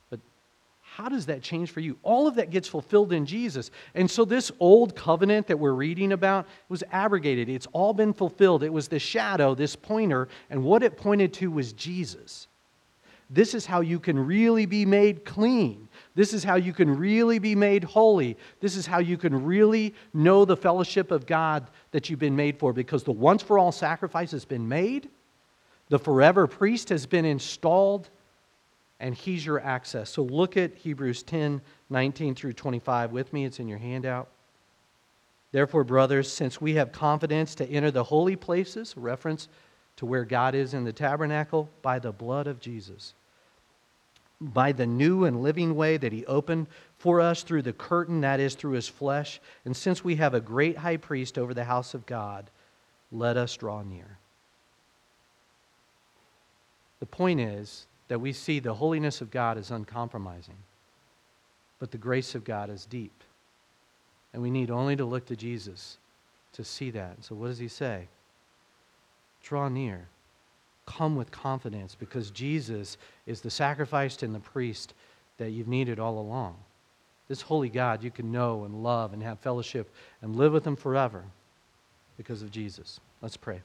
But 0.09 0.19
how 0.81 1.07
does 1.07 1.27
that 1.27 1.41
change 1.41 1.71
for 1.71 1.79
you? 1.79 1.97
All 2.03 2.27
of 2.27 2.35
that 2.35 2.49
gets 2.49 2.67
fulfilled 2.67 3.13
in 3.13 3.25
Jesus. 3.25 3.71
And 3.95 4.11
so 4.11 4.25
this 4.25 4.51
old 4.59 4.97
covenant 4.97 5.47
that 5.47 5.57
we're 5.57 5.71
reading 5.71 6.11
about 6.11 6.45
was 6.67 6.83
abrogated. 6.91 7.47
It's 7.47 7.67
all 7.71 7.93
been 7.93 8.11
fulfilled. 8.11 8.63
It 8.63 8.73
was 8.73 8.89
the 8.89 8.99
shadow, 8.99 9.55
this 9.55 9.77
pointer, 9.77 10.27
and 10.49 10.61
what 10.61 10.83
it 10.83 10.97
pointed 10.97 11.31
to 11.35 11.51
was 11.51 11.71
Jesus. 11.71 12.48
This 13.29 13.53
is 13.53 13.65
how 13.65 13.81
you 13.81 13.99
can 13.99 14.17
really 14.17 14.65
be 14.65 14.85
made 14.85 15.23
clean. 15.23 15.87
This 16.15 16.33
is 16.33 16.43
how 16.43 16.55
you 16.55 16.73
can 16.73 16.97
really 16.97 17.37
be 17.37 17.53
made 17.53 17.83
holy. 17.83 18.35
This 18.59 18.75
is 18.75 18.87
how 18.87 18.99
you 18.99 19.17
can 19.17 19.45
really 19.45 19.93
know 20.13 20.45
the 20.45 20.57
fellowship 20.57 21.11
of 21.11 21.27
God 21.27 21.69
that 21.91 22.09
you've 22.09 22.19
been 22.19 22.35
made 22.35 22.57
for 22.57 22.73
because 22.73 23.03
the 23.03 23.11
once 23.11 23.43
for 23.43 23.59
all 23.59 23.71
sacrifice 23.71 24.31
has 24.31 24.45
been 24.45 24.67
made, 24.67 25.09
the 25.89 25.99
forever 25.99 26.47
priest 26.47 26.89
has 26.89 27.05
been 27.05 27.25
installed, 27.25 28.09
and 28.99 29.13
he's 29.13 29.45
your 29.45 29.59
access. 29.59 30.09
So 30.09 30.23
look 30.23 30.57
at 30.57 30.75
Hebrews 30.75 31.21
10 31.23 31.61
19 31.91 32.35
through 32.35 32.53
25 32.53 33.11
with 33.11 33.31
me. 33.31 33.45
It's 33.45 33.59
in 33.59 33.67
your 33.67 33.77
handout. 33.77 34.27
Therefore, 35.51 35.83
brothers, 35.83 36.31
since 36.31 36.61
we 36.61 36.75
have 36.75 36.91
confidence 36.91 37.55
to 37.55 37.67
enter 37.67 37.89
the 37.89 38.03
holy 38.03 38.35
places, 38.35 38.95
reference 38.97 39.49
to 39.95 40.05
where 40.05 40.25
God 40.25 40.53
is 40.53 40.73
in 40.75 40.83
the 40.83 40.93
tabernacle, 40.93 41.69
by 41.81 41.97
the 41.97 42.11
blood 42.11 42.45
of 42.45 42.59
Jesus 42.59 43.13
by 44.41 44.71
the 44.71 44.85
new 44.85 45.25
and 45.25 45.41
living 45.41 45.75
way 45.75 45.97
that 45.97 46.13
he 46.13 46.25
opened 46.25 46.67
for 46.97 47.19
us 47.19 47.43
through 47.43 47.61
the 47.61 47.73
curtain, 47.73 48.21
that 48.21 48.39
is, 48.39 48.55
through 48.55 48.71
his 48.71 48.87
flesh. 48.87 49.39
And 49.65 49.75
since 49.75 50.03
we 50.03 50.15
have 50.15 50.33
a 50.33 50.39
great 50.39 50.77
high 50.77 50.97
priest 50.97 51.37
over 51.37 51.53
the 51.53 51.65
house 51.65 51.93
of 51.93 52.05
God, 52.05 52.49
let 53.11 53.37
us 53.37 53.55
draw 53.55 53.81
near. 53.81 54.17
The 56.99 57.05
point 57.05 57.39
is 57.39 57.85
that 58.07 58.19
we 58.19 58.33
see 58.33 58.59
the 58.59 58.73
holiness 58.73 59.21
of 59.21 59.31
God 59.31 59.57
is 59.57 59.71
uncompromising, 59.71 60.57
but 61.79 61.91
the 61.91 61.97
grace 61.97 62.35
of 62.35 62.43
God 62.43 62.69
is 62.69 62.85
deep. 62.85 63.23
And 64.33 64.41
we 64.41 64.51
need 64.51 64.69
only 64.69 64.95
to 64.95 65.05
look 65.05 65.25
to 65.27 65.35
Jesus 65.35 65.97
to 66.53 66.63
see 66.63 66.91
that. 66.91 67.23
So, 67.23 67.35
what 67.35 67.47
does 67.47 67.57
he 67.57 67.67
say? 67.67 68.07
Draw 69.41 69.69
near 69.69 70.07
come 70.89 71.15
with 71.15 71.31
confidence 71.31 71.95
because 71.95 72.31
Jesus 72.31 72.97
is 73.27 73.41
the 73.41 73.51
sacrifice 73.51 74.21
and 74.23 74.33
the 74.33 74.39
priest 74.39 74.93
that 75.37 75.51
you've 75.51 75.67
needed 75.67 75.99
all 75.99 76.19
along. 76.19 76.55
This 77.27 77.41
holy 77.41 77.69
God 77.69 78.03
you 78.03 78.09
can 78.09 78.31
know 78.31 78.63
and 78.65 78.83
love 78.83 79.13
and 79.13 79.21
have 79.21 79.39
fellowship 79.39 79.93
and 80.21 80.35
live 80.35 80.51
with 80.51 80.65
him 80.65 80.75
forever 80.75 81.23
because 82.17 82.41
of 82.41 82.49
Jesus. 82.49 82.99
Let's 83.21 83.37
pray. 83.37 83.61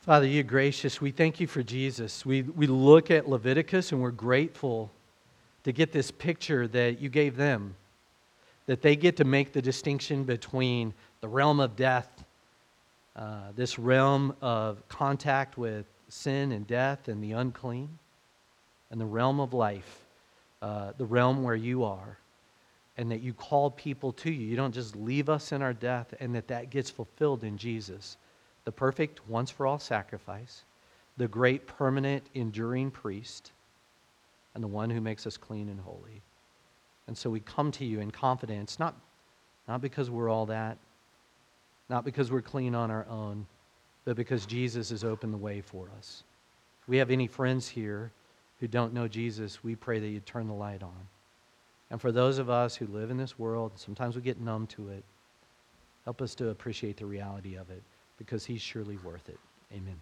Father, 0.00 0.26
you're 0.26 0.42
gracious. 0.42 1.00
We 1.00 1.10
thank 1.10 1.38
you 1.38 1.46
for 1.46 1.62
Jesus. 1.62 2.24
We, 2.24 2.42
we 2.42 2.66
look 2.66 3.10
at 3.10 3.28
Leviticus 3.28 3.92
and 3.92 4.00
we're 4.00 4.10
grateful 4.10 4.90
to 5.64 5.72
get 5.72 5.92
this 5.92 6.10
picture 6.10 6.66
that 6.68 7.00
you 7.00 7.08
gave 7.08 7.36
them, 7.36 7.74
that 8.66 8.80
they 8.80 8.96
get 8.96 9.16
to 9.16 9.24
make 9.24 9.52
the 9.52 9.60
distinction 9.60 10.24
between 10.24 10.94
the 11.20 11.28
realm 11.28 11.60
of 11.60 11.76
death 11.76 12.15
uh, 13.16 13.52
this 13.56 13.78
realm 13.78 14.36
of 14.42 14.86
contact 14.88 15.56
with 15.56 15.86
sin 16.08 16.52
and 16.52 16.66
death 16.66 17.08
and 17.08 17.24
the 17.24 17.32
unclean, 17.32 17.98
and 18.90 19.00
the 19.00 19.06
realm 19.06 19.40
of 19.40 19.54
life, 19.54 20.04
uh, 20.62 20.92
the 20.98 21.04
realm 21.04 21.42
where 21.42 21.56
you 21.56 21.82
are, 21.82 22.18
and 22.98 23.10
that 23.10 23.20
you 23.20 23.32
call 23.32 23.70
people 23.70 24.12
to 24.12 24.30
you. 24.30 24.46
You 24.46 24.56
don't 24.56 24.74
just 24.74 24.94
leave 24.94 25.28
us 25.28 25.52
in 25.52 25.62
our 25.62 25.72
death, 25.72 26.14
and 26.20 26.34
that 26.34 26.48
that 26.48 26.70
gets 26.70 26.90
fulfilled 26.90 27.42
in 27.42 27.56
Jesus, 27.56 28.16
the 28.64 28.72
perfect 28.72 29.26
once 29.28 29.50
for 29.50 29.66
all 29.66 29.78
sacrifice, 29.78 30.64
the 31.16 31.28
great 31.28 31.66
permanent 31.66 32.24
enduring 32.34 32.90
priest, 32.90 33.52
and 34.54 34.62
the 34.62 34.68
one 34.68 34.90
who 34.90 35.00
makes 35.00 35.26
us 35.26 35.36
clean 35.36 35.68
and 35.68 35.80
holy. 35.80 36.22
And 37.06 37.16
so 37.16 37.30
we 37.30 37.40
come 37.40 37.70
to 37.72 37.84
you 37.84 38.00
in 38.00 38.10
confidence, 38.10 38.78
not, 38.78 38.94
not 39.68 39.80
because 39.80 40.10
we're 40.10 40.28
all 40.28 40.46
that, 40.46 40.78
not 41.88 42.04
because 42.04 42.30
we're 42.30 42.42
clean 42.42 42.74
on 42.74 42.90
our 42.90 43.06
own, 43.08 43.46
but 44.04 44.16
because 44.16 44.46
Jesus 44.46 44.90
has 44.90 45.04
opened 45.04 45.32
the 45.32 45.38
way 45.38 45.60
for 45.60 45.88
us. 45.98 46.24
If 46.82 46.88
we 46.88 46.96
have 46.98 47.10
any 47.10 47.26
friends 47.26 47.68
here 47.68 48.12
who 48.60 48.68
don't 48.68 48.94
know 48.94 49.08
Jesus, 49.08 49.62
we 49.62 49.74
pray 49.74 49.98
that 49.98 50.08
you 50.08 50.20
turn 50.20 50.46
the 50.46 50.54
light 50.54 50.82
on. 50.82 51.08
And 51.90 52.00
for 52.00 52.10
those 52.10 52.38
of 52.38 52.50
us 52.50 52.74
who 52.74 52.86
live 52.86 53.10
in 53.10 53.16
this 53.16 53.38
world, 53.38 53.72
sometimes 53.76 54.16
we 54.16 54.22
get 54.22 54.40
numb 54.40 54.66
to 54.68 54.88
it, 54.88 55.04
help 56.04 56.20
us 56.22 56.34
to 56.36 56.48
appreciate 56.48 56.96
the 56.96 57.06
reality 57.06 57.56
of 57.56 57.70
it 57.70 57.82
because 58.18 58.44
he's 58.44 58.62
surely 58.62 58.96
worth 58.98 59.28
it. 59.28 59.38
Amen. 59.72 60.00